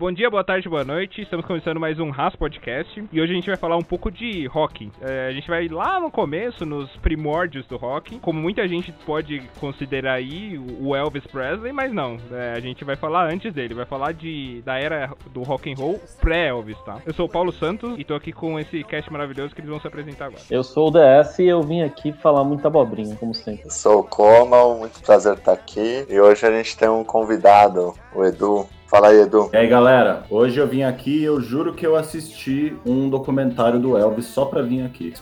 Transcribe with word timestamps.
Bom 0.00 0.10
dia, 0.10 0.30
boa 0.30 0.42
tarde, 0.42 0.66
boa 0.66 0.82
noite. 0.82 1.20
Estamos 1.20 1.44
começando 1.44 1.78
mais 1.78 2.00
um 2.00 2.08
Ras 2.08 2.34
Podcast 2.34 3.04
e 3.12 3.20
hoje 3.20 3.32
a 3.32 3.34
gente 3.34 3.48
vai 3.48 3.56
falar 3.58 3.76
um 3.76 3.82
pouco 3.82 4.10
de 4.10 4.46
rock. 4.46 4.90
É, 4.98 5.26
a 5.26 5.32
gente 5.32 5.46
vai 5.46 5.68
lá 5.68 6.00
no 6.00 6.10
começo, 6.10 6.64
nos 6.64 6.88
primórdios 7.02 7.66
do 7.66 7.76
rock, 7.76 8.18
como 8.20 8.40
muita 8.40 8.66
gente 8.66 8.90
pode 9.04 9.42
considerar 9.60 10.14
aí 10.14 10.58
o 10.80 10.96
Elvis 10.96 11.26
Presley, 11.26 11.70
mas 11.70 11.92
não. 11.92 12.16
É, 12.32 12.54
a 12.56 12.60
gente 12.60 12.82
vai 12.82 12.96
falar 12.96 13.30
antes 13.30 13.52
dele, 13.52 13.74
vai 13.74 13.84
falar 13.84 14.12
de 14.12 14.62
da 14.62 14.78
era 14.78 15.12
do 15.34 15.42
rock 15.42 15.70
and 15.70 15.76
roll 15.76 16.00
pré-Elvis, 16.18 16.78
tá? 16.78 16.96
Eu 17.04 17.12
sou 17.12 17.26
o 17.26 17.30
Paulo 17.30 17.52
Santos 17.52 17.98
e 17.98 18.02
tô 18.02 18.14
aqui 18.14 18.32
com 18.32 18.58
esse 18.58 18.82
cast 18.84 19.12
maravilhoso 19.12 19.54
que 19.54 19.60
eles 19.60 19.68
vão 19.68 19.80
se 19.80 19.86
apresentar 19.86 20.28
agora. 20.28 20.42
Eu 20.50 20.64
sou 20.64 20.88
o 20.88 20.90
DS 20.90 21.40
e 21.40 21.48
eu 21.48 21.60
vim 21.60 21.82
aqui 21.82 22.10
falar 22.10 22.42
muita 22.42 22.68
abobrinha, 22.68 23.16
como 23.16 23.34
sempre. 23.34 23.66
Eu 23.66 23.70
sou 23.70 24.00
o 24.00 24.04
Comal, 24.04 24.78
muito 24.78 24.98
prazer 25.02 25.34
estar 25.34 25.52
aqui 25.52 26.06
e 26.08 26.18
hoje 26.18 26.46
a 26.46 26.50
gente 26.50 26.74
tem 26.74 26.88
um 26.88 27.04
convidado, 27.04 27.92
o 28.14 28.24
Edu. 28.24 28.66
Fala 28.90 29.08
aí, 29.08 29.20
Edu. 29.20 29.48
E 29.52 29.56
aí, 29.56 29.68
galera? 29.68 30.24
Hoje 30.28 30.58
eu 30.58 30.66
vim 30.66 30.82
aqui 30.82 31.20
e 31.20 31.24
eu 31.24 31.40
juro 31.40 31.72
que 31.72 31.86
eu 31.86 31.94
assisti 31.94 32.76
um 32.84 33.08
documentário 33.08 33.78
do 33.78 33.96
Elvis 33.96 34.26
só 34.26 34.44
pra 34.44 34.62
vir 34.62 34.84
aqui. 34.84 35.14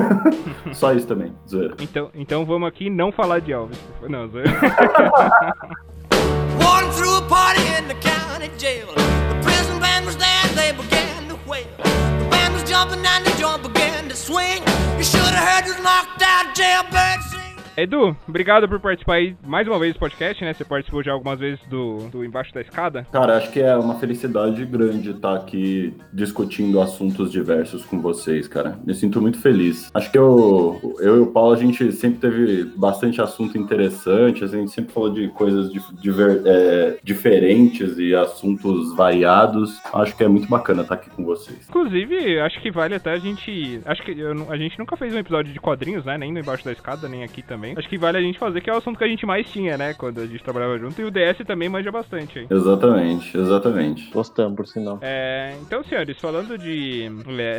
só 0.74 0.92
isso 0.92 1.06
também, 1.06 1.32
zoeira. 1.48 1.74
Então, 1.80 2.10
então 2.14 2.44
vamos 2.44 2.68
aqui 2.68 2.90
não 2.90 3.10
falar 3.10 3.40
de 3.40 3.52
Elvis. 3.52 3.78
Não, 4.06 4.28
zoeira. 4.28 4.50
Through 6.96 7.16
a 7.16 7.22
party 7.28 7.62
in 7.78 7.86
the 7.86 7.94
county 7.94 8.50
jail. 8.58 8.88
The 8.88 9.40
prison 9.42 9.78
band 9.78 10.04
was 10.04 10.16
there, 10.16 10.48
they 10.54 10.72
began 10.72 11.28
to 11.28 11.38
wail. 11.48 11.64
The 11.78 12.28
band 12.30 12.52
was 12.52 12.64
jumping 12.68 12.98
and 13.06 13.24
the 13.24 13.30
joint 13.38 13.62
began 13.62 14.08
to 14.08 14.16
swing. 14.16 14.62
You 14.98 15.04
should 15.04 15.22
have 15.22 15.48
heard 15.48 15.64
this 15.64 15.80
knocked 15.82 16.20
out 16.20 16.54
jailbird 16.54 17.22
sing. 17.30 17.39
Edu, 17.82 18.16
obrigado 18.28 18.68
por 18.68 18.78
participar 18.80 19.14
aí 19.14 19.34
mais 19.46 19.66
uma 19.66 19.78
vez 19.78 19.94
do 19.94 19.98
podcast, 20.00 20.44
né? 20.44 20.52
Você 20.52 20.64
participou 20.64 21.02
já 21.02 21.12
algumas 21.12 21.38
vezes 21.38 21.60
do, 21.68 22.08
do 22.10 22.24
Embaixo 22.24 22.52
da 22.52 22.60
Escada. 22.60 23.06
Cara, 23.12 23.36
acho 23.36 23.50
que 23.50 23.60
é 23.60 23.74
uma 23.76 23.94
felicidade 23.98 24.64
grande 24.66 25.10
estar 25.10 25.34
aqui 25.36 25.94
discutindo 26.12 26.80
assuntos 26.80 27.30
diversos 27.32 27.84
com 27.84 28.00
vocês, 28.00 28.46
cara. 28.46 28.78
Me 28.84 28.94
sinto 28.94 29.20
muito 29.20 29.38
feliz. 29.40 29.90
Acho 29.94 30.10
que 30.10 30.18
eu, 30.18 30.96
eu 31.00 31.16
e 31.16 31.20
o 31.20 31.26
Paulo, 31.26 31.54
a 31.54 31.56
gente 31.56 31.90
sempre 31.92 32.18
teve 32.20 32.64
bastante 32.76 33.20
assunto 33.22 33.56
interessante, 33.56 34.44
a 34.44 34.46
gente 34.46 34.70
sempre 34.70 34.92
falou 34.92 35.10
de 35.12 35.28
coisas 35.28 35.70
diver- 36.00 36.42
é, 36.44 36.98
diferentes 37.02 37.98
e 37.98 38.14
assuntos 38.14 38.94
variados. 38.94 39.80
Acho 39.92 40.16
que 40.16 40.24
é 40.24 40.28
muito 40.28 40.48
bacana 40.48 40.82
estar 40.82 40.94
aqui 40.94 41.08
com 41.10 41.24
vocês. 41.24 41.66
Inclusive, 41.68 42.40
acho 42.40 42.60
que 42.60 42.70
vale 42.70 42.94
até 42.94 43.12
a 43.12 43.18
gente. 43.18 43.80
Acho 43.84 44.02
que 44.02 44.18
eu 44.18 44.30
a 44.50 44.56
gente 44.56 44.78
nunca 44.78 44.96
fez 44.96 45.14
um 45.14 45.18
episódio 45.18 45.52
de 45.52 45.60
quadrinhos, 45.60 46.04
né? 46.04 46.16
Nem 46.18 46.32
no 46.32 46.40
Embaixo 46.40 46.64
da 46.64 46.72
Escada, 46.72 47.08
nem 47.08 47.22
aqui 47.22 47.42
também. 47.42 47.69
Acho 47.76 47.88
que 47.88 47.98
vale 47.98 48.18
a 48.18 48.20
gente 48.20 48.38
fazer, 48.38 48.60
que 48.60 48.70
é 48.70 48.72
o 48.74 48.76
assunto 48.78 48.98
que 48.98 49.04
a 49.04 49.08
gente 49.08 49.24
mais 49.26 49.50
tinha, 49.50 49.76
né? 49.76 49.94
Quando 49.94 50.20
a 50.20 50.26
gente 50.26 50.42
trabalhava 50.42 50.78
junto. 50.78 51.00
E 51.00 51.04
o 51.04 51.10
DS 51.10 51.38
também 51.46 51.68
manja 51.68 51.90
bastante 51.90 52.38
aí. 52.40 52.46
Exatamente, 52.50 53.36
exatamente. 53.36 54.10
Gostamos, 54.10 54.56
por 54.56 54.66
sinal. 54.66 54.98
É, 55.02 55.54
então, 55.62 55.82
senhores, 55.84 56.18
falando 56.18 56.56
de 56.58 57.08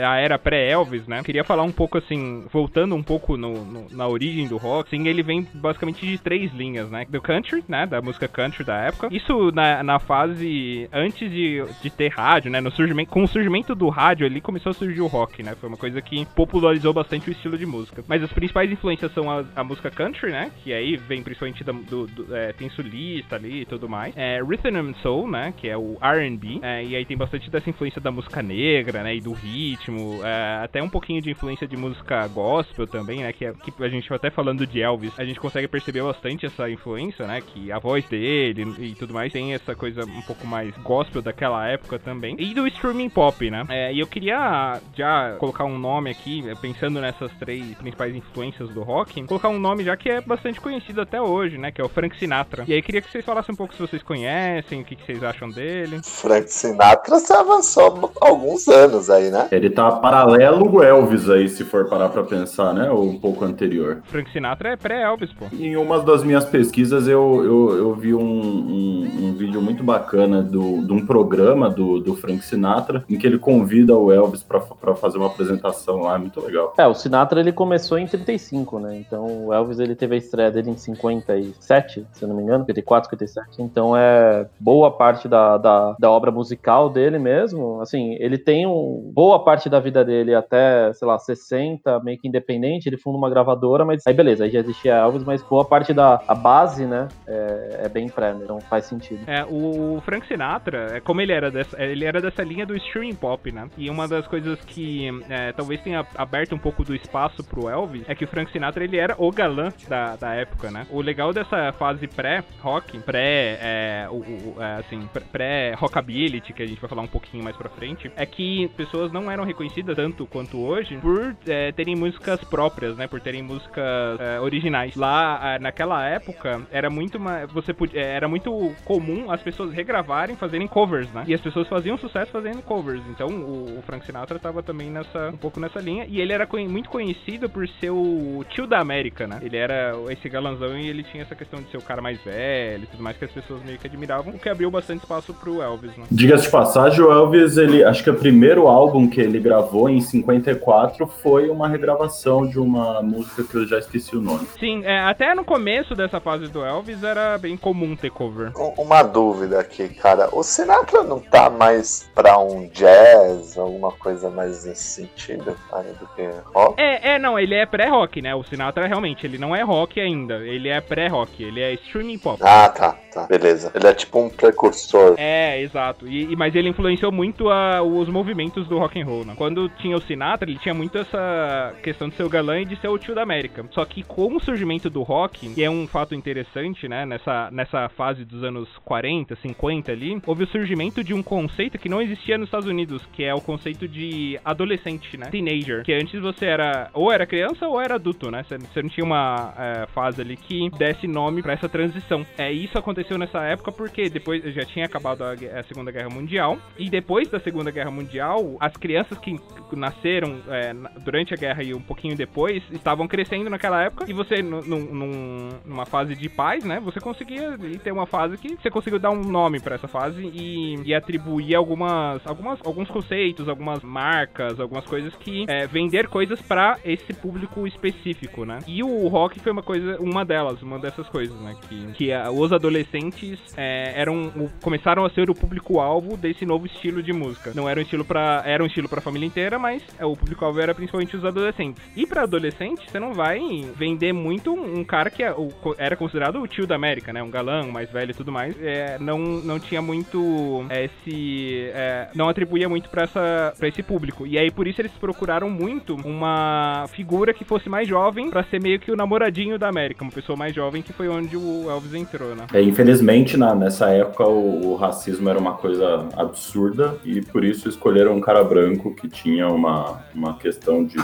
a 0.06 0.18
era 0.18 0.38
pré-Elvis, 0.40 1.08
né? 1.08 1.22
Queria 1.24 1.44
falar 1.44 1.64
um 1.64 1.72
pouco 1.72 1.98
assim, 1.98 2.46
voltando 2.52 2.96
um 2.96 3.04
pouco 3.04 3.38
no, 3.38 3.64
no- 3.66 3.88
na 3.92 4.08
origem 4.08 4.48
do 4.48 4.58
rock. 4.58 4.90
Sim, 4.90 5.08
ele 5.08 5.24
vem 5.24 5.48
basicamente 5.54 6.06
de 6.06 6.18
três 6.18 6.52
linhas, 6.54 6.90
né? 6.90 7.06
Do 7.10 7.22
country, 7.22 7.64
né? 7.68 7.86
Da 7.86 8.02
música 8.02 8.28
country 8.28 8.64
da 8.64 8.76
época. 8.78 9.08
Isso 9.12 9.52
na, 9.52 9.84
na 9.84 10.00
fase 10.00 10.88
antes 10.92 11.30
de, 11.30 11.64
de 11.82 11.90
ter 11.90 12.10
rádio, 12.10 12.52
né? 12.52 12.62
No 12.62 12.72
surgimento, 12.72 13.12
com 13.12 13.24
o 13.24 13.28
surgimento 13.28 13.74
do 13.76 13.90
rádio 13.90 14.26
ali 14.26 14.42
começou 14.42 14.70
a 14.72 14.74
surgir 14.74 15.02
o 15.02 15.08
rock, 15.08 15.44
né? 15.44 15.56
Foi 15.60 15.68
uma 15.70 15.78
coisa 15.78 16.02
que 16.02 16.26
popularizou 16.36 16.94
bastante 16.94 17.30
o 17.30 17.32
estilo 17.32 17.58
de 17.58 17.66
música. 17.66 18.04
Mas 18.08 18.24
as 18.24 18.32
principais 18.32 18.72
influências 18.72 19.12
são 19.14 19.30
a, 19.30 19.44
a 19.56 19.64
música 19.64 19.90
country, 19.90 20.01
né? 20.30 20.52
Que 20.64 20.74
aí 20.74 20.96
vem 20.98 21.22
principalmente 21.24 21.64
da- 21.64 21.72
do, 21.72 22.08
do- 22.08 22.36
é, 22.36 22.54
tem 22.54 22.70
sulista 22.70 23.36
ali 23.36 23.62
e 23.62 23.66
tudo 23.66 23.88
mais. 23.90 24.14
É, 24.18 24.42
Rhythm 24.42 24.76
and 24.78 24.94
Soul, 25.02 25.30
né? 25.30 25.54
Que 25.56 25.68
é 25.70 25.78
o 25.78 25.98
R&B. 26.02 26.60
é, 26.62 26.84
e 26.84 26.96
aí 26.96 27.06
tem 27.06 27.18
bastante 27.18 27.50
dessa 27.50 27.70
influência 27.70 28.02
da 28.02 28.12
música 28.12 28.42
negra, 28.42 29.04
né? 29.04 29.16
E 29.16 29.22
do 29.22 29.34
ritmo. 29.34 30.20
é, 30.24 30.64
até 30.64 30.82
um 30.82 30.90
pouquinho 30.90 31.22
de 31.22 31.30
influência 31.32 31.68
de 31.68 31.76
música 31.78 32.28
gospel 32.28 32.88
também, 32.88 33.20
né? 33.20 33.32
Que, 33.34 33.46
é- 33.46 33.54
que 33.54 33.72
a 33.84 33.90
gente 33.90 34.12
até 34.14 34.30
falando 34.30 34.66
de 34.66 34.82
Elvis, 34.82 35.18
a 35.20 35.24
gente 35.26 35.40
consegue 35.40 35.68
perceber 35.68 36.02
bastante 36.04 36.46
essa 36.46 36.70
influência, 36.70 37.26
né? 37.28 37.42
Que 37.42 37.72
a 37.72 37.80
voz 37.80 38.06
dele 38.08 38.66
e 38.80 38.96
tudo 38.96 39.14
mais 39.14 39.32
tem 39.32 39.54
essa 39.54 39.76
coisa 39.76 40.04
um 40.06 40.22
pouco 40.22 40.46
mais 40.48 40.76
gospel 40.78 41.22
daquela 41.22 41.68
época 41.68 41.98
também. 42.00 42.36
E 42.40 42.54
do 42.54 42.68
streaming 42.68 43.10
pop, 43.10 43.50
né? 43.50 43.66
É, 43.70 43.94
e 43.94 44.00
eu 44.00 44.08
queria 44.08 44.80
já 44.96 45.36
colocar 45.40 45.66
um 45.66 45.78
nome 45.78 46.10
aqui, 46.10 46.44
pensando 46.62 47.00
nessas 47.02 47.32
três 47.34 47.74
principais 47.76 48.16
influências 48.16 48.70
do 48.70 48.82
rock, 48.84 49.24
colocar 49.26 49.50
um 49.50 49.60
nome 49.60 49.81
já 49.84 49.96
que 49.96 50.10
é 50.10 50.22
bastante 50.22 50.60
conhecido 50.60 51.02
até 51.02 51.22
hoje, 51.22 51.58
né? 51.58 51.72
Que 51.72 51.82
é 51.82 51.84
o 51.84 51.90
Frank 51.90 52.18
Sinatra. 52.18 52.64
E 52.68 52.74
aí 52.74 52.82
queria 52.82 53.02
que 53.02 53.12
vocês 53.12 53.26
falassem 53.26 53.54
um 53.54 53.56
pouco 53.56 53.74
se 53.74 53.82
vocês 53.82 54.04
conhecem, 54.04 54.82
o 54.82 54.86
que, 54.86 54.96
que 54.96 55.06
vocês 55.06 55.24
acham 55.24 55.50
dele. 55.50 56.02
Frank 56.04 56.52
Sinatra 56.52 57.20
se 57.20 57.34
avançou 57.34 58.12
alguns 58.20 58.68
anos 58.68 59.10
aí, 59.10 59.30
né? 59.30 59.48
Ele 59.52 59.70
tá 59.70 59.92
paralelo 59.92 60.68
ao 60.68 60.84
Elvis 60.84 61.30
aí, 61.30 61.50
se 61.50 61.64
for 61.64 61.88
parar 61.90 62.10
pra 62.10 62.24
pensar, 62.24 62.74
né? 62.74 62.90
Ou 62.90 63.04
um 63.04 63.20
pouco 63.20 63.44
anterior. 63.46 64.02
Frank 64.06 64.32
Sinatra 64.32 64.70
é 64.70 64.76
pré-Elvis, 64.76 65.32
pô. 65.34 65.46
Em 65.54 65.76
uma 65.76 66.00
das 66.02 66.24
minhas 66.24 66.46
pesquisas, 66.46 67.08
eu, 67.08 67.44
eu, 67.44 67.78
eu 67.78 67.96
vi 67.96 68.14
um, 68.14 68.22
um, 68.22 69.28
um 69.28 69.34
vídeo 69.34 69.62
muito 69.62 69.84
bacana 69.84 70.42
do, 70.42 70.82
de 70.86 70.94
um 70.94 71.06
programa 71.06 71.70
do, 71.70 72.00
do 72.00 72.16
Frank 72.16 72.44
Sinatra, 72.44 73.04
em 73.10 73.18
que 73.18 73.26
ele 73.26 73.38
convida 73.38 73.96
o 73.96 74.12
Elvis 74.12 74.44
pra, 74.44 74.60
pra 74.60 74.96
fazer 74.96 75.18
uma 75.18 75.28
apresentação 75.28 76.02
lá. 76.02 76.16
É 76.16 76.18
muito 76.18 76.40
legal. 76.40 76.74
É, 76.78 76.88
o 76.88 76.94
Sinatra 76.94 77.40
ele 77.40 77.52
começou 77.52 77.98
em 77.98 78.08
35, 78.08 78.80
né? 78.80 78.98
Então 79.00 79.46
o 79.46 79.54
Elvis 79.54 79.71
ele 79.80 79.96
teve 79.96 80.16
a 80.16 80.18
estreia 80.18 80.52
dele 80.52 80.72
em 80.72 80.78
57, 80.78 82.06
se 82.12 82.24
eu 82.24 82.30
não 82.30 82.36
me 82.36 82.44
engano, 82.44 82.66
54, 82.66 83.10
57. 83.10 83.62
Então 83.62 83.96
é 83.96 84.48
boa 84.60 84.92
parte 84.92 85.28
da, 85.28 85.58
da, 85.58 85.96
da 86.00 86.12
obra 86.12 86.32
musical 86.32 86.90
dele 86.90 87.20
mesmo. 87.20 87.82
Assim, 87.82 88.16
ele 88.20 88.38
tem 88.38 88.66
um, 88.66 89.12
boa 89.14 89.44
parte 89.44 89.70
da 89.70 89.80
vida 89.80 90.04
dele 90.04 90.34
até, 90.34 90.92
sei 90.94 91.08
lá, 91.08 91.18
60, 91.18 92.00
meio 92.02 92.20
que 92.20 92.28
independente. 92.28 92.88
Ele 92.88 92.98
funda 92.98 93.18
uma 93.18 93.30
gravadora, 93.30 93.86
mas 93.86 94.06
aí 94.06 94.14
beleza, 94.14 94.44
aí 94.44 94.50
já 94.50 94.60
existia 94.60 94.96
Elvis, 94.96 95.24
mas 95.24 95.42
boa 95.44 95.66
parte 95.66 95.94
da 95.94 96.22
a 96.28 96.36
base, 96.36 96.86
né, 96.86 97.08
é, 97.28 97.82
é 97.86 97.90
bem 97.90 98.08
pré, 98.08 98.34
né? 98.34 98.42
então 98.44 98.60
faz 98.62 98.86
sentido. 98.86 99.22
É, 99.28 99.46
o 99.46 100.02
Frank 100.02 100.28
Sinatra, 100.28 100.98
é 100.98 101.00
como 101.00 101.22
ele 101.22 101.32
era 101.32 101.52
dessa, 101.52 101.82
ele 101.82 102.06
era 102.06 102.22
dessa 102.22 102.44
linha 102.44 102.66
do 102.66 102.76
streaming 102.76 103.16
pop, 103.16 103.52
né? 103.52 103.68
E 103.78 103.90
uma 103.90 104.08
das 104.08 104.28
coisas 104.28 104.60
que 104.62 105.10
é, 105.30 105.52
talvez 105.52 105.82
tenha 105.82 106.06
aberto 106.16 106.56
um 106.56 106.58
pouco 106.58 106.84
do 106.84 106.96
espaço 106.96 107.44
pro 107.44 107.70
Elvis 107.70 108.04
é 108.08 108.16
que 108.16 108.26
o 108.26 108.28
Frank 108.28 108.52
Sinatra 108.52 108.84
ele 108.84 108.98
era 108.98 109.16
o 109.18 109.32
galã 109.32 109.61
da, 109.88 110.16
da 110.16 110.34
época, 110.34 110.70
né? 110.72 110.86
O 110.90 111.02
legal 111.02 111.34
dessa 111.34 111.72
fase 111.74 112.08
pré-rock, 112.08 113.00
pré, 113.00 113.58
é, 113.62 114.08
o, 114.10 114.16
o- 114.16 114.56
é, 114.60 114.76
assim, 114.80 115.08
pré- 115.14 115.24
pré-rockability, 115.32 116.54
que 116.54 116.64
a 116.64 116.66
gente 116.68 116.80
vai 116.80 116.90
falar 116.90 117.02
um 117.02 117.08
pouquinho 117.08 117.44
mais 117.44 117.56
pra 117.56 117.70
frente, 117.70 118.12
é 118.16 118.26
que 118.26 118.68
pessoas 118.78 119.12
não 119.12 119.30
eram 119.30 119.44
reconhecidas 119.44 119.96
tanto 119.96 120.26
quanto 120.26 120.60
hoje 120.60 120.98
por 120.98 121.36
é, 121.48 121.72
terem 121.72 121.96
músicas 121.96 122.44
próprias, 122.44 122.96
né? 122.98 123.08
Por 123.08 123.20
terem 123.22 123.42
músicas 123.42 124.20
é, 124.20 124.40
originais. 124.40 124.96
Lá, 124.96 125.58
naquela 125.60 126.06
época, 126.08 126.62
era 126.72 126.90
muito 126.90 127.18
uma, 127.18 127.46
você 127.48 127.74
podia, 127.74 128.02
era 128.02 128.28
muito 128.28 128.74
comum 128.86 129.32
as 129.32 129.42
pessoas 129.42 129.74
regravarem, 129.74 130.36
fazerem 130.36 130.68
covers, 130.68 131.12
né? 131.12 131.24
E 131.28 131.34
as 131.34 131.42
pessoas 131.42 131.68
faziam 131.68 131.98
sucesso 131.98 132.32
fazendo 132.32 132.62
covers. 132.62 133.02
Então, 133.10 133.28
o, 133.28 133.80
o 133.80 133.82
Frank 133.84 134.06
Sinatra 134.06 134.40
tava 134.40 134.62
também 134.64 134.90
nessa, 134.90 135.30
um 135.30 135.38
pouco 135.38 135.60
nessa 135.60 135.80
linha. 135.80 136.06
E 136.08 136.20
ele 136.20 136.34
era 136.34 136.48
muito 136.68 136.90
conhecido 136.90 137.50
por 137.50 137.68
ser 137.80 137.90
o 137.92 138.44
tio 138.50 138.68
da 138.68 138.80
América, 138.80 139.28
né? 139.28 139.40
Ele 139.42 139.51
era 139.58 139.94
esse 140.10 140.28
galanzão 140.30 140.78
e 140.78 140.88
ele 140.90 141.04
tinha 141.04 141.24
essa 141.24 141.36
questão 141.36 141.62
de 141.62 141.70
ser 141.70 141.78
o 141.78 141.82
cara 141.82 142.02
mais 142.02 142.20
velho 142.22 142.84
e 142.84 142.88
tudo 142.88 143.04
mais 143.04 143.18
que 143.18 143.26
as 143.26 143.32
pessoas 143.32 143.62
meio 143.64 143.78
que 143.78 143.88
admiravam, 143.88 144.34
o 144.34 144.40
que 144.40 144.50
abriu 144.50 144.70
bastante 144.72 145.00
espaço 145.02 145.34
pro 145.34 145.62
Elvis, 145.62 145.96
né? 145.98 146.06
Diga-se 146.12 146.46
de 146.46 146.52
passagem, 146.52 147.02
o 147.02 147.12
Elvis, 147.12 147.58
ele, 147.58 147.84
acho 147.84 148.04
que 148.04 148.10
o 148.10 148.16
primeiro 148.16 148.68
álbum 148.68 149.08
que 149.10 149.20
ele 149.22 149.40
gravou 149.40 149.90
em 149.90 150.00
54 150.02 151.08
foi 151.08 151.50
uma 151.50 151.68
regravação 151.68 152.48
de 152.48 152.60
uma 152.60 153.02
música 153.02 153.44
que 153.44 153.56
eu 153.56 153.68
já 153.68 153.80
esqueci 153.80 154.16
o 154.16 154.22
nome. 154.22 154.48
Sim, 154.60 154.84
é, 154.86 155.00
até 155.02 155.34
no 155.36 155.44
começo 155.44 155.96
dessa 155.96 156.20
fase 156.20 156.48
do 156.48 156.64
Elvis 156.64 157.04
era 157.04 157.38
bem 157.38 157.56
comum 157.58 157.96
ter 157.96 158.10
cover. 158.12 158.52
Um- 158.58 158.82
Uma 158.82 159.04
dúvida 159.04 159.60
aqui, 159.60 159.88
cara. 159.90 160.30
O 160.32 160.44
Sinatra 160.44 161.04
não 161.04 161.20
tá 161.20 161.50
mais 161.50 162.10
pra 162.16 162.38
um 162.40 162.68
jazz, 162.70 163.58
alguma 163.58 163.92
coisa 163.92 164.30
mais 164.30 164.66
nesse 164.66 164.84
sentido, 164.84 165.56
cara, 165.70 165.94
do 166.00 166.08
que 166.16 166.28
rock? 166.54 166.82
É, 166.82 167.14
é, 167.14 167.20
não, 167.20 167.38
ele 167.38 167.56
é 167.56 167.66
pré-rock, 167.66 168.22
né? 168.22 168.34
O 168.36 168.44
Sinatra 168.44 168.88
realmente, 168.88 169.26
ele 169.26 169.38
não 169.42 169.56
é 169.56 169.62
rock 169.64 170.00
ainda, 170.00 170.36
ele 170.48 170.70
é 170.70 170.80
pré-rock, 170.80 171.44
ele 171.44 171.60
é 171.60 171.74
streaming 171.74 172.20
pop. 172.20 172.40
Ah, 172.44 172.70
tá, 172.70 172.96
tá. 173.14 173.26
Beleza. 173.28 173.72
Ele 173.76 173.88
é 173.88 173.94
tipo 173.94 174.20
um 174.20 174.30
precursor. 174.30 175.16
É, 175.18 175.60
exato. 175.62 176.08
E, 176.08 176.36
mas 176.36 176.54
ele 176.56 176.70
influenciou 176.70 177.12
muito 177.12 177.50
a- 177.50 177.82
os 177.82 178.08
movimentos 178.08 178.68
do 178.68 178.78
rock 178.78 179.02
and 179.02 179.06
roll, 179.06 179.26
né? 179.26 179.34
Quando 179.36 179.68
tinha 179.70 179.98
o 179.98 180.02
Sinatra, 180.02 180.50
ele 180.50 180.60
tinha 180.60 180.74
muito 180.74 180.98
essa 180.98 181.74
questão 181.84 182.08
de 182.08 182.16
ser 182.16 182.24
o 182.24 182.30
galã 182.30 182.60
e 182.62 182.66
de 182.66 182.76
ser 182.80 182.88
o 182.88 182.98
tio 182.98 183.16
da 183.16 183.24
América. 183.24 183.66
Só 183.72 183.84
que 183.84 184.04
com 184.04 184.36
o 184.36 184.40
surgimento 184.40 184.90
do 184.90 185.02
rock, 185.02 185.50
que 185.54 185.64
é 185.64 185.70
um 185.70 185.88
fato 185.88 186.14
interessante, 186.14 186.88
né? 186.88 187.06
Nessa, 187.06 187.50
nessa 187.52 187.90
fase 187.90 188.24
dos 188.24 188.44
anos 188.44 188.70
40, 188.86 189.36
50 189.36 189.92
ali, 189.92 190.22
houve 190.26 190.44
o 190.44 190.48
surgimento 190.48 191.04
de 191.04 191.14
um 191.14 191.24
conceito 191.24 191.80
que 191.80 191.90
não 191.90 192.02
existia 192.02 192.38
nos 192.38 192.48
Estados 192.48 192.68
Unidos, 192.68 193.02
que 193.12 193.24
é 193.24 193.34
o 193.34 193.42
conceito 193.42 193.88
de 193.88 194.40
adolescente, 194.46 195.18
né? 195.18 195.28
Teenager. 195.32 195.84
Que 195.84 195.94
antes 195.94 196.20
você 196.22 196.46
era 196.46 196.90
ou 196.94 197.12
era 197.12 197.26
criança 197.26 197.68
ou 197.68 197.82
era 197.82 197.96
adulto, 197.96 198.30
né? 198.30 198.44
Você 198.44 198.82
não 198.82 198.90
tinha 198.90 199.04
uma 199.06 199.31
é, 199.58 199.88
fase 199.88 200.22
ali 200.22 200.36
que 200.38 200.70
desse 200.78 201.08
nome 201.08 201.42
pra 201.42 201.54
essa 201.54 201.70
transição. 201.70 202.26
É, 202.38 202.52
isso 202.52 202.78
aconteceu 202.78 203.18
nessa 203.18 203.42
época 203.44 203.72
porque 203.72 204.10
depois 204.10 204.44
já 204.54 204.66
tinha 204.66 204.86
acabado 204.86 205.24
a, 205.24 205.32
a 205.60 205.64
Segunda 205.64 205.92
Guerra 205.92 206.10
Mundial. 206.10 206.58
E 206.78 206.90
depois 206.90 207.28
da 207.30 207.40
Segunda 207.40 207.72
Guerra 207.72 207.92
Mundial, 207.92 208.56
as 208.60 208.76
crianças 208.78 209.18
que 209.18 209.36
nasceram 209.76 210.40
é, 210.50 210.74
durante 211.04 211.34
a 211.34 211.38
guerra 211.38 211.64
e 211.64 211.74
um 211.74 211.82
pouquinho 211.82 212.16
depois 212.16 212.62
estavam 212.72 213.08
crescendo 213.08 213.50
naquela 213.50 213.82
época. 213.84 214.06
E 214.10 214.14
você, 214.14 214.42
nu- 214.42 214.62
num- 214.62 214.94
num- 214.94 215.50
numa 215.66 215.86
fase 215.86 216.16
de 216.16 216.30
paz, 216.30 216.64
né? 216.64 216.80
Você 216.82 217.00
conseguia 217.00 217.58
ter 217.84 217.92
uma 217.92 218.06
fase 218.06 218.38
que 218.38 218.56
você 218.56 218.70
conseguiu 218.70 219.00
dar 219.00 219.12
um 219.12 219.22
nome 219.22 219.60
pra 219.60 219.76
essa 219.76 219.88
fase 219.88 220.22
e, 220.34 220.76
e 220.84 220.94
atribuir 220.94 221.56
algumas, 221.56 222.26
algumas, 222.26 222.60
alguns 222.66 222.90
conceitos, 222.90 223.48
algumas 223.48 223.82
marcas, 223.84 224.60
algumas 224.60 224.86
coisas 224.86 225.16
que 225.16 225.46
é, 225.48 225.66
vender 225.68 226.08
coisas 226.08 226.42
pra 226.42 226.78
esse 226.84 227.14
público 227.14 227.66
específico, 227.68 228.46
né? 228.46 228.60
E 228.68 228.84
o 228.84 229.08
rock 229.22 229.40
foi 229.40 229.52
uma 229.52 229.64
coisa, 229.64 229.98
uma 230.00 230.24
delas, 230.26 230.62
uma 230.62 230.78
dessas 230.80 231.08
coisas, 231.10 231.40
né? 231.42 231.56
Que, 231.68 231.92
que 231.94 232.14
ah, 232.14 232.30
os 232.32 232.52
adolescentes 232.52 233.40
é, 233.58 233.94
eram 233.96 234.28
o- 234.36 234.50
começaram 234.62 235.06
a 235.06 235.10
ser 235.10 235.30
o 235.30 235.36
público-alvo 235.36 236.18
desse 236.18 236.46
novo 236.46 236.66
estilo 236.66 237.02
de 237.02 237.14
música. 237.14 237.52
Não 237.56 237.68
era 237.70 237.80
um 237.80 237.84
estilo 237.84 238.04
para 238.06 238.42
era 238.46 238.64
um 238.64 238.66
estilo 238.68 238.90
para 238.90 239.02
família 239.02 239.26
inteira, 239.28 239.58
mas 239.60 239.82
é, 240.00 240.06
o 240.06 240.16
público-alvo 240.16 240.60
era 240.60 240.74
principalmente 240.74 241.16
os 241.16 241.24
adolescentes. 241.26 241.82
E 241.96 242.06
pra 242.08 242.24
adolescente, 242.24 242.90
você 242.90 243.00
não 243.00 243.14
vai 243.14 243.40
vender 243.76 244.14
muito 244.14 244.54
um, 244.54 244.84
cara 244.84 245.10
que 245.10 245.24
é 245.24 245.32
o- 245.32 245.52
era 245.78 245.96
considerado 245.96 246.42
o 246.42 246.48
tio 246.48 246.66
da 246.68 246.76
América, 246.76 247.14
né? 247.14 247.22
Um 247.22 247.30
galã, 247.30 247.64
um 247.64 247.72
mais 247.72 247.90
velho 247.92 248.12
e 248.12 248.14
tudo 248.14 248.32
mais. 248.32 248.56
É, 248.62 248.98
não, 249.00 249.18
não 249.20 249.60
tinha 249.60 249.82
muito 249.82 250.66
é, 250.70 250.86
esse. 250.86 251.70
é, 251.74 252.10
não 252.16 252.28
atribuía 252.30 252.68
muito 252.68 252.90
pra, 252.90 253.08
pra 253.08 253.68
esse 253.68 253.84
público. 253.84 254.26
E 254.26 254.38
aí 254.38 254.50
por 254.52 254.68
isso 254.68 254.82
eles 254.82 254.92
procuraram 254.94 255.50
muito 255.50 255.96
uma 256.04 256.86
figura 256.94 257.34
que 257.34 257.44
fosse 257.46 257.70
mais 257.70 257.88
jovem 257.88 258.30
pra 258.30 258.44
ser 258.46 258.62
meio 258.62 258.80
que 258.80 258.92
o 258.92 258.96
namoradinho 259.12 259.60
da 259.60 259.68
América, 259.68 260.04
uma 260.04 260.12
pessoa 260.12 260.38
mais 260.38 260.56
jovem 260.56 260.82
que 260.82 260.94
foi 260.94 261.10
onde 261.10 261.36
o 261.36 261.70
Elvis 261.70 261.94
entrou, 261.94 262.34
né? 262.34 262.48
É, 262.54 262.62
infelizmente, 262.62 263.36
na, 263.36 263.54
nessa 263.54 263.90
época, 263.90 264.26
o, 264.26 264.72
o 264.72 264.76
racismo 264.76 265.30
era 265.30 265.38
uma 265.38 265.54
coisa 265.54 266.08
absurda 266.16 266.96
e 267.04 267.22
por 267.22 267.44
isso 267.44 267.68
escolheram 267.68 268.16
um 268.16 268.22
cara 268.22 268.42
branco 268.42 268.96
que 268.96 269.10
tinha 269.10 269.50
uma, 269.50 270.02
uma 270.16 270.38
questão 270.38 270.86
de, 270.86 270.98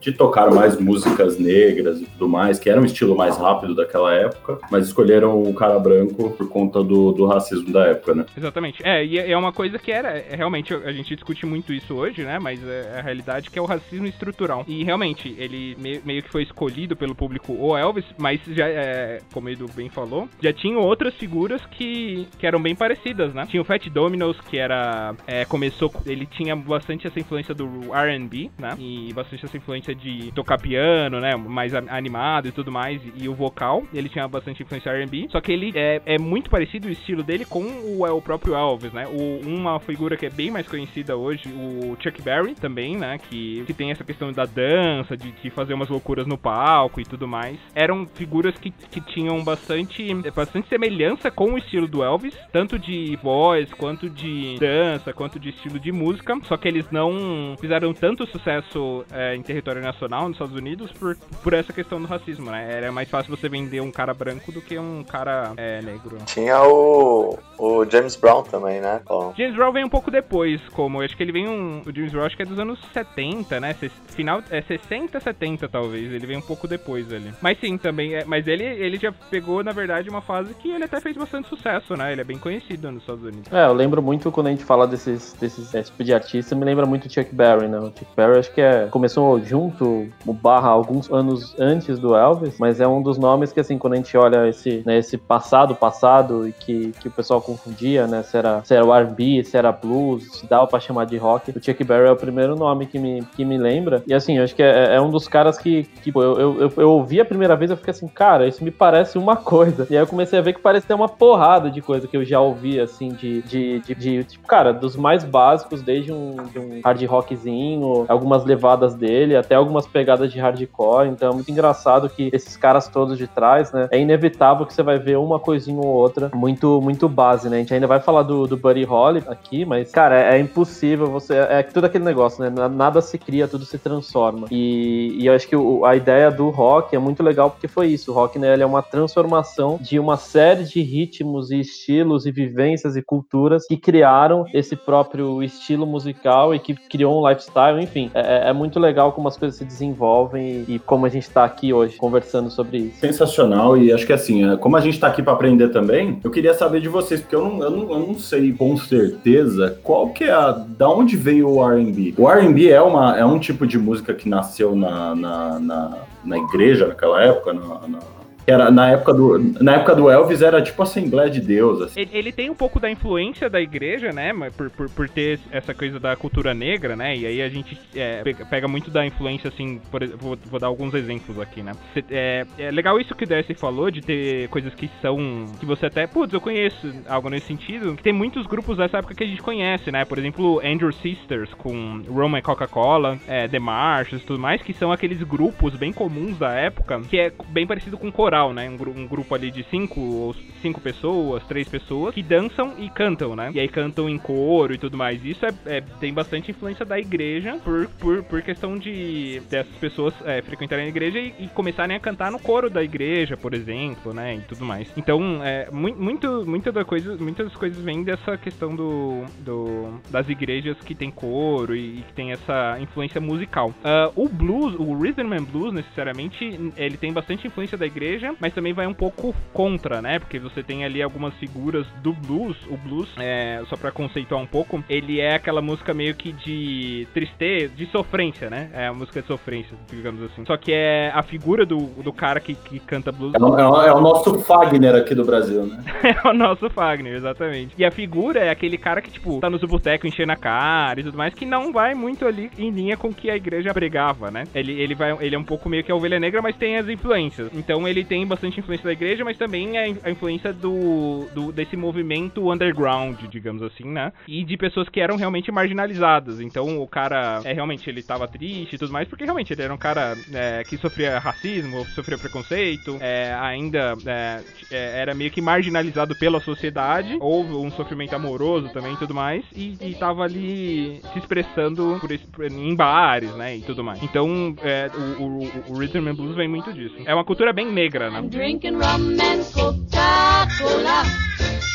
de 0.00 0.12
tocar 0.12 0.50
mais 0.52 0.78
músicas 0.78 1.38
negras 1.38 2.00
e 2.00 2.06
tudo 2.06 2.28
mais, 2.28 2.58
que 2.58 2.70
era 2.70 2.80
um 2.80 2.84
estilo 2.84 3.16
mais 3.16 3.36
rápido 3.36 3.74
daquela 3.74 4.14
época, 4.14 4.58
mas 4.70 4.86
escolheram 4.86 5.42
o 5.42 5.52
cara 5.52 5.78
branco 5.78 6.30
por 6.30 6.48
conta 6.48 6.82
do, 6.84 7.12
do 7.12 7.26
racismo 7.26 7.72
da 7.72 7.86
época, 7.86 8.14
né? 8.14 8.26
Exatamente. 8.36 8.80
É, 8.84 9.04
e 9.04 9.18
é 9.18 9.36
uma 9.36 9.52
coisa 9.52 9.78
que 9.78 9.90
era. 9.90 10.10
é, 10.10 10.36
realmente, 10.36 10.72
a 10.72 10.92
gente 10.92 11.14
discute 11.16 11.44
muito 11.44 11.72
isso 11.72 11.94
hoje, 11.94 12.22
né? 12.22 12.38
Mas 12.38 12.60
é 12.64 12.98
a 12.98 13.02
realidade 13.02 13.50
que 13.50 13.58
é 13.58 13.62
o 13.62 13.66
racismo 13.66 14.06
estrutural. 14.06 14.64
E 14.68 14.84
realmente, 14.84 15.34
ele 15.36 15.76
meio, 15.78 16.00
meio 16.04 16.22
que 16.22 16.30
foi 16.30 16.42
escolhido 16.42 16.96
pelo 16.98 17.14
público 17.14 17.52
o 17.52 17.76
Elvis, 17.76 18.04
mas 18.18 18.40
já, 18.48 18.66
é, 18.68 19.18
como 19.32 19.46
o 19.48 19.50
Edu 19.50 19.66
bem 19.74 19.88
falou, 19.88 20.28
já 20.42 20.52
tinham 20.52 20.80
outras 20.80 21.14
figuras 21.14 21.64
que, 21.66 22.26
que 22.38 22.46
eram 22.46 22.60
bem 22.60 22.74
parecidas, 22.74 23.32
né? 23.32 23.46
Tinha 23.46 23.60
o 23.62 23.64
Fat 23.64 23.88
Domino's, 23.88 24.40
que 24.42 24.58
era. 24.58 25.14
é, 25.26 25.44
começou. 25.44 25.90
com- 25.90 26.02
Ele 26.10 26.26
tinha 26.26 26.54
bastante 26.56 27.06
essa 27.06 27.18
influência 27.20 27.54
do 27.54 27.66
RB, 27.92 28.50
né? 28.58 28.70
E 28.78 29.12
bastante 29.12 29.44
essa 29.44 29.56
influência 29.56 29.94
de 29.94 30.32
tocar 30.32 30.58
piano, 30.60 31.20
né? 31.20 31.36
Mais 31.36 31.74
animado 31.74 32.48
e 32.48 32.52
tudo 32.52 32.70
mais. 32.72 33.00
E 33.16 33.28
o 33.28 33.34
vocal. 33.34 33.82
Ele 33.94 34.08
tinha 34.08 34.26
bastante 34.26 34.62
influência 34.62 34.92
RB. 34.92 35.28
Só 35.30 35.40
que 35.40 35.52
ele 35.52 35.72
é, 35.74 36.00
é 36.04 36.18
muito 36.18 36.50
parecido 36.50 36.88
o 36.88 36.90
estilo 36.90 37.22
dele 37.22 37.44
com 37.44 37.62
o, 37.62 38.06
é, 38.06 38.10
o 38.10 38.20
próprio 38.20 38.54
Elvis, 38.54 38.92
né? 38.92 39.06
O, 39.06 39.40
uma 39.48 39.78
figura 39.80 40.16
que 40.16 40.26
é 40.26 40.30
bem 40.30 40.50
mais 40.50 40.66
conhecida 40.66 41.16
hoje, 41.16 41.42
o 41.48 41.96
Chuck 42.02 42.20
Berry 42.22 42.54
também, 42.54 42.96
né? 42.96 43.18
Que, 43.18 43.62
que 43.66 43.72
tem 43.74 43.90
essa 43.90 44.04
questão 44.04 44.32
da 44.32 44.44
dança, 44.44 45.16
de, 45.16 45.30
de 45.32 45.50
fazer 45.50 45.74
umas 45.74 45.88
loucuras 45.88 46.26
no 46.26 46.36
palco 46.38 46.87
e 46.96 47.04
tudo 47.04 47.28
mais. 47.28 47.58
Eram 47.74 48.06
figuras 48.06 48.56
que, 48.56 48.70
que 48.70 49.00
tinham 49.00 49.42
bastante, 49.42 50.14
bastante 50.34 50.68
semelhança 50.68 51.30
com 51.30 51.52
o 51.52 51.58
estilo 51.58 51.86
do 51.86 52.02
Elvis, 52.02 52.34
tanto 52.52 52.78
de 52.78 53.16
voz, 53.22 53.72
quanto 53.74 54.08
de 54.08 54.56
dança, 54.58 55.12
quanto 55.12 55.38
de 55.38 55.50
estilo 55.50 55.78
de 55.78 55.92
música. 55.92 56.38
Só 56.44 56.56
que 56.56 56.68
eles 56.68 56.90
não 56.90 57.56
fizeram 57.60 57.92
tanto 57.92 58.26
sucesso 58.26 59.04
é, 59.12 59.34
em 59.34 59.42
território 59.42 59.82
nacional 59.82 60.22
nos 60.28 60.32
Estados 60.32 60.56
Unidos 60.56 60.90
por, 60.92 61.16
por 61.42 61.52
essa 61.52 61.72
questão 61.72 62.00
do 62.00 62.06
racismo, 62.06 62.50
né? 62.50 62.68
Era 62.70 62.92
mais 62.92 63.08
fácil 63.08 63.34
você 63.34 63.48
vender 63.48 63.80
um 63.80 63.90
cara 63.90 64.14
branco 64.14 64.52
do 64.52 64.60
que 64.60 64.78
um 64.78 65.04
cara 65.04 65.52
é, 65.56 65.82
negro. 65.82 66.18
Tinha 66.26 66.62
o, 66.62 67.38
o 67.58 67.84
James 67.84 68.16
Brown 68.16 68.42
também, 68.42 68.80
né? 68.80 69.00
Ó, 69.08 69.32
James 69.36 69.54
Brown 69.54 69.72
vem 69.72 69.84
um 69.84 69.88
pouco 69.88 70.10
depois, 70.10 70.60
como 70.70 70.98
eu 70.98 71.04
acho 71.04 71.16
que 71.16 71.22
ele 71.22 71.32
vem 71.32 71.48
um. 71.48 71.82
O 71.86 71.94
James 71.94 72.12
Brown 72.12 72.26
acho 72.26 72.36
que 72.36 72.42
é 72.42 72.46
dos 72.46 72.58
anos 72.58 72.78
70, 72.92 73.60
né? 73.60 73.74
Final. 74.08 74.42
É 74.50 74.62
60, 74.62 75.20
70 75.20 75.68
talvez. 75.68 76.12
Ele 76.12 76.26
vem 76.26 76.36
um 76.36 76.42
pouco 76.42 76.66
depois 76.66 76.77
ali. 76.86 77.32
Mas 77.40 77.58
sim, 77.60 77.76
também. 77.76 78.14
É, 78.14 78.24
mas 78.24 78.46
ele, 78.46 78.64
ele 78.64 78.98
já 78.98 79.12
pegou, 79.30 79.62
na 79.62 79.72
verdade, 79.72 80.08
uma 80.08 80.20
fase 80.20 80.54
que 80.54 80.70
ele 80.70 80.84
até 80.84 81.00
fez 81.00 81.16
bastante 81.16 81.48
sucesso, 81.48 81.96
né? 81.96 82.12
Ele 82.12 82.20
é 82.20 82.24
bem 82.24 82.38
conhecido 82.38 82.90
nos 82.90 83.02
Estados 83.02 83.24
Unidos. 83.24 83.52
É, 83.52 83.66
eu 83.66 83.72
lembro 83.72 84.02
muito 84.02 84.30
quando 84.30 84.48
a 84.48 84.50
gente 84.50 84.64
fala 84.64 84.86
desses, 84.86 85.34
desses 85.34 85.72
esse 85.74 85.90
tipo 85.90 86.04
de 86.04 86.12
artista, 86.12 86.54
me 86.54 86.64
lembra 86.64 86.86
muito 86.86 87.12
Chuck 87.12 87.34
Berry, 87.34 87.68
né? 87.68 87.78
O 87.78 87.86
Chuck 87.86 88.06
Berry 88.16 88.38
acho 88.38 88.52
que 88.52 88.60
é, 88.60 88.86
começou 88.86 89.40
junto, 89.40 90.08
barra, 90.26 90.68
alguns 90.68 91.10
anos 91.10 91.54
antes 91.58 91.98
do 91.98 92.14
Elvis, 92.14 92.58
mas 92.58 92.80
é 92.80 92.86
um 92.86 93.02
dos 93.02 93.18
nomes 93.18 93.52
que, 93.52 93.60
assim, 93.60 93.78
quando 93.78 93.94
a 93.94 93.96
gente 93.96 94.16
olha 94.16 94.48
esse, 94.48 94.82
né, 94.84 94.98
esse 94.98 95.16
passado, 95.16 95.74
passado, 95.74 96.48
e 96.48 96.52
que, 96.52 96.92
que 96.92 97.08
o 97.08 97.10
pessoal 97.10 97.40
confundia, 97.40 98.06
né? 98.06 98.22
Se 98.22 98.36
era, 98.36 98.64
se 98.64 98.74
era 98.74 98.84
o 98.84 98.94
R&B, 98.94 99.44
se 99.44 99.56
era 99.56 99.72
blues, 99.72 100.38
se 100.38 100.46
dava 100.46 100.66
pra 100.66 100.80
chamar 100.80 101.06
de 101.06 101.16
rock, 101.16 101.50
o 101.50 101.62
Chuck 101.62 101.82
Berry 101.84 102.08
é 102.08 102.12
o 102.12 102.16
primeiro 102.16 102.56
nome 102.56 102.86
que 102.86 102.98
me, 102.98 103.22
que 103.36 103.44
me 103.44 103.58
lembra. 103.58 104.02
E, 104.06 104.14
assim, 104.14 104.38
acho 104.38 104.54
que 104.54 104.62
é, 104.62 104.94
é 104.94 105.00
um 105.00 105.10
dos 105.10 105.28
caras 105.28 105.58
que, 105.58 105.84
que 105.84 106.08
tipo, 106.08 106.22
eu, 106.22 106.60
eu, 106.60 106.67
eu, 106.76 106.82
eu 106.82 106.90
ouvi 106.90 107.20
a 107.20 107.24
primeira 107.24 107.56
vez, 107.56 107.70
eu 107.70 107.76
fiquei 107.76 107.90
assim, 107.92 108.08
cara, 108.08 108.46
isso 108.46 108.62
me 108.64 108.70
parece 108.70 109.18
uma 109.18 109.36
coisa. 109.36 109.86
E 109.90 109.96
aí 109.96 110.02
eu 110.02 110.06
comecei 110.06 110.38
a 110.38 110.42
ver 110.42 110.52
que 110.52 110.60
parece 110.60 110.86
ter 110.86 110.94
uma 110.94 111.08
porrada 111.08 111.70
de 111.70 111.80
coisa 111.80 112.06
que 112.06 112.16
eu 112.16 112.24
já 112.24 112.40
ouvi, 112.40 112.78
assim, 112.80 113.08
de, 113.10 113.42
de, 113.42 113.80
de, 113.80 113.94
de, 113.94 114.24
tipo, 114.24 114.46
cara, 114.46 114.72
dos 114.72 114.96
mais 114.96 115.24
básicos, 115.24 115.82
desde 115.82 116.12
um, 116.12 116.36
de 116.52 116.58
um 116.58 116.80
hard 116.84 117.02
rockzinho, 117.04 118.04
algumas 118.08 118.44
levadas 118.44 118.94
dele, 118.94 119.36
até 119.36 119.54
algumas 119.54 119.86
pegadas 119.86 120.30
de 120.32 120.38
hardcore. 120.38 121.08
Então 121.08 121.30
é 121.30 121.34
muito 121.34 121.50
engraçado 121.50 122.08
que 122.08 122.30
esses 122.32 122.56
caras 122.56 122.88
todos 122.88 123.16
de 123.18 123.26
trás, 123.26 123.72
né? 123.72 123.88
É 123.90 123.98
inevitável 124.00 124.66
que 124.66 124.72
você 124.74 124.82
vai 124.82 124.98
ver 124.98 125.16
uma 125.18 125.38
coisinha 125.38 125.78
ou 125.80 125.86
outra 125.86 126.30
muito, 126.34 126.80
muito 126.80 127.08
base, 127.08 127.48
né? 127.48 127.56
A 127.56 127.60
gente 127.60 127.74
ainda 127.74 127.86
vai 127.86 128.00
falar 128.00 128.22
do, 128.22 128.46
do 128.46 128.56
Buddy 128.56 128.84
Holly 128.84 129.22
aqui, 129.28 129.64
mas, 129.64 129.90
cara, 129.90 130.18
é, 130.20 130.36
é 130.36 130.38
impossível 130.38 131.06
você. 131.08 131.34
É 131.36 131.62
tudo 131.62 131.84
aquele 131.86 132.04
negócio, 132.04 132.42
né? 132.42 132.50
Na- 132.50 132.68
Nada 132.68 133.00
se 133.00 133.18
cria, 133.18 133.48
tudo 133.48 133.64
se 133.64 133.76
transforma. 133.78 134.46
E, 134.50 135.16
e 135.18 135.26
eu 135.26 135.34
acho 135.34 135.48
que 135.48 135.56
o- 135.56 135.84
a 135.84 135.96
ideia 135.96 136.30
do 136.30 136.48
rock 136.58 136.96
é 136.96 136.98
muito 136.98 137.22
legal 137.22 137.50
porque 137.50 137.68
foi 137.68 137.86
isso. 137.86 138.10
O 138.10 138.14
rock, 138.14 138.38
né? 138.38 138.52
Ele 138.52 138.64
é 138.64 138.66
uma 138.66 138.82
transformação 138.82 139.78
de 139.80 139.98
uma 139.98 140.16
série 140.16 140.64
de 140.64 140.80
ritmos 140.82 141.52
e 141.52 141.60
estilos 141.60 142.26
e 142.26 142.32
vivências 142.32 142.96
e 142.96 143.02
culturas 143.02 143.66
que 143.66 143.76
criaram 143.76 144.44
esse 144.52 144.74
próprio 144.74 145.40
estilo 145.42 145.86
musical 145.86 146.52
e 146.52 146.58
que 146.58 146.74
criou 146.74 147.20
um 147.22 147.28
lifestyle, 147.28 147.80
enfim. 147.80 148.10
É, 148.12 148.50
é 148.50 148.52
muito 148.52 148.80
legal 148.80 149.12
como 149.12 149.28
as 149.28 149.36
coisas 149.36 149.56
se 149.56 149.64
desenvolvem 149.64 150.64
e, 150.68 150.74
e 150.74 150.78
como 150.80 151.06
a 151.06 151.08
gente 151.08 151.30
tá 151.30 151.44
aqui 151.44 151.72
hoje 151.72 151.96
conversando 151.96 152.50
sobre 152.50 152.78
isso. 152.78 152.98
Sensacional, 152.98 153.76
e 153.76 153.92
acho 153.92 154.06
que 154.06 154.12
assim, 154.12 154.50
é, 154.50 154.56
como 154.56 154.76
a 154.76 154.80
gente 154.80 154.98
tá 154.98 155.06
aqui 155.06 155.22
para 155.22 155.32
aprender 155.32 155.68
também, 155.68 156.18
eu 156.24 156.30
queria 156.30 156.54
saber 156.54 156.80
de 156.80 156.88
vocês, 156.88 157.20
porque 157.20 157.36
eu 157.36 157.44
não, 157.44 157.62
eu 157.62 157.70
não, 157.70 157.92
eu 157.92 157.98
não 158.00 158.18
sei 158.18 158.52
com 158.52 158.76
certeza 158.76 159.78
qual 159.82 160.08
que 160.08 160.24
é 160.24 160.32
a. 160.32 160.50
Da 160.50 160.88
onde 160.88 161.16
veio 161.16 161.48
o 161.48 161.64
RB? 161.64 162.14
O 162.16 162.28
RB 162.28 162.70
é, 162.70 162.80
uma, 162.80 163.16
é 163.16 163.24
um 163.24 163.38
tipo 163.38 163.66
de 163.66 163.78
música 163.78 164.14
que 164.14 164.28
nasceu 164.28 164.74
na, 164.74 165.14
na, 165.14 165.60
na, 165.60 165.98
na 166.24 166.38
igreja 166.38 166.86
naquela 166.86 167.22
época, 167.22 167.52
na, 167.52 167.88
na- 167.88 168.17
era 168.50 168.70
na 168.70 168.90
época 168.90 169.12
do 169.12 169.38
na 169.60 169.74
época 169.74 169.94
do 169.94 170.10
Elvis 170.10 170.42
era 170.42 170.62
tipo 170.62 170.82
Assembleia 170.82 171.30
de 171.30 171.40
Deus 171.40 171.82
assim. 171.82 172.00
Ele, 172.00 172.10
ele 172.12 172.32
tem 172.32 172.48
um 172.50 172.54
pouco 172.54 172.80
da 172.80 172.90
influência 172.90 173.50
da 173.50 173.60
igreja, 173.60 174.10
né? 174.12 174.32
Por, 174.56 174.70
por, 174.70 174.88
por 174.90 175.08
ter 175.08 175.38
essa 175.50 175.74
coisa 175.74 176.00
da 176.00 176.16
cultura 176.16 176.54
negra, 176.54 176.96
né? 176.96 177.16
E 177.16 177.26
aí 177.26 177.42
a 177.42 177.48
gente 177.48 177.78
é, 177.94 178.22
pega, 178.48 178.66
muito 178.66 178.90
da 178.90 179.04
influência, 179.04 179.48
assim, 179.48 179.80
por, 179.90 180.06
vou, 180.16 180.38
vou 180.46 180.60
dar 180.60 180.66
alguns 180.66 180.94
exemplos 180.94 181.38
aqui, 181.38 181.62
né? 181.62 181.72
É, 182.10 182.46
é 182.58 182.70
legal 182.70 182.98
isso 182.98 183.14
que 183.14 183.24
o 183.24 183.26
Darcy 183.26 183.54
falou, 183.54 183.90
de 183.90 184.00
ter 184.00 184.48
coisas 184.48 184.74
que 184.74 184.90
são. 185.02 185.46
que 185.58 185.66
você 185.66 185.86
até, 185.86 186.06
putz, 186.06 186.32
eu 186.32 186.40
conheço 186.40 186.92
algo 187.08 187.28
nesse 187.28 187.46
sentido. 187.46 187.96
Que 187.96 188.02
tem 188.02 188.12
muitos 188.12 188.46
grupos 188.46 188.78
dessa 188.78 188.98
época 188.98 189.14
que 189.14 189.24
a 189.24 189.26
gente 189.26 189.42
conhece, 189.42 189.90
né? 189.90 190.04
Por 190.04 190.18
exemplo, 190.18 190.60
Andrew 190.64 190.92
Sisters 190.92 191.52
com 191.54 192.02
Roman 192.08 192.40
Coca-Cola, 192.40 193.18
é, 193.26 193.46
The 193.48 193.58
Marshes 193.58 194.22
e 194.22 194.24
tudo 194.24 194.38
mais, 194.38 194.62
que 194.62 194.72
são 194.72 194.92
aqueles 194.92 195.22
grupos 195.22 195.74
bem 195.76 195.92
comuns 195.92 196.38
da 196.38 196.52
época, 196.52 197.00
que 197.08 197.18
é 197.18 197.32
bem 197.48 197.66
parecido 197.66 197.98
com 197.98 198.10
coral 198.10 198.37
coral, 198.38 198.52
né? 198.54 198.68
Um, 198.68 198.76
gru- 198.76 198.94
um 198.96 199.06
grupo 199.06 199.34
ali 199.34 199.50
de 199.50 199.64
cinco 199.64 200.00
ou 200.00 200.34
cinco 200.62 200.80
pessoas, 200.80 201.42
três 201.44 201.68
pessoas, 201.68 202.14
que 202.14 202.22
dançam 202.22 202.74
e 202.78 202.88
cantam, 202.88 203.34
né? 203.34 203.50
E 203.54 203.60
aí 203.60 203.68
cantam 203.68 204.08
em 204.08 204.18
coro 204.18 204.74
e 204.74 204.78
tudo 204.78 204.96
mais. 204.96 205.24
Isso 205.24 205.44
é, 205.44 205.52
é- 205.66 205.80
tem 206.00 206.12
bastante 206.12 206.50
influência 206.50 206.84
da 206.84 206.98
igreja 206.98 207.58
por, 207.64 207.88
por, 207.98 208.22
por 208.24 208.42
questão 208.42 208.76
de 208.78 209.40
dessas 209.50 209.74
pessoas 209.76 210.14
é, 210.24 210.40
frequentarem 210.42 210.86
a 210.86 210.88
igreja 210.88 211.18
e, 211.18 211.34
e 211.40 211.48
começarem 211.48 211.96
a 211.96 212.00
cantar 212.00 212.30
no 212.30 212.38
coro 212.38 212.70
da 212.70 212.82
igreja, 212.82 213.36
por 213.36 213.54
exemplo, 213.54 214.12
né? 214.14 214.36
E 214.36 214.40
tudo 214.42 214.64
mais. 214.64 214.88
Então, 214.96 215.40
é, 215.42 215.68
mui- 215.72 215.94
muito, 215.94 216.44
muito 216.46 216.70
da 216.70 216.84
coisa, 216.84 217.16
muitas 217.16 217.54
coisas 217.56 217.82
vêm 217.82 218.02
dessa 218.04 218.36
questão 218.36 218.74
do, 218.74 219.24
do- 219.40 219.98
das 220.10 220.28
igrejas 220.28 220.76
que 220.80 220.94
tem 220.94 221.10
coro 221.10 221.74
e, 221.74 221.98
e 221.98 222.04
que 222.06 222.12
tem 222.12 222.32
essa 222.32 222.78
influência 222.80 223.20
musical. 223.20 223.74
Ah, 223.84 224.10
o 224.14 224.28
blues, 224.28 224.74
o 224.78 224.94
rhythm 225.00 225.32
and 225.32 225.44
blues, 225.44 225.72
necessariamente, 225.72 226.58
ele 226.76 226.96
tem 226.96 227.12
bastante 227.12 227.46
influência 227.46 227.76
da 227.78 227.86
igreja, 227.86 228.17
mas 228.40 228.52
também 228.54 228.72
vai 228.72 228.86
um 228.86 228.94
pouco 228.94 229.34
contra, 229.52 230.00
né? 230.02 230.18
Porque 230.18 230.38
você 230.38 230.62
tem 230.62 230.84
ali 230.84 231.02
algumas 231.02 231.34
figuras 231.34 231.86
do 232.02 232.12
blues. 232.12 232.56
O 232.68 232.76
blues, 232.76 233.08
é, 233.18 233.62
só 233.68 233.76
pra 233.76 233.90
conceituar 233.90 234.40
um 234.40 234.46
pouco, 234.46 234.82
ele 234.88 235.20
é 235.20 235.34
aquela 235.34 235.60
música 235.62 235.92
meio 235.94 236.14
que 236.14 236.32
de 236.32 237.06
tristeza, 237.14 237.72
de 237.74 237.86
sofrência, 237.86 238.50
né? 238.50 238.70
É 238.72 238.86
a 238.86 238.92
música 238.92 239.20
de 239.20 239.26
sofrência, 239.26 239.76
digamos 239.90 240.22
assim. 240.22 240.44
Só 240.46 240.56
que 240.56 240.72
é 240.72 241.10
a 241.14 241.22
figura 241.22 241.64
do, 241.64 241.78
do 242.02 242.12
cara 242.12 242.40
que, 242.40 242.54
que 242.54 242.78
canta 242.80 243.12
blues. 243.12 243.34
É 243.34 243.38
o, 243.38 243.58
é 243.58 243.68
o- 243.68 243.82
é 243.82 243.92
o 243.92 244.00
nosso 244.00 244.38
Fagner 244.40 244.94
aqui 244.94 245.14
do 245.14 245.24
Brasil, 245.24 245.66
né? 245.66 245.82
É 246.24 246.28
o 246.28 246.32
nosso 246.32 246.68
Fagner, 246.70 247.14
exatamente. 247.14 247.74
E 247.78 247.84
a 247.84 247.90
figura 247.90 248.40
é 248.40 248.50
aquele 248.50 248.78
cara 248.78 249.00
que, 249.00 249.10
tipo, 249.10 249.38
tá 249.40 249.50
no 249.50 249.58
boteco 249.68 250.06
enchendo 250.06 250.32
a 250.32 250.36
cara 250.36 251.00
e 251.00 251.04
tudo 251.04 251.18
mais, 251.18 251.34
que 251.34 251.44
não 251.44 251.72
vai 251.72 251.94
muito 251.94 252.26
ali 252.26 252.50
em 252.58 252.70
linha 252.70 252.96
com 252.96 253.08
o 253.08 253.14
que 253.14 253.30
a 253.30 253.36
igreja 253.36 253.74
pregava, 253.74 254.30
né? 254.30 254.44
Ele, 254.54 254.72
ele, 254.80 254.94
vai, 254.94 255.16
ele 255.20 255.34
é 255.34 255.38
um 255.38 255.44
pouco 255.44 255.68
meio 255.68 255.84
que 255.84 255.92
a 255.92 255.94
ovelha 255.94 256.18
negra, 256.18 256.40
mas 256.40 256.56
tem 256.56 256.76
as 256.78 256.88
influências. 256.88 257.50
Então 257.52 257.86
ele 257.86 258.04
tem 258.08 258.26
bastante 258.26 258.58
influência 258.60 258.84
da 258.86 258.92
igreja, 258.92 259.24
mas 259.24 259.36
também 259.36 259.76
in- 259.76 259.98
a 260.02 260.10
influência 260.10 260.52
do, 260.52 261.28
do 261.34 261.52
desse 261.52 261.76
movimento 261.76 262.50
underground, 262.50 263.18
digamos 263.30 263.62
assim, 263.62 263.84
né? 263.84 264.12
E 264.26 264.44
de 264.44 264.56
pessoas 264.56 264.88
que 264.88 265.00
eram 265.00 265.16
realmente 265.16 265.50
marginalizadas. 265.52 266.40
Então 266.40 266.80
o 266.80 266.86
cara, 266.88 267.40
é 267.44 267.52
realmente, 267.52 267.88
ele 267.88 268.02
tava 268.02 268.26
triste 268.26 268.74
e 268.74 268.78
tudo 268.78 268.92
mais, 268.92 269.06
porque 269.08 269.24
realmente 269.24 269.52
ele 269.52 269.62
era 269.62 269.72
um 269.74 269.78
cara 269.78 270.16
é, 270.32 270.64
que 270.64 270.76
sofria 270.78 271.18
racismo, 271.18 271.84
sofria 271.94 272.16
preconceito, 272.18 272.96
é, 273.00 273.34
ainda 273.40 273.94
é, 274.06 274.40
é, 274.70 275.00
era 275.00 275.14
meio 275.14 275.30
que 275.30 275.40
marginalizado 275.40 276.16
pela 276.16 276.40
sociedade, 276.40 277.16
houve 277.20 277.52
um 277.52 277.70
sofrimento 277.72 278.14
amoroso 278.14 278.68
também 278.72 278.94
e 278.94 278.96
tudo 278.96 279.14
mais, 279.14 279.44
e, 279.54 279.76
e 279.80 279.94
tava 279.94 280.22
ali 280.24 281.00
se 281.12 281.18
expressando 281.18 281.98
por 282.00 282.10
esse, 282.10 282.24
em 282.50 282.74
bares, 282.74 283.34
né, 283.34 283.56
e 283.56 283.60
tudo 283.62 283.82
mais. 283.84 284.02
Então, 284.02 284.54
é, 284.62 284.90
o, 285.18 285.22
o, 285.22 285.72
o 285.74 285.78
Rhythm 285.78 286.06
and 286.08 286.14
Blues 286.14 286.36
vem 286.36 286.48
muito 286.48 286.72
disso. 286.72 286.94
É 287.04 287.14
uma 287.14 287.24
cultura 287.24 287.52
bem 287.52 287.70
I'm 288.00 288.28
drinking 288.28 288.78
rum 288.78 289.20
and 289.20 289.44
Coca-Cola. 289.52 291.04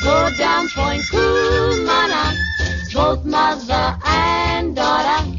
Go 0.03 0.30
down 0.38 0.70
Point 0.70 1.01
Kumana. 1.12 2.34
Both 2.94 3.25
mother 3.25 3.98
and 4.06 4.75
daughter 4.75 5.30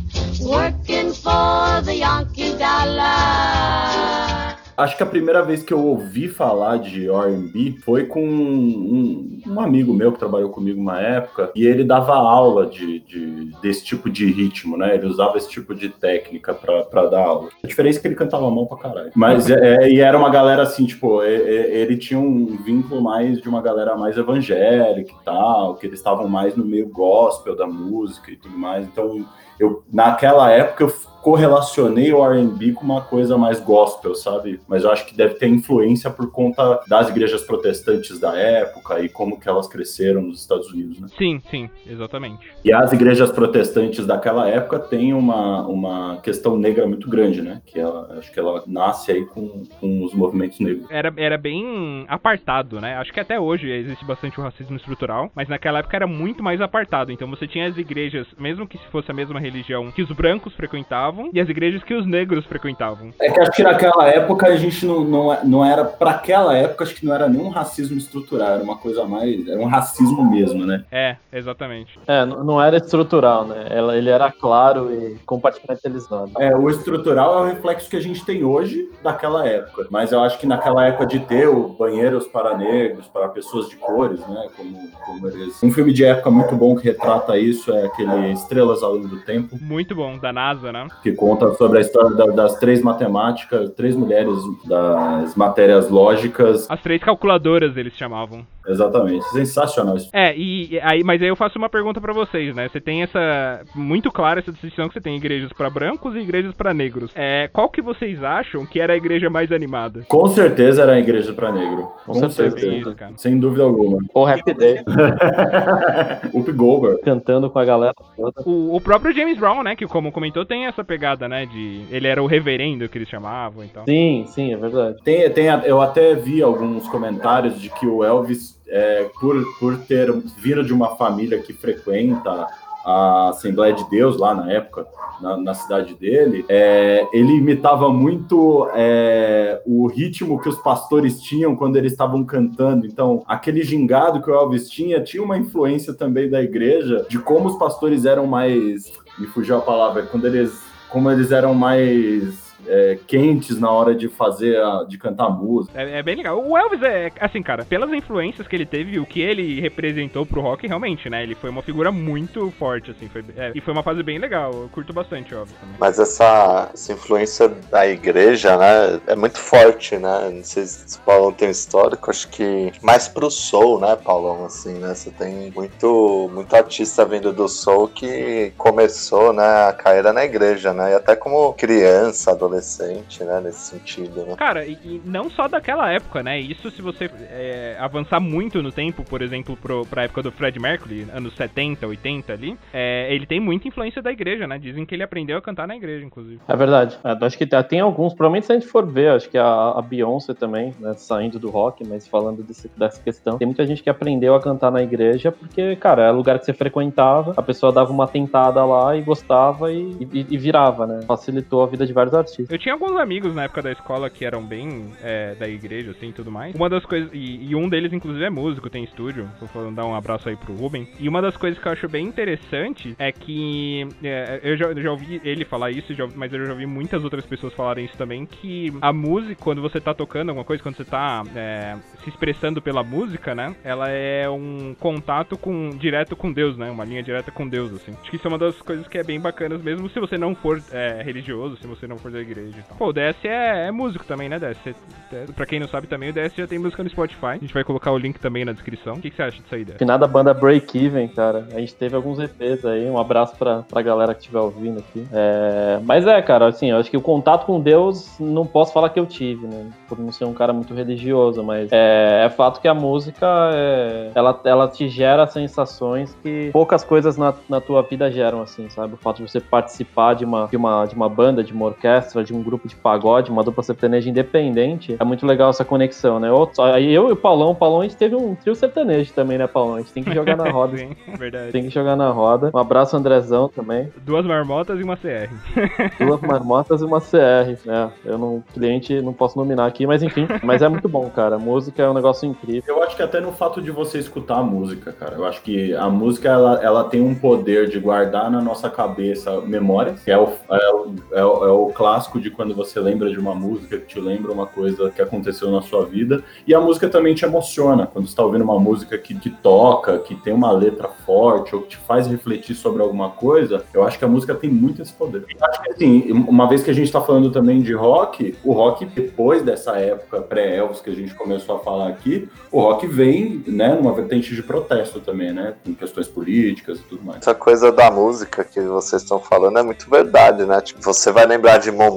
working 0.43 1.13
for 1.13 1.81
the 1.83 1.95
Yankee 1.97 2.59
dollar. 2.59 4.44
Acho 4.77 4.97
que 4.97 5.03
a 5.03 5.07
primeira 5.07 5.43
vez 5.43 5.63
que 5.63 5.73
eu 5.73 5.79
ouvi 5.85 6.29
falar 6.29 6.79
de 6.79 7.09
R&B 7.09 7.77
foi 7.85 8.05
com 8.07 8.25
um, 8.27 9.41
um 9.47 9.61
amigo 9.61 9.93
meu 9.93 10.13
que 10.13 10.19
trabalhou 10.19 10.51
comigo 10.51 10.81
uma 10.81 11.01
época 11.01 11.51
e 11.55 11.65
ele 11.67 11.85
dava 11.85 12.15
aula 12.15 12.67
de, 12.67 13.01
de- 13.01 13.51
desse 13.63 13.85
tipo 13.85 14.11
de 14.11 14.27
ritmo, 14.31 14.77
né? 14.77 14.95
Ele 14.95 15.07
usava 15.07 15.37
esse 15.39 15.49
tipo 15.49 15.75
de 15.75 15.89
técnica 15.89 16.53
pra 16.55 17.07
dar 17.07 17.25
aula. 17.25 17.49
A 17.63 17.67
diferença 17.67 17.99
é 17.99 18.03
que 18.03 18.09
ele 18.09 18.15
cantava 18.15 18.51
mal 18.51 18.67
pra 18.67 18.79
caralho. 18.79 19.11
Mas 19.15 19.49
é, 19.51 19.89
e 19.91 20.01
era 20.01 20.19
uma 20.19 20.31
galera 20.31 20.63
assim, 20.63 20.87
tipo, 20.87 21.23
é- 21.23 21.35
é- 21.35 21.77
ele 21.79 21.97
tinha 21.97 22.19
um 22.19 22.47
vínculo 22.65 23.01
mais 23.01 23.41
de 23.41 23.49
uma 23.49 23.63
galera 23.63 23.97
mais 23.97 24.17
evangélica 24.17 25.13
e 25.13 25.25
tal, 25.25 25.77
que 25.77 25.87
eles 25.87 25.99
estavam 25.99 26.29
mais 26.29 26.57
no 26.57 26.65
meio 26.65 26.89
gospel 26.89 27.55
da 27.55 27.67
música 27.67 28.31
e 28.31 28.37
tudo 28.37 28.59
mais. 28.59 28.85
Então, 28.87 29.25
eu 29.59 29.85
naquela 29.93 30.51
época 30.51 30.85
eu 30.85 30.93
correlacionei 31.25 32.13
o 32.13 32.23
R&B 32.23 32.73
com 32.73 32.85
uma 32.85 33.01
coisa 33.01 33.39
mais 33.39 33.59
gospel, 33.59 34.15
sabe? 34.15 34.61
Mas 34.69 34.85
eu 34.85 34.91
acho 34.91 35.07
que 35.07 35.17
deve 35.17 35.37
ter 35.37 35.49
influência 35.49 36.11
por 36.11 36.31
conta 36.31 36.83
das 36.87 37.09
igrejas 37.09 37.43
protestantes 37.43 38.21
da 38.21 38.37
época 38.37 39.01
e 39.01 39.09
como 39.09 39.41
que 39.41 39.49
elas 39.49 39.67
cresceram 39.67 40.21
nos 40.21 40.43
Estados 40.43 40.71
Unidos, 40.71 41.01
né? 41.01 41.09
Sim, 41.17 41.41
sim, 41.51 41.71
exatamente. 41.87 42.47
E 42.63 42.71
as 42.71 42.93
igrejas 42.93 43.33
protestantes 43.33 44.07
daquela 44.07 44.47
época 44.51 44.79
têm 44.79 45.15
uma, 45.15 45.67
uma 45.67 46.19
questão 46.19 46.59
negra 46.59 46.87
muito 46.87 47.09
grande, 47.09 47.41
né? 47.41 47.63
Que 47.65 47.81
ela, 47.81 48.19
acho 48.19 48.31
que 48.31 48.39
ela 48.39 48.63
nasce 48.67 49.11
aí 49.11 49.25
com, 49.25 49.63
com 49.81 50.05
os 50.05 50.13
movimentos 50.13 50.61
negros. 50.61 50.85
Era, 50.91 51.11
era 51.17 51.39
bem 51.39 52.05
apartado, 52.07 52.83
né? 52.83 52.97
Acho 52.97 53.15
que 53.15 53.21
até 53.21 53.41
hoje 53.41 53.71
existe 53.71 54.05
bastante 54.05 54.39
o 54.39 54.43
racismo 54.43 54.77
estrutural, 54.77 55.33
mas 55.35 55.49
naquela 55.49 55.79
época 55.79 55.97
era 55.97 56.07
muito 56.07 56.43
mais 56.43 56.61
apartado. 56.61 57.11
Então 57.11 57.31
você 57.31 57.47
tinha 57.47 57.67
as 57.67 57.79
igrejas, 57.79 58.27
mesmo 58.39 58.69
que 58.69 58.77
se 58.77 58.87
fosse 58.89 59.11
a 59.11 59.15
mesma 59.15 59.41
religião, 59.41 59.91
que 59.91 60.03
os 60.03 60.13
brancos 60.13 60.53
frequentavam, 60.55 61.14
e 61.33 61.41
as 61.41 61.49
igrejas 61.49 61.83
que 61.83 61.95
os 61.95 62.07
negros 62.07 62.45
frequentavam. 62.47 63.11
É 63.21 63.31
que 63.31 63.41
acho 63.41 63.53
que 63.53 63.63
naquela 63.63 64.09
época 64.09 64.47
a 64.49 64.57
gente 64.57 64.85
não, 64.87 65.05
não, 65.05 65.45
não 65.45 65.65
era, 65.65 65.85
para 65.85 66.11
aquela 66.13 66.57
época, 66.57 66.85
acho 66.85 66.95
que 66.95 67.05
não 67.07 67.15
era 67.15 67.29
nenhum 67.29 67.49
racismo 67.49 67.97
estrutural, 67.97 68.49
era 68.55 68.63
uma 68.63 68.77
coisa 68.77 69.05
mais, 69.05 69.47
era 69.49 69.61
um 69.61 69.67
racismo 69.67 70.29
mesmo, 70.31 70.65
né? 70.67 70.85
É, 70.91 71.17
exatamente. 71.33 71.99
É, 72.07 72.25
não 72.25 72.61
era 72.63 72.77
estrutural, 72.77 73.47
né? 73.47 73.67
Ela- 73.71 73.97
Ele 73.97 74.11
era 74.11 74.31
claro 74.31 74.93
e 74.93 75.17
compartimentalizado. 75.25 76.31
É, 76.39 76.55
o 76.55 76.69
estrutural 76.69 77.39
é 77.39 77.43
o 77.43 77.55
reflexo 77.55 77.89
que 77.89 77.97
a 77.97 78.01
gente 78.01 78.25
tem 78.25 78.45
hoje 78.45 78.89
daquela 79.03 79.47
época. 79.47 79.87
Mas 79.91 80.13
eu 80.13 80.21
acho 80.23 80.39
que 80.39 80.47
naquela 80.47 80.87
época 80.87 81.07
de 81.07 81.21
ter 81.21 81.49
o 81.49 81.69
banheiros 81.69 82.27
para 82.27 82.57
negros, 82.57 83.07
para 83.07 83.29
pessoas 83.29 83.69
de 83.69 83.77
cores, 83.77 84.21
né? 84.27 84.49
Como, 84.57 84.91
como 85.05 85.29
eles. 85.29 85.63
Um 85.63 85.71
filme 85.71 85.93
de 85.93 86.05
época 86.05 86.31
muito 86.31 86.55
bom 86.57 86.75
que 86.77 86.85
retrata 86.85 87.39
isso 87.39 87.73
é 87.73 87.87
aquele 87.87 88.33
Estrelas 88.33 88.83
Além 88.83 89.03
do 89.07 89.21
Tempo, 89.21 89.57
Muito 89.61 89.95
bom, 89.95 90.19
da 90.19 90.33
NASA, 90.33 90.73
né? 90.73 90.87
Que 91.05 91.13
conta 91.13 91.53
sobre 91.55 91.79
a 91.79 91.81
história 91.83 92.17
da- 92.17 92.33
das 92.33 92.59
três 92.59 92.81
matemáticas, 92.83 93.71
três 93.75 93.95
mulheres 93.95 94.35
das 94.65 95.37
matérias 95.37 95.89
lógicas. 95.91 96.67
As 96.71 96.81
três 96.81 97.01
calculadoras 97.03 97.77
eles 97.77 97.93
chamavam. 97.93 98.45
Exatamente. 98.67 99.23
Sensacional 99.27 99.95
isso. 99.95 100.09
É, 100.11 100.35
e 100.35 100.81
aí, 100.83 101.05
mas 101.05 101.21
aí 101.21 101.29
eu 101.29 101.37
faço 101.37 101.59
uma 101.59 101.69
pergunta 101.69 102.01
pra 102.01 102.15
vocês, 102.15 102.57
né? 102.57 102.67
Você 102.67 102.81
tem 102.81 103.03
essa 103.03 103.61
muito 103.75 104.11
clara 104.11 104.41
essa 104.41 104.51
distinção 104.51 104.89
que 104.89 104.95
você 104.95 105.03
tem 105.03 105.15
igrejas 105.17 105.53
pra 105.53 105.69
brancos 105.69 106.15
e 106.17 106.21
igrejas 106.21 106.55
pra 106.55 106.73
negros. 106.73 107.11
É, 107.15 107.47
qual 107.53 107.69
que 107.69 107.83
vocês 107.83 108.25
acham 108.25 108.65
que 108.65 108.81
era 108.81 108.95
a 108.95 108.97
igreja 108.97 109.29
mais 109.29 109.53
animada? 109.53 110.01
Com 110.09 110.27
certeza 110.29 110.81
era 110.81 110.93
a 110.93 110.99
igreja 110.99 111.35
para 111.35 111.53
negro. 111.53 111.89
Com 112.07 112.13
Com, 112.15 112.31
certeza. 112.31 112.51
certeza. 112.59 112.75
Isso, 112.75 112.95
cara. 112.95 113.13
Sem 113.19 113.39
dúvida 113.39 113.65
alguma. 113.65 113.99
O 114.15 114.27
Happy 114.27 114.55
Day, 114.55 114.79
Up 116.33 116.51
Goldberg. 116.53 117.01
cantando 117.03 117.51
com 117.51 117.59
a 117.59 117.65
galera 117.67 117.93
toda. 118.17 118.33
O, 118.47 118.77
o 118.77 118.81
próprio 118.81 119.13
James 119.15 119.39
Brown, 119.39 119.63
né, 119.63 119.77
que 119.77 119.87
como 119.87 120.11
comentou, 120.11 120.45
tem 120.47 120.65
essa 120.65 120.83
pegada, 120.95 121.29
né, 121.29 121.45
de 121.45 121.85
ele 121.91 122.07
era 122.07 122.23
o 122.23 122.27
reverendo 122.27 122.89
que 122.89 122.97
eles 122.97 123.09
chamavam 123.09 123.65
e 123.65 123.69
tal. 123.69 123.85
Sim, 123.85 124.25
sim, 124.29 124.53
é 124.53 124.57
verdade. 124.57 124.99
Tem, 125.03 125.29
tem, 125.31 125.47
eu 125.65 125.81
até 125.81 126.15
vi 126.15 126.41
alguns 126.41 126.87
comentários 126.89 127.61
de 127.61 127.69
que 127.69 127.85
o 127.87 128.05
Elvis, 128.05 128.57
é, 128.69 129.11
por, 129.21 129.37
por 129.59 129.77
ter 129.79 130.13
vindo 130.39 130.63
de 130.63 130.73
uma 130.73 130.95
família 130.97 131.39
que 131.39 131.53
frequenta 131.53 132.47
a 132.85 133.31
Assembleia 133.31 133.73
de 133.73 133.89
Deus 133.89 134.19
lá 134.19 134.35
na 134.35 134.53
época, 134.53 134.87
na, 135.21 135.37
na 135.37 135.55
cidade 135.55 135.95
dele, 135.95 136.45
é, 136.49 137.07
ele 137.13 137.33
imitava 137.33 137.89
muito 137.89 138.69
é, 138.75 139.61
o 139.67 139.87
ritmo 139.87 140.41
que 140.41 140.49
os 140.49 140.59
pastores 140.59 141.21
tinham 141.21 141.57
quando 141.57 141.77
eles 141.77 141.93
estavam 141.93 142.23
cantando. 142.25 142.87
Então, 142.87 143.25
aquele 143.27 143.63
gingado 143.63 144.23
que 144.23 144.31
o 144.31 144.35
Elvis 144.35 144.69
tinha, 144.69 145.03
tinha 145.03 145.23
uma 145.23 145.39
influência 145.39 145.95
também 145.95 146.29
da 146.29 146.43
igreja, 146.43 147.07
de 147.09 147.19
como 147.19 147.49
os 147.49 147.57
pastores 147.57 148.05
eram 148.05 148.27
mais. 148.27 148.93
Me 149.19 149.27
fugiu 149.29 149.57
a 149.57 149.61
palavra, 149.61 150.03
quando 150.03 150.27
eles. 150.27 150.74
Como 150.95 151.11
eles 151.11 151.33
eram 151.33 151.55
mais 151.55 152.44
é, 152.67 152.99
quentes 153.07 153.59
na 153.59 153.71
hora 153.71 153.95
de 153.95 154.09
fazer, 154.09 154.57
a- 154.61 154.85
de 154.89 154.97
cantar 154.99 155.29
música. 155.31 155.81
É, 155.81 155.99
é 155.99 156.03
bem 156.03 156.17
legal. 156.17 156.43
O 156.45 156.57
Elvis 156.57 156.83
é, 156.83 157.11
assim, 157.21 157.43
cara, 157.43 157.65
pelas 157.65 157.93
influências 157.93 158.47
que 158.47 158.55
ele 158.57 158.67
teve, 158.67 158.99
o 158.99 159.07
que 159.07 159.21
ele 159.21 159.61
representou 159.61 160.25
pro 160.27 160.41
rock, 160.41 160.67
realmente, 160.67 161.09
né? 161.11 161.23
Ele 161.23 161.35
foi 161.35 161.51
uma 161.51 161.63
figura 161.63 161.91
muito 161.93 162.51
forte, 162.59 162.91
assim. 162.91 163.09
Foi, 163.09 163.25
é, 163.37 163.53
e 163.55 163.61
foi 163.61 163.73
uma 163.73 163.83
fase 163.83 164.03
bem 164.03 164.19
legal. 164.19 164.53
Eu 164.53 164.69
curto 164.73 164.93
bastante, 164.93 165.35
óbvio. 165.35 165.55
Também. 165.61 165.77
Mas 165.79 165.99
essa, 165.99 166.71
essa 166.73 166.93
influência 166.93 167.49
da 167.71 167.87
igreja, 167.87 168.57
né, 168.57 169.01
é 169.07 169.15
muito 169.17 169.39
forte, 169.39 169.97
né? 169.97 170.31
Não 170.35 170.45
sei 170.45 170.65
se 170.65 170.97
o 170.99 171.01
Paulão 171.03 171.33
tem 171.33 171.49
um 171.49 171.51
histórico, 171.51 172.11
acho 172.11 172.29
que 172.29 172.73
mais 172.83 173.09
pro 173.09 173.31
soul, 173.31 173.81
né, 173.81 173.97
Paulão, 173.97 174.45
assim, 174.47 174.75
né? 174.75 174.95
Você 174.95 175.11
tem 175.11 175.51
muito, 175.55 176.31
muito 176.33 176.55
artista 176.55 177.05
vindo 177.05 177.33
do 177.33 177.49
soul 177.49 177.89
que 177.89 178.53
começou, 178.57 179.33
né, 179.33 179.69
a 179.69 179.73
carreira 179.73 180.13
na 180.13 180.25
igreja, 180.25 180.73
né? 180.73 180.93
E 180.93 180.95
até 180.95 181.15
como 181.17 181.53
criança, 181.55 182.31
adolescente, 182.33 182.54
adolescente, 182.55 183.25
né? 183.25 183.41
Nesse 183.41 183.61
sentido, 183.71 184.25
né? 184.27 184.35
Cara, 184.37 184.65
e, 184.65 184.79
e 184.85 185.03
não 185.05 185.29
só 185.29 185.49
daquela 185.49 185.91
época, 185.91 186.23
né? 186.23 186.39
Isso 186.41 186.71
se 186.71 186.81
você 186.81 187.11
é, 187.31 187.77
avançar 187.79 188.21
muito 188.21 188.63
no 188.63 188.71
tempo, 188.73 189.05
por 189.05 189.23
exemplo, 189.23 189.57
pro, 189.57 189.85
pra 189.87 190.05
época 190.05 190.23
do 190.23 190.33
Fred 190.33 190.59
Mercury, 190.59 191.07
anos 191.13 191.35
70, 191.35 191.87
80 191.87 192.33
ali, 192.33 192.57
é, 192.73 193.13
ele 193.13 193.27
tem 193.27 193.41
muita 193.41 193.69
influência 193.69 194.01
da 194.01 194.11
igreja, 194.13 194.47
né? 194.47 194.59
Dizem 194.59 194.87
que 194.87 194.95
ele 194.95 195.03
aprendeu 195.03 195.37
a 195.37 195.43
cantar 195.43 195.67
na 195.67 195.77
igreja, 195.77 196.05
inclusive. 196.05 196.41
É 196.47 196.57
verdade. 196.57 196.99
É, 197.05 197.25
acho 197.25 197.37
que 197.39 197.47
tem, 197.47 197.63
tem 197.65 197.81
alguns, 197.81 198.15
provavelmente 198.15 198.47
se 198.47 198.53
a 198.53 198.55
gente 198.59 198.67
for 198.69 198.87
ver, 198.87 199.11
acho 199.11 199.29
que 199.29 199.39
a, 199.39 199.45
a 199.77 199.83
Beyoncé 199.83 200.35
também, 200.35 200.75
né, 200.79 200.95
saindo 200.95 201.39
do 201.39 201.51
rock, 201.51 201.85
mas 201.87 202.07
falando 202.07 202.43
desse- 202.43 202.71
dessa 202.77 203.03
questão, 203.03 203.39
tem 203.39 203.47
muita 203.47 203.67
gente 203.67 203.83
que 203.83 203.91
aprendeu 203.91 204.35
a 204.35 204.41
cantar 204.41 204.71
na 204.71 204.83
igreja 204.83 205.31
porque, 205.33 205.77
cara, 205.77 206.05
é 206.05 206.11
lugar 206.11 206.39
que 206.39 206.45
você 206.45 206.53
frequentava, 206.53 207.35
a 207.37 207.43
pessoa 207.43 207.73
dava 207.73 207.91
uma 207.93 208.07
tentada 208.07 208.65
lá 208.65 208.97
e 208.97 209.03
gostava 209.03 209.73
e, 209.73 209.97
e- 210.13 210.27
e 210.31 210.39
virava, 210.39 210.87
né? 210.87 211.05
Facilitou 211.07 211.63
a 211.63 211.67
vida 211.67 211.87
de 211.87 211.93
vários 211.93 212.15
artistas. 212.15 212.44
Eu 212.49 212.59
tinha 212.59 212.75
alguns 212.75 212.97
amigos 212.97 213.35
na 213.35 213.45
época 213.45 213.63
da 213.63 213.73
escola 213.73 214.11
que 214.11 214.25
eram 214.25 214.43
bem 214.45 214.93
é, 215.03 215.35
da 215.35 215.49
igreja, 215.49 215.91
assim, 215.93 216.13
tudo 216.13 216.31
mais. 216.31 216.55
Uma 216.55 216.69
das 216.69 216.85
coisas... 216.85 217.11
E, 217.13 217.51
e 217.51 217.55
um 217.55 217.69
deles, 217.69 217.93
inclusive, 217.93 218.25
é 218.25 218.31
músico, 218.31 218.69
tem 218.71 218.85
estúdio. 218.85 219.29
Falando, 219.53 219.77
dar 219.77 219.87
um 219.87 219.95
abraço 219.95 220.29
aí 220.29 220.37
pro 220.37 220.55
Ruben. 220.55 220.89
E 220.99 221.09
uma 221.09 221.21
das 221.23 221.37
coisas 221.37 221.61
que 221.61 221.67
eu 221.67 221.73
acho 221.73 221.89
bem 221.89 222.07
interessante 222.07 222.95
é 222.99 223.11
que... 223.13 223.87
é, 224.03 224.41
eu, 224.43 224.57
já, 224.57 224.73
já 224.75 224.91
ouvi 224.91 225.21
ele 225.25 225.45
falar 225.45 225.71
isso, 225.71 225.95
já- 225.95 226.09
mas 226.15 226.33
eu 226.33 226.47
já 226.47 226.53
ouvi 226.53 226.67
muitas 226.67 227.03
outras 227.05 227.25
pessoas 227.27 227.53
falarem 227.55 227.85
isso 227.85 227.97
também, 227.97 228.27
que 228.27 228.73
a 228.81 228.93
música, 228.93 229.37
quando 229.41 229.63
você 229.63 229.81
tá 229.81 229.95
tocando 229.95 230.31
alguma 230.31 230.45
coisa, 230.45 230.63
quando 230.63 230.77
você 230.77 230.85
tá 230.85 231.23
é, 231.35 231.77
se 232.03 232.09
expressando 232.11 232.61
pela 232.61 232.83
música, 232.83 233.35
né? 233.35 233.55
Ela 233.65 233.89
é 233.91 234.29
um 234.29 234.75
contato 234.79 235.37
com 235.37 235.71
direto 235.71 236.15
com 236.17 236.33
Deus, 236.33 236.57
né? 236.57 236.71
Uma 236.71 236.85
linha 236.85 237.03
direta 237.03 237.31
com 237.31 237.49
Deus, 237.49 237.73
assim. 237.73 237.93
Acho 238.01 238.11
que 238.11 238.17
isso 238.17 238.27
é 238.27 238.31
uma 238.31 238.39
das 238.39 238.61
coisas 238.61 238.87
que 238.89 238.99
é 238.99 239.03
bem 239.03 239.21
bacanas, 239.21 239.63
mesmo 239.63 239.89
se 239.89 240.01
você 240.01 240.19
não 240.19 240.35
for 240.35 240.63
é, 240.73 241.03
religioso, 241.03 241.57
se 241.57 241.67
você 241.67 241.87
não 241.87 241.97
for 241.99 242.11
da 242.11 242.21
igreja 242.21 242.34
e 242.41 242.63
tal. 242.69 242.77
Pô, 242.77 242.87
o 242.89 242.93
DS 242.93 243.25
é, 243.25 243.69
é 243.69 243.71
músico 243.71 244.05
também, 244.05 244.29
né, 244.29 244.39
DS? 244.39 244.75
É, 245.13 245.25
Pra 245.35 245.47
quem 245.47 245.61
não 245.61 245.69
sabe 245.69 245.87
também, 245.87 246.11
o 246.11 246.13
DS 246.13 246.35
já 246.35 246.47
tem 246.47 246.59
música 246.59 246.83
no 246.83 246.91
Spotify. 246.91 247.27
A 247.27 247.37
gente 247.37 247.55
vai 247.55 247.65
colocar 247.65 247.93
o 247.93 247.99
link 247.99 248.19
também 248.19 248.45
na 248.45 248.53
descrição. 248.53 248.95
O 248.95 249.01
que, 249.01 249.11
que 249.11 249.17
você 249.17 249.23
acha 249.23 249.41
disso 249.41 249.55
aí, 249.55 249.65
DS? 249.65 249.79
Finada 249.79 250.07
banda 250.07 250.35
Break 250.35 250.77
Even, 250.77 251.09
cara. 251.09 251.49
A 251.55 251.59
gente 251.61 251.75
teve 251.75 251.95
alguns 251.95 252.19
EPs 252.19 252.65
aí. 252.65 252.89
Um 252.89 252.99
abraço 252.99 253.37
pra, 253.37 253.63
pra 253.63 253.83
galera 253.83 254.15
que 254.15 254.21
estiver 254.21 254.41
ouvindo 254.41 254.79
aqui. 254.81 255.07
É, 255.13 255.79
Mas 255.85 256.07
é, 256.07 256.21
cara, 256.23 256.47
assim, 256.49 256.71
eu 256.71 256.79
acho 256.79 256.91
que 256.91 256.97
o 256.97 257.01
contato 257.01 257.47
com 257.47 257.61
Deus 257.61 258.17
não 258.19 258.47
posso 258.47 258.73
falar 258.73 258.89
que 258.91 258.99
eu 258.99 259.07
tive, 259.07 259.47
né? 259.47 259.71
Por 259.89 259.99
não 259.99 260.11
ser 260.13 260.25
um 260.25 260.35
cara 260.35 260.53
muito 260.53 260.75
religioso, 260.75 261.43
mas 261.43 261.69
é, 261.73 262.25
é 262.25 262.31
fato 262.31 262.61
que 262.61 262.69
a 262.69 262.75
música 262.75 263.27
é, 263.53 264.11
ela, 264.15 264.41
ela 264.45 264.69
te 264.69 264.89
gera 264.89 265.27
sensações 265.27 266.17
que 266.23 266.51
poucas 266.53 266.83
coisas 266.85 267.17
na, 267.17 267.35
na 267.49 267.61
tua 267.61 267.83
vida 267.83 268.11
geram, 268.11 268.43
assim, 268.43 268.69
sabe? 268.69 268.95
O 268.95 268.97
fato 268.97 269.23
de 269.23 269.31
você 269.31 269.41
participar 269.41 270.15
de 270.15 270.25
uma, 270.25 270.47
de, 270.47 270.57
uma, 270.57 270.87
de 270.87 270.95
uma 270.95 271.09
banda, 271.09 271.43
de 271.45 271.53
uma 271.53 271.67
orquestra, 271.67 272.24
de 272.25 272.35
um 272.35 272.43
grupo 272.43 272.67
de 272.69 272.75
pagode, 272.75 273.31
uma 273.31 273.43
dupla 273.45 273.63
sertaneja 273.63 274.09
independente, 274.11 274.97
é 274.99 275.05
muito 275.05 275.27
legal 275.27 275.51
essa 275.51 275.65
conexão, 275.65 276.19
né? 276.19 276.29
Aí 276.73 276.93
eu 276.93 277.09
e 277.09 277.13
o 277.13 277.17
Paulão, 277.17 277.51
o 277.51 277.55
Paulão, 277.55 277.81
a 277.81 277.85
gente 277.85 277.97
teve 277.97 278.15
um 278.15 278.35
trio 278.35 278.55
sertanejo 278.55 279.13
também, 279.13 279.39
né, 279.39 279.47
Paulão? 279.47 279.77
A 279.77 279.79
gente 279.81 279.93
tem 279.93 280.03
que 280.03 280.13
jogar 280.13 280.37
na 280.37 280.51
roda. 280.51 280.77
Sim, 280.79 280.91
verdade. 281.19 281.53
Tem 281.53 281.63
que 281.63 281.71
jogar 281.71 281.97
na 281.97 282.11
roda. 282.11 282.51
Um 282.55 282.59
abraço, 282.59 282.97
Andrezão, 282.97 283.49
também. 283.49 283.93
Duas 284.05 284.25
marmotas 284.25 284.79
e 284.81 284.83
uma 284.83 284.97
CR. 284.97 285.31
Duas 285.99 286.21
marmotas 286.21 286.81
e 286.81 286.85
uma 286.85 287.01
CR, 287.01 287.59
né? 287.65 287.91
Eu 288.05 288.19
não, 288.19 288.43
cliente, 288.53 289.01
não 289.01 289.13
posso 289.13 289.39
nominar 289.39 289.67
aqui, 289.67 289.87
mas 289.87 290.03
enfim. 290.03 290.27
Mas 290.43 290.63
é 290.63 290.69
muito 290.69 290.89
bom, 290.89 291.09
cara. 291.11 291.37
A 291.37 291.39
música 291.39 291.83
é 291.83 291.89
um 291.91 291.95
negócio 291.95 292.27
incrível. 292.29 292.63
Eu 292.67 292.83
acho 292.83 292.97
que 292.97 293.03
até 293.03 293.21
no 293.21 293.33
fato 293.33 293.61
de 293.63 293.71
você 293.71 293.99
escutar 293.99 294.39
a 294.39 294.43
música, 294.43 294.93
cara. 294.93 295.15
Eu 295.17 295.25
acho 295.25 295.43
que 295.43 295.75
a 295.75 295.89
música 295.89 296.29
ela, 296.29 296.61
ela 296.63 296.85
tem 296.85 297.01
um 297.01 297.15
poder 297.15 297.69
de 297.69 297.79
guardar 297.79 298.31
na 298.31 298.41
nossa 298.41 298.69
cabeça 298.71 299.41
memórias, 299.41 300.03
que 300.03 300.11
é 300.11 300.19
o, 300.19 300.29
é, 300.51 300.71
o, 300.73 300.95
é 301.13 301.25
o- 301.25 301.45
é 301.47 301.51
o 301.51 301.67
clássico 301.75 302.14
de 302.21 302.31
quando 302.31 302.55
você 302.55 302.81
lembra 302.81 303.11
de 303.11 303.19
uma 303.19 303.35
música 303.35 303.79
que 303.79 303.87
te 303.87 304.01
lembra 304.01 304.33
uma 304.33 304.47
coisa 304.47 304.91
que 304.91 305.01
aconteceu 305.01 305.51
na 305.51 305.63
sua 305.63 305.85
vida. 305.85 306.23
E 306.47 306.55
a 306.55 306.61
música 306.61 306.89
também 306.89 307.15
te 307.15 307.25
emociona. 307.25 307.87
Quando 307.87 308.07
você 308.07 308.13
está 308.13 308.25
ouvindo 308.25 308.45
uma 308.45 308.59
música 308.59 308.97
que, 308.99 309.15
que 309.15 309.31
toca, 309.31 309.99
que 309.99 310.15
tem 310.15 310.33
uma 310.33 310.51
letra 310.51 310.89
forte, 310.89 311.55
ou 311.55 311.63
que 311.63 311.69
te 311.69 311.77
faz 311.77 312.07
refletir 312.07 312.55
sobre 312.55 312.83
alguma 312.83 313.11
coisa, 313.11 313.65
eu 313.73 313.85
acho 313.85 313.99
que 313.99 314.05
a 314.05 314.09
música 314.09 314.35
tem 314.35 314.51
muito 314.51 314.83
esse 314.83 314.93
poder. 314.93 315.25
E 315.29 315.37
acho 315.43 315.63
que 315.63 315.71
assim, 315.71 316.13
uma 316.13 316.49
vez 316.49 316.63
que 316.63 316.71
a 316.71 316.75
gente 316.75 316.87
está 316.87 317.01
falando 317.01 317.31
também 317.31 317.63
de 317.63 317.73
rock, 317.73 318.37
o 318.45 318.53
rock, 318.53 318.85
depois 318.87 319.43
dessa 319.43 319.77
época 319.77 320.21
pré-Elvis 320.23 320.81
que 320.81 320.91
a 320.91 320.95
gente 320.95 321.15
começou 321.15 321.57
a 321.57 321.59
falar 321.59 321.89
aqui, 321.89 322.29
o 322.51 322.61
rock 322.61 322.87
vem, 322.87 323.43
né, 323.47 323.75
numa 323.75 323.93
vertente 323.93 324.35
de 324.35 324.43
protesto 324.43 325.01
também, 325.01 325.33
né? 325.33 325.55
Com 325.65 325.75
questões 325.75 326.09
políticas 326.09 326.79
e 326.79 326.83
tudo 326.83 327.05
mais. 327.05 327.19
Essa 327.19 327.35
coisa 327.35 327.73
da 327.73 327.91
música 327.91 328.45
que 328.45 328.61
vocês 328.61 329.03
estão 329.03 329.19
falando 329.19 329.59
é 329.59 329.63
muito 329.63 329.89
verdade, 329.89 330.45
né? 330.45 330.61
Tipo, 330.61 330.83
você 330.83 331.11
vai 331.11 331.27
lembrar 331.27 331.59
de 331.59 331.71
momentos, 331.71 331.94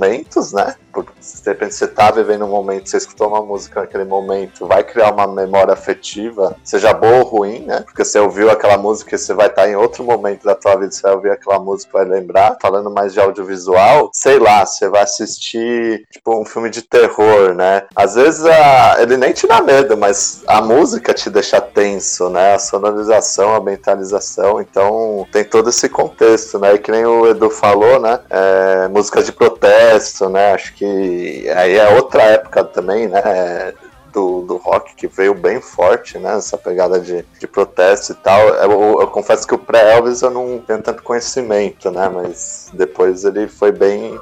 né? 0.54 0.76
Porque 0.92 1.12
de 1.22 1.50
repente 1.50 1.76
você 1.76 1.88
tá 1.88 2.10
vivendo 2.10 2.46
um 2.46 2.50
momento, 2.50 2.90
você 2.90 2.98
escutou 2.98 3.28
uma 3.28 3.42
música 3.42 3.82
naquele 3.82 4.04
momento, 4.04 4.66
vai 4.66 4.84
criar 4.84 5.14
uma 5.14 5.28
memória 5.28 5.74
afetiva, 5.74 6.56
seja 6.64 6.94
boa 6.94 7.18
ou 7.18 7.24
ruim, 7.24 7.60
né? 7.60 7.82
Porque 7.82 8.04
você 8.04 8.20
ouviu 8.20 8.50
aquela 8.50 8.78
música 8.78 9.16
e 9.16 9.18
você 9.18 9.34
vai 9.34 9.48
estar 9.48 9.70
em 9.70 9.76
outro 9.76 10.04
momento 10.04 10.44
da 10.44 10.56
tua 10.56 10.76
vida, 10.76 10.92
você 10.92 11.02
vai 11.04 11.14
ouvir 11.14 11.32
aquela 11.32 11.60
música 11.60 11.92
vai 11.94 12.06
lembrar. 12.06 12.58
Falando 12.62 12.90
mais 12.90 13.14
de 13.14 13.20
audiovisual, 13.20 14.10
sei 14.14 14.40
lá, 14.40 14.66
você 14.66 14.90
vai 14.90 15.04
assistir, 15.04 16.06
tipo, 16.12 16.40
um 16.40 16.46
filme 16.46 16.70
de 16.70 16.82
terror, 16.82 17.54
né? 17.54 17.84
Às 17.96 18.16
vezes 18.16 18.44
a... 18.46 18.96
ele 19.00 19.18
nem 19.18 19.34
te 19.34 19.48
dá 19.48 19.62
medo, 19.62 19.96
mas 19.96 20.44
a 20.48 20.62
música 20.62 21.14
te 21.14 21.30
deixa 21.30 21.62
tenso, 21.62 22.30
né? 22.30 22.56
A 22.56 22.60
sonorização, 22.60 23.54
a 23.54 23.62
mentalização, 23.62 24.60
então 24.62 25.28
tem 25.32 25.44
todo 25.44 25.70
esse 25.70 25.88
contexto, 25.88 26.58
né? 26.58 26.74
E 26.74 26.80
que 26.80 26.92
nem 26.92 27.06
o 27.06 27.28
Edu 27.28 27.50
falou, 27.50 28.00
né? 28.00 28.20
É, 28.30 28.88
música 28.88 29.22
de 29.22 29.32
protesto, 29.32 29.87
né? 30.30 30.54
Acho 30.54 30.74
que 30.74 31.50
aí 31.50 31.78
é 31.78 31.90
outra 31.96 32.24
época 32.24 32.64
também, 32.64 33.08
né? 33.08 33.74
Do, 34.14 34.42
do 34.42 34.58
rock 34.58 34.96
que 34.96 35.08
veio 35.08 35.34
bem 35.34 35.62
forte, 35.62 36.18
né? 36.18 36.38
Essa 36.38 36.58
pegada 36.58 37.00
de, 37.00 37.24
de 37.40 37.48
protesto 37.48 38.14
e 38.14 38.16
tal. 38.16 38.40
Eu, 38.50 39.02
eu 39.02 39.08
confesso 39.08 39.46
que 39.46 39.54
o 39.54 39.60
pré-Elvis 39.60 40.22
eu 40.22 40.32
não 40.32 40.60
tenho 40.60 40.82
tanto 40.82 41.04
conhecimento, 41.04 41.92
né? 41.92 42.10
Mas 42.10 42.70
depois 42.74 43.24
ele 43.24 43.48
foi 43.48 43.72
bem, 43.72 44.20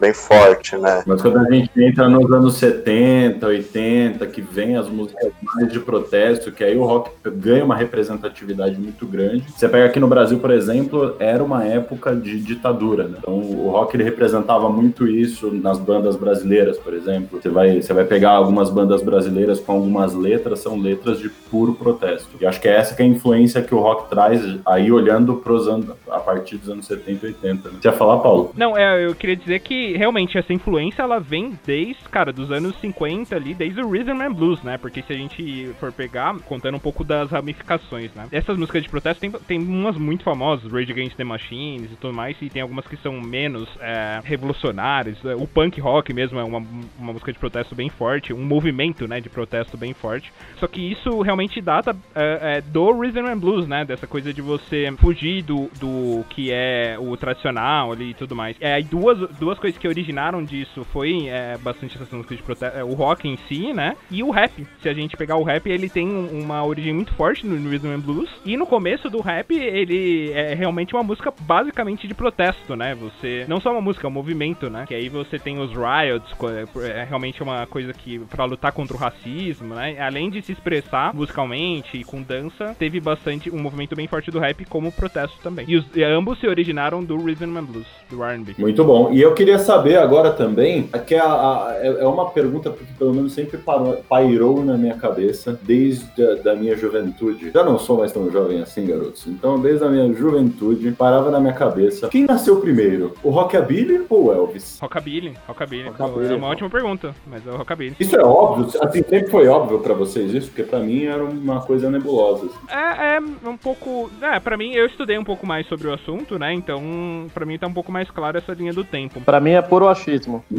bem 0.00 0.12
forte, 0.12 0.76
né? 0.76 1.02
Mas 1.06 1.22
quando 1.22 1.38
a 1.38 1.50
gente 1.50 1.70
entra 1.76 2.08
nos 2.08 2.30
anos 2.30 2.54
70, 2.56 3.46
80, 3.46 4.26
que 4.26 4.40
vem 4.40 4.76
as 4.76 4.88
músicas 4.88 5.32
mais 5.42 5.72
de 5.72 5.80
protesto, 5.80 6.52
que 6.52 6.62
aí 6.62 6.76
o 6.76 6.84
rock 6.84 7.10
ganha 7.24 7.64
uma 7.64 7.76
representatividade 7.76 8.78
muito 8.78 9.06
grande. 9.06 9.44
Você 9.48 9.68
pega 9.68 9.86
aqui 9.86 9.98
no 9.98 10.08
Brasil, 10.08 10.38
por 10.38 10.50
exemplo, 10.50 11.16
era 11.18 11.42
uma 11.42 11.64
época 11.64 12.14
de 12.14 12.38
ditadura, 12.38 13.04
né? 13.04 13.18
Então 13.18 13.34
o 13.34 13.70
rock 13.70 13.96
ele 13.96 14.04
representava 14.04 14.68
muito 14.68 15.06
isso 15.06 15.50
nas 15.52 15.78
bandas 15.78 16.16
brasileiras, 16.16 16.78
por 16.78 16.94
exemplo. 16.94 17.40
Você 17.40 17.48
vai, 17.48 17.80
você 17.80 17.92
vai 17.92 18.04
pegar 18.04 18.30
algumas 18.30 18.70
bandas 18.70 19.02
brasileiras 19.02 19.60
com 19.60 19.72
algumas 19.72 20.14
letras, 20.14 20.60
são 20.60 20.78
letras 20.78 21.18
de 21.18 21.28
puro 21.28 21.74
protesto. 21.74 22.28
E 22.40 22.46
acho 22.46 22.60
que 22.60 22.68
é 22.68 22.76
essa 22.76 22.94
que 22.94 23.02
é 23.02 23.04
a 23.04 23.08
influência 23.08 23.62
que 23.62 23.74
o 23.74 23.78
rock 23.78 24.08
traz 24.10 24.42
aí 24.64 24.90
olhando 24.90 25.36
pros 25.36 25.68
anos, 25.68 25.90
a 26.10 26.18
partir 26.18 26.56
dos 26.56 26.68
anos 26.68 26.86
70 26.86 27.26
e 27.26 27.28
80. 27.30 27.68
Né? 27.68 27.78
Você 27.80 27.88
ia 27.88 27.92
falar, 27.92 28.18
Paulo? 28.18 28.52
Não, 28.56 28.76
é, 28.76 29.04
eu 29.04 29.14
queria 29.14 29.36
dizer 29.36 29.60
que 29.60 29.85
realmente 29.94 30.38
essa 30.38 30.52
influência 30.52 31.02
ela 31.02 31.18
vem 31.18 31.58
desde, 31.64 32.02
cara, 32.04 32.32
dos 32.32 32.50
anos 32.50 32.76
50 32.80 33.34
ali, 33.34 33.54
desde 33.54 33.80
o 33.80 33.90
Rhythm 33.90 34.20
and 34.20 34.32
Blues, 34.32 34.62
né? 34.62 34.78
Porque 34.78 35.02
se 35.02 35.12
a 35.12 35.16
gente 35.16 35.70
for 35.78 35.92
pegar, 35.92 36.34
contando 36.40 36.76
um 36.76 36.80
pouco 36.80 37.04
das 37.04 37.30
ramificações, 37.30 38.12
né? 38.14 38.26
Essas 38.32 38.56
músicas 38.56 38.82
de 38.82 38.88
protesto 38.88 39.20
tem, 39.20 39.30
tem 39.30 39.58
umas 39.58 39.96
muito 39.96 40.24
famosas, 40.24 40.70
Rage 40.70 40.92
Against 40.92 41.16
the 41.16 41.24
Machines 41.24 41.92
e 41.92 41.96
tudo 41.96 42.14
mais, 42.14 42.36
e 42.40 42.48
tem 42.48 42.62
algumas 42.62 42.86
que 42.86 42.96
são 42.96 43.20
menos 43.20 43.68
é, 43.80 44.20
revolucionárias. 44.24 45.18
O 45.38 45.46
punk 45.46 45.80
rock 45.80 46.12
mesmo 46.12 46.38
é 46.38 46.44
uma, 46.44 46.58
uma 46.98 47.12
música 47.12 47.32
de 47.32 47.38
protesto 47.38 47.74
bem 47.74 47.88
forte, 47.88 48.32
um 48.32 48.44
movimento, 48.44 49.06
né, 49.06 49.20
de 49.20 49.28
protesto 49.28 49.76
bem 49.76 49.94
forte. 49.94 50.32
Só 50.56 50.66
que 50.66 50.80
isso 50.80 51.20
realmente 51.20 51.60
data 51.60 51.96
é, 52.14 52.56
é, 52.56 52.60
do 52.60 52.92
Rhythm 52.92 53.26
and 53.26 53.38
Blues, 53.38 53.66
né? 53.66 53.84
Dessa 53.84 54.06
coisa 54.06 54.32
de 54.32 54.40
você 54.40 54.92
fugir 54.98 55.42
do, 55.42 55.70
do 55.78 56.24
que 56.30 56.50
é 56.52 56.96
o 56.98 57.16
tradicional 57.16 57.92
ali 57.92 58.10
e 58.10 58.14
tudo 58.14 58.34
mais. 58.34 58.56
É, 58.60 58.74
aí 58.74 58.84
duas, 58.84 59.18
duas 59.38 59.58
coisas 59.58 59.75
que 59.78 59.88
originaram 59.88 60.42
disso 60.44 60.84
foi 60.92 61.26
é, 61.28 61.56
bastante 61.58 61.96
essas 61.96 62.10
músicas 62.10 62.36
de 62.38 62.42
protesto, 62.42 62.78
é, 62.78 62.84
o 62.84 62.92
rock 62.94 63.28
em 63.28 63.38
si, 63.48 63.72
né? 63.72 63.96
E 64.10 64.22
o 64.22 64.30
rap. 64.30 64.66
Se 64.82 64.88
a 64.88 64.94
gente 64.94 65.16
pegar 65.16 65.36
o 65.36 65.42
rap, 65.42 65.66
ele 65.68 65.88
tem 65.88 66.06
um- 66.08 66.40
uma 66.42 66.64
origem 66.64 66.92
muito 66.92 67.12
forte 67.14 67.46
no, 67.46 67.56
Rhythm 67.68 67.92
and 67.92 68.00
Blues. 68.00 68.30
E 68.44 68.56
no 68.56 68.66
começo 68.66 69.08
do 69.10 69.20
rap, 69.20 69.52
ele 69.54 70.30
é 70.32 70.54
realmente 70.54 70.94
uma 70.94 71.02
música 71.02 71.32
basicamente 71.40 72.06
de 72.06 72.14
protesto, 72.14 72.76
né? 72.76 72.94
Você 72.94 73.44
não 73.48 73.60
só 73.60 73.72
uma 73.72 73.80
música, 73.80 74.06
é 74.06 74.08
um 74.08 74.12
movimento, 74.12 74.68
né? 74.70 74.84
Que 74.86 74.94
aí 74.94 75.08
você 75.08 75.38
tem 75.38 75.58
os 75.58 75.70
riots, 75.72 76.32
co- 76.34 76.50
é 76.50 77.04
realmente 77.08 77.42
uma 77.42 77.66
coisa 77.66 77.92
que 77.92 78.18
pra 78.18 78.44
lutar 78.44 78.72
contra 78.72 78.96
o 78.96 78.98
racismo, 79.00 79.74
né? 79.74 79.96
Além 80.00 80.30
de 80.30 80.42
se 80.42 80.52
expressar 80.52 81.14
musicalmente 81.14 81.96
e 81.98 82.04
com 82.04 82.22
dança, 82.22 82.74
teve 82.78 83.00
bastante 83.00 83.50
um 83.50 83.58
movimento 83.58 83.94
bem 83.96 84.06
forte 84.06 84.30
do 84.30 84.38
rap 84.38 84.64
como 84.66 84.90
protesto 84.92 85.36
também. 85.42 85.64
E, 85.68 85.76
os, 85.76 85.84
e 85.94 86.02
ambos 86.02 86.38
se 86.40 86.46
originaram 86.46 87.02
do 87.02 87.16
Rhythm 87.16 87.56
and 87.56 87.64
Blues, 87.64 87.86
do 88.10 88.22
R&B. 88.22 88.54
Muito 88.58 88.84
bom. 88.84 89.12
E 89.12 89.20
eu 89.20 89.34
queria 89.34 89.58
saber 89.66 89.96
agora 89.98 90.30
também, 90.30 90.88
que 91.06 91.14
é, 91.14 91.20
a- 91.20 91.24
a- 91.26 91.74
é 91.80 91.86
é 92.02 92.06
uma 92.06 92.30
pergunta 92.30 92.70
que 92.70 92.84
pelo 92.94 93.12
menos 93.14 93.32
sempre 93.32 93.58
parou- 93.58 93.96
pairou 94.08 94.64
na 94.64 94.76
minha 94.76 94.94
cabeça 94.96 95.58
desde 95.62 96.22
a 96.24 96.34
da 96.36 96.54
minha 96.54 96.76
juventude. 96.76 97.50
Já 97.50 97.62
não 97.64 97.78
sou 97.78 97.98
mais 97.98 98.12
tão 98.12 98.30
jovem 98.30 98.60
assim, 98.62 98.86
garotos. 98.86 99.26
Então, 99.26 99.58
desde 99.58 99.84
a 99.84 99.88
minha 99.88 100.12
juventude, 100.14 100.92
parava 100.92 101.30
na 101.30 101.40
minha 101.40 101.52
cabeça. 101.52 102.08
Quem 102.08 102.24
nasceu 102.24 102.60
primeiro? 102.60 103.14
O 103.22 103.30
Rockabilly 103.30 104.04
ou 104.08 104.26
o 104.26 104.32
Elvis? 104.32 104.78
Rockabilly, 104.80 105.34
Rockabilly. 105.46 105.88
Rockabilly. 105.88 106.32
É 106.32 106.36
uma 106.36 106.48
ótima 106.48 106.70
pergunta, 106.70 107.14
mas 107.26 107.46
é 107.46 107.50
o 107.50 107.56
Rockabilly. 107.56 107.96
Isso 107.98 108.16
é 108.16 108.22
óbvio? 108.24 108.66
Assim, 108.82 109.02
sempre 109.02 109.30
foi 109.30 109.48
óbvio 109.48 109.78
pra 109.80 109.94
vocês 109.94 110.32
isso? 110.32 110.48
Porque 110.48 110.62
pra 110.62 110.78
mim 110.78 111.04
era 111.04 111.24
uma 111.24 111.60
coisa 111.62 111.90
nebulosa. 111.90 112.46
assim. 112.46 112.56
É, 112.70 113.16
é 113.16 113.48
um 113.48 113.56
pouco. 113.56 114.10
É, 114.20 114.38
pra 114.38 114.56
mim, 114.56 114.72
eu 114.72 114.86
estudei 114.86 115.18
um 115.18 115.24
pouco 115.24 115.46
mais 115.46 115.66
sobre 115.66 115.88
o 115.88 115.94
assunto, 115.94 116.38
né? 116.38 116.52
Então, 116.52 117.26
pra 117.34 117.44
mim 117.46 117.58
tá 117.58 117.66
um 117.66 117.72
pouco 117.72 117.90
mais 117.90 118.10
claro 118.10 118.38
essa 118.38 118.52
linha 118.52 118.72
do 118.72 118.84
tempo. 118.84 119.20
Pra 119.20 119.40
mim 119.40 119.52
é 119.56 119.62
puro 119.62 119.88
achismo. 119.88 120.44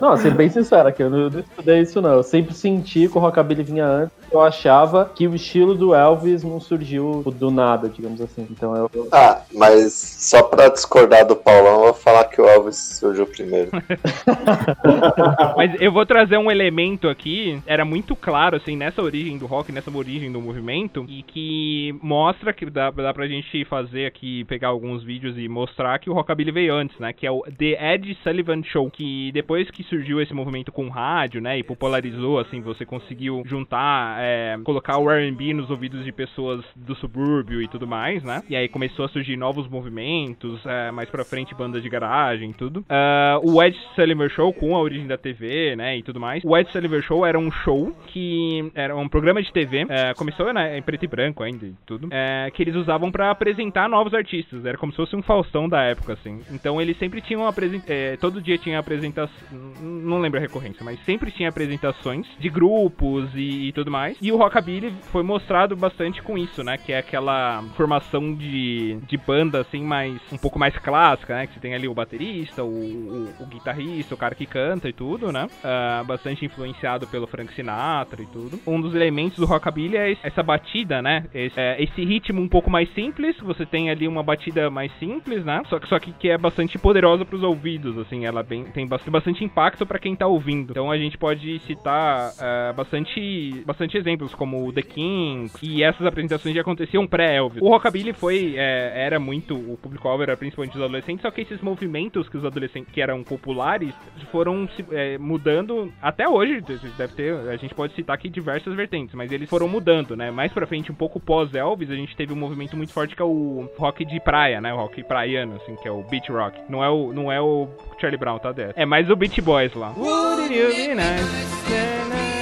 Não, 0.00 0.16
ser 0.16 0.34
bem 0.34 0.48
sincero 0.48 0.88
aqui, 0.88 1.02
eu 1.02 1.10
não, 1.10 1.18
eu 1.18 1.30
não 1.30 1.40
estudei 1.40 1.80
isso 1.80 2.00
não. 2.00 2.14
Eu 2.14 2.22
sempre 2.22 2.54
senti 2.54 3.08
que 3.08 3.18
o 3.18 3.20
Rockabilly 3.20 3.62
vinha 3.64 3.84
antes. 3.84 4.16
Eu 4.32 4.40
achava 4.40 5.10
que 5.14 5.26
o 5.26 5.34
estilo 5.34 5.74
do 5.74 5.94
Elvis 5.94 6.44
não 6.44 6.60
surgiu 6.60 7.22
do 7.36 7.50
nada, 7.50 7.88
digamos 7.88 8.20
assim. 8.20 8.46
Então 8.50 8.76
eu, 8.76 8.90
eu- 8.94 9.08
Ah, 9.12 9.42
mas 9.52 9.92
só 9.92 10.42
pra 10.42 10.68
discordar 10.68 11.26
do 11.26 11.34
Paulão, 11.36 11.72
eu 11.80 11.84
vou 11.86 11.94
falar 11.94 12.24
que 12.24 12.40
o 12.40 12.46
Elvis 12.48 12.76
surgiu 12.98 13.26
primeiro. 13.26 13.70
Mas 15.56 15.80
eu 15.80 15.92
vou 15.92 16.06
trazer 16.06 16.36
um 16.38 16.50
elemento 16.50 17.08
aqui, 17.08 17.60
era 17.66 17.84
muito 17.84 18.14
claro, 18.16 18.56
assim, 18.56 18.76
nessa 18.76 19.02
origem 19.02 19.36
do 19.38 19.46
rock, 19.46 19.72
nessa 19.72 19.90
origem 19.90 20.30
do 20.30 20.40
movimento, 20.40 21.04
e 21.08 21.22
que 21.22 21.94
mostra 22.02 22.52
que 22.52 22.66
dá, 22.68 22.90
dá 22.90 23.12
pra 23.12 23.26
gente 23.26 23.64
fazer 23.64 24.06
aqui, 24.06 24.44
pegar 24.44 24.68
alguns 24.68 25.02
vídeos 25.02 25.36
e 25.38 25.48
mostrar 25.48 25.98
que 25.98 26.08
o 26.08 26.12
Rockabilly 26.12 26.52
veio 26.52 26.74
antes, 26.74 26.98
né? 26.98 27.12
Que 27.12 27.26
é 27.26 27.30
o 27.30 27.42
The 27.42 27.94
Ed 27.94 28.16
Sullivan 28.22 28.62
Show, 28.62 28.90
que 28.90 29.30
depois 29.32 29.70
que 29.70 29.82
surgiu 29.84 30.20
esse 30.20 30.32
movimento 30.32 30.72
com 30.72 30.88
rádio, 30.88 31.40
né? 31.40 31.58
E 31.58 31.62
popularizou, 31.62 32.38
assim, 32.38 32.60
você 32.60 32.84
conseguiu 32.86 33.42
juntar, 33.46 34.19
é, 34.20 34.58
colocar 34.64 34.98
o 34.98 35.10
R&B 35.10 35.54
nos 35.54 35.70
ouvidos 35.70 36.04
de 36.04 36.12
pessoas 36.12 36.62
do 36.76 36.94
subúrbio 36.96 37.62
e 37.62 37.68
tudo 37.68 37.86
mais, 37.86 38.22
né? 38.22 38.42
E 38.48 38.54
aí 38.54 38.68
começou 38.68 39.06
a 39.06 39.08
surgir 39.08 39.36
novos 39.36 39.66
movimentos, 39.68 40.60
é, 40.66 40.90
mais 40.90 41.08
pra 41.08 41.24
frente 41.24 41.54
bandas 41.54 41.82
de 41.82 41.88
garagem 41.88 42.50
e 42.50 42.54
tudo. 42.54 42.84
Ah, 42.88 43.38
o 43.42 43.62
Ed 43.62 43.76
Sullivan 43.94 44.28
Show, 44.28 44.52
com 44.52 44.76
a 44.76 44.80
origem 44.80 45.06
da 45.06 45.16
TV, 45.16 45.74
né, 45.76 45.96
e 45.96 46.02
tudo 46.02 46.20
mais. 46.20 46.44
O 46.44 46.56
Ed 46.56 46.70
Sullivan 46.70 47.00
Show 47.02 47.24
era 47.24 47.38
um 47.38 47.50
show 47.50 47.94
que 48.08 48.70
era 48.74 48.94
um 48.94 49.08
programa 49.08 49.42
de 49.42 49.52
TV, 49.52 49.86
é, 49.88 50.12
começou 50.14 50.52
né, 50.52 50.76
em 50.76 50.82
preto 50.82 51.04
e 51.04 51.08
branco 51.08 51.42
ainda 51.42 51.66
e 51.66 51.74
tudo, 51.86 52.08
é, 52.10 52.50
que 52.50 52.62
eles 52.62 52.74
usavam 52.74 53.10
pra 53.10 53.30
apresentar 53.30 53.88
novos 53.88 54.12
artistas. 54.12 54.64
Era 54.64 54.76
como 54.76 54.92
se 54.92 54.96
fosse 54.96 55.16
um 55.16 55.22
Faustão 55.22 55.68
da 55.68 55.82
época, 55.82 56.12
assim. 56.14 56.40
Então 56.50 56.80
eles 56.80 56.98
sempre 56.98 57.20
tinham 57.20 57.46
apresent... 57.46 57.82
é, 57.88 58.16
todo 58.16 58.42
dia 58.42 58.58
tinha 58.58 58.78
apresentação, 58.78 59.34
não 59.80 60.20
lembro 60.20 60.38
a 60.38 60.42
recorrência, 60.42 60.84
mas 60.84 60.98
sempre 61.04 61.30
tinha 61.30 61.48
apresentações 61.48 62.26
de 62.38 62.48
grupos 62.48 63.30
e, 63.34 63.68
e 63.68 63.72
tudo 63.72 63.90
mais. 63.90 64.09
E 64.20 64.32
o 64.32 64.36
Rockabilly 64.36 64.92
foi 65.12 65.22
mostrado 65.22 65.76
bastante 65.76 66.22
com 66.22 66.36
isso, 66.38 66.62
né, 66.62 66.76
que 66.76 66.92
é 66.92 66.98
aquela 66.98 67.62
formação 67.76 68.34
de, 68.34 68.98
de 69.06 69.16
banda, 69.16 69.60
assim, 69.60 69.82
mais 69.82 70.20
um 70.32 70.38
pouco 70.38 70.58
mais 70.58 70.76
clássica, 70.78 71.34
né, 71.34 71.46
que 71.46 71.54
você 71.54 71.60
tem 71.60 71.74
ali 71.74 71.88
o 71.88 71.94
baterista, 71.94 72.64
o, 72.64 72.68
o, 72.68 73.28
o 73.40 73.46
guitarrista, 73.46 74.14
o 74.14 74.18
cara 74.18 74.34
que 74.34 74.46
canta 74.46 74.88
e 74.88 74.92
tudo, 74.92 75.32
né, 75.32 75.46
Ah, 75.62 76.02
bastante 76.06 76.44
influenciado 76.44 77.06
pelo 77.06 77.26
Frank 77.26 77.52
Sinatra 77.54 78.22
e 78.22 78.26
tudo. 78.26 78.58
Um 78.66 78.80
dos 78.80 78.94
elementos 78.94 79.38
do 79.38 79.46
Rockabilly 79.46 79.96
é 79.96 80.16
essa 80.22 80.42
batida, 80.42 81.02
né, 81.02 81.24
esse, 81.34 81.58
é, 81.58 81.82
esse 81.82 82.04
ritmo 82.04 82.40
um 82.40 82.48
pouco 82.48 82.70
mais 82.70 82.92
simples, 82.94 83.36
você 83.40 83.66
tem 83.66 83.90
ali 83.90 84.06
uma 84.08 84.22
batida 84.22 84.70
mais 84.70 84.92
simples, 84.98 85.44
né, 85.44 85.62
só 85.68 85.78
que, 85.78 85.88
só 85.88 85.98
que, 85.98 86.12
que 86.12 86.28
é 86.28 86.38
bastante 86.38 86.78
poderosa 86.78 87.24
pros 87.24 87.42
ouvidos, 87.42 87.98
assim, 87.98 88.24
ela 88.24 88.42
bem, 88.42 88.64
tem 88.64 88.86
bastante, 88.86 89.44
impacto 89.44 89.86
pra 89.86 89.98
quem 89.98 90.14
tá 90.14 90.26
ouvindo. 90.26 90.70
Então 90.72 90.90
a 90.90 90.98
gente 90.98 91.16
pode 91.16 91.58
citar 91.60 92.32
ah, 92.38 92.72
bastante, 92.76 93.62
bastante 93.64 93.96
exemplos, 94.00 94.34
como 94.34 94.66
o 94.66 94.72
The 94.72 94.82
Kings, 94.82 95.56
e 95.62 95.82
essas 95.82 96.06
apresentações 96.06 96.54
já 96.54 96.60
aconteciam 96.62 97.06
pré-Elvis. 97.06 97.62
O 97.62 97.68
Rockabilly 97.68 98.12
foi, 98.12 98.54
é, 98.56 98.92
era 99.06 99.20
muito, 99.20 99.54
o 99.54 99.78
público-alvo 99.80 100.22
era 100.22 100.36
principalmente 100.36 100.76
os 100.76 100.82
adolescentes, 100.82 101.22
só 101.22 101.30
que 101.30 101.42
esses 101.42 101.60
movimentos 101.60 102.28
que 102.28 102.36
os 102.36 102.44
adolescentes, 102.44 102.92
que 102.92 103.00
eram 103.00 103.22
populares, 103.22 103.94
foram 104.32 104.68
se- 104.76 104.84
é, 104.90 105.16
mudando, 105.18 105.92
até 106.02 106.28
hoje, 106.28 106.60
deve 106.96 107.14
ter, 107.14 107.34
a 107.48 107.56
gente 107.56 107.74
pode 107.74 107.94
citar 107.94 108.14
aqui 108.14 108.28
diversas 108.28 108.74
vertentes, 108.74 109.14
mas 109.14 109.30
eles 109.30 109.48
foram 109.48 109.68
mudando, 109.68 110.16
né? 110.16 110.30
Mais 110.30 110.52
pra 110.52 110.66
frente, 110.66 110.90
um 110.90 110.94
pouco 110.94 111.20
pós-Elvis, 111.20 111.90
a 111.90 111.94
gente 111.94 112.16
teve 112.16 112.32
um 112.32 112.36
movimento 112.36 112.76
muito 112.76 112.92
forte 112.92 113.14
que 113.14 113.22
é 113.22 113.24
o 113.24 113.68
rock 113.76 114.04
de 114.04 114.18
praia, 114.20 114.60
né? 114.60 114.72
O 114.72 114.76
rock 114.76 115.02
praiano, 115.04 115.56
assim, 115.56 115.76
que 115.76 115.86
é 115.86 115.90
o 115.90 116.02
beach 116.02 116.30
rock. 116.32 116.58
Não 116.68 116.82
é 116.82 116.88
o, 116.88 117.12
não 117.12 117.30
é 117.30 117.40
o 117.40 117.68
Charlie 118.00 118.18
Brown, 118.18 118.38
tá 118.38 118.52
dessa. 118.52 118.74
É 118.80 118.86
mais 118.86 119.10
o 119.10 119.16
Beach 119.16 119.40
Boys 119.40 119.74
lá. 119.74 119.92
Would 119.96 120.54
it 120.54 120.76
be 120.76 120.94
nice? 120.94 122.39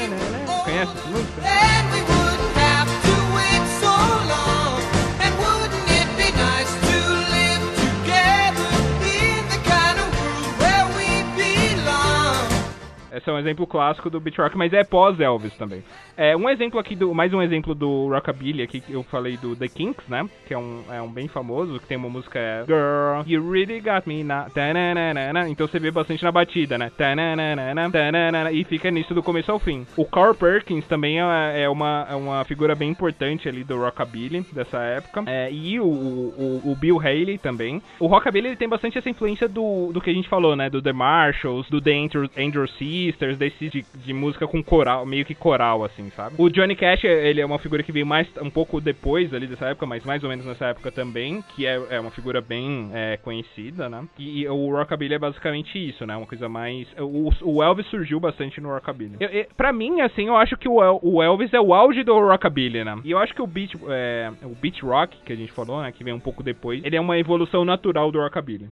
Na, 0.79 0.85
na, 0.85 0.93
na, 0.93 2.09
na. 2.09 2.09
Conhece 2.09 2.09
essa 2.09 2.18
é 13.31 13.33
um 13.35 13.39
exemplo 13.39 13.67
clássico 13.67 14.11
do 14.11 14.21
beat 14.21 14.39
rock, 14.39 14.57
mas 14.57 14.73
é 14.73 14.85
pós-Elvis 14.85 15.55
também. 15.57 15.83
É, 16.17 16.37
um 16.37 16.49
exemplo 16.51 16.81
aqui, 16.81 16.97
do, 16.97 17.15
mais 17.15 17.33
um 17.33 17.41
exemplo 17.41 17.75
do 17.75 18.09
Rockabilly 18.09 18.63
aqui, 18.63 18.81
que 18.81 18.93
eu 18.93 19.05
falei 19.05 19.37
do 19.37 19.55
The 19.55 19.69
Kinks, 19.69 20.09
né? 20.09 20.29
Que 20.47 20.55
é 20.55 20.59
um, 20.59 20.83
é 20.91 21.01
um 21.01 21.09
bem 21.09 21.29
famoso, 21.29 21.79
que 21.79 21.87
tem 21.87 21.97
uma 21.97 22.09
música 22.09 22.39
é 22.39 22.65
Girl, 22.67 23.23
you 23.25 23.49
really 23.49 23.81
got 23.81 24.03
me 24.07 24.25
now. 24.25 24.47
Tananana. 24.53 25.49
Então 25.49 25.69
você 25.69 25.79
vê 25.79 25.91
bastante 25.91 26.25
na 26.25 26.33
batida, 26.33 26.77
né? 26.77 26.91
Tananana, 26.97 27.91
tananana, 27.91 28.51
e 28.51 28.65
fica 28.65 28.91
nisso 28.91 29.15
do 29.15 29.23
começo 29.23 29.53
ao 29.53 29.61
fim. 29.61 29.87
O 29.97 30.05
Carl 30.05 30.35
Perkins 30.35 30.87
também 30.87 31.21
é, 31.21 31.63
é 31.63 31.69
uma, 31.69 32.07
é 32.11 32.15
uma 32.17 32.45
figura 32.45 32.75
bem 32.75 32.91
importante 32.91 33.49
ali 33.49 33.63
do 33.63 33.79
Rockabilly 33.79 34.45
dessa 34.53 34.79
época. 34.79 35.23
É, 35.27 35.53
e 35.53 35.79
o, 35.79 35.87
o, 35.87 36.63
o 36.65 36.77
Bill 36.77 36.99
Haley 36.99 37.39
também. 37.39 37.81
O 38.01 38.07
Rockabilly 38.07 38.49
ele 38.49 38.57
tem 38.57 38.69
bastante 38.69 38.99
essa 38.99 39.09
influência 39.09 39.49
do, 39.49 39.93
do 39.93 40.01
que 40.01 40.11
a 40.11 40.15
gente 40.15 40.29
falou, 40.29 40.57
né? 40.57 40.69
Do 40.69 40.83
The 40.83 40.93
Marshalls, 40.93 41.71
do 41.71 41.81
The 41.81 41.93
Angel, 41.93 42.29
Angel 42.37 42.67
Sisters, 43.19 43.37
desse 43.37 43.69
de, 43.69 43.85
de 44.05 44.13
música 44.13 44.47
com 44.47 44.63
coral, 44.63 45.05
meio 45.05 45.25
que 45.25 45.35
coral, 45.35 45.85
assim, 45.85 46.09
sabe? 46.15 46.37
O 46.39 46.49
Johnny 46.49 46.77
Cash, 46.77 47.03
ele 47.03 47.41
é 47.41 47.47
uma 47.47 47.59
figura 47.59 47.83
que 47.83 47.91
veio 47.91 48.07
mais 48.07 48.29
um 48.41 48.49
pouco 48.49 48.81
depois 48.81 49.35
ali 49.35 49.47
dessa 49.47 49.67
época, 49.67 49.87
mas 49.87 50.05
mais 50.05 50.23
ou 50.23 50.31
menos 50.31 50.47
nessa 50.47 50.67
época 50.67 50.93
também, 50.93 51.43
que 51.55 51.67
é, 51.67 51.81
é 51.91 52.01
uma 52.01 52.13
figura 52.13 52.41
bem 52.41 52.91
é, 52.95 53.17
conhecida, 53.17 53.89
né? 53.89 54.05
E, 54.17 54.43
e 54.43 54.49
o 54.49 54.71
Rockabilly 54.71 55.15
é 55.15 55.19
basicamente 55.19 55.77
isso, 55.77 56.07
né? 56.07 56.17
Uma 56.17 56.27
coisa 56.27 56.49
mais... 56.49 56.87
O, 56.99 57.31
o 57.43 57.63
Elvis 57.63 57.87
surgiu 57.87 58.21
bastante 58.21 58.61
no 58.61 58.69
Rockabilly. 58.69 59.17
Eu, 59.19 59.29
eu, 59.29 59.47
pra 59.57 59.73
mim, 59.73 60.01
assim, 60.01 60.29
eu 60.29 60.37
acho 60.37 60.57
que 60.57 60.69
o, 60.69 60.81
El- 60.83 61.01
o 61.03 61.21
Elvis 61.23 61.53
é 61.53 61.61
o 61.61 61.75
auge 61.75 62.05
do 62.05 62.15
Rockabilly, 62.19 62.85
né? 62.85 62.99
E 63.05 63.11
eu 63.11 63.19
acho 63.19 63.35
que 63.35 63.43
o 63.43 63.47
beat, 63.47 63.75
é, 63.89 64.31
o 64.45 64.55
beat 64.55 64.81
rock, 64.83 65.17
que 65.25 65.33
a 65.33 65.37
gente 65.37 65.53
falou, 65.53 65.83
né? 65.83 65.91
Que 65.91 66.05
vem 66.05 66.15
um 66.15 66.21
pouco 66.21 66.43
depois, 66.43 66.85
ele 66.85 66.97
é 66.97 67.01
uma 67.01 67.19
evolução 67.19 67.65
natural 67.65 68.13
do 68.13 68.21
Rockabilly. 68.21 68.69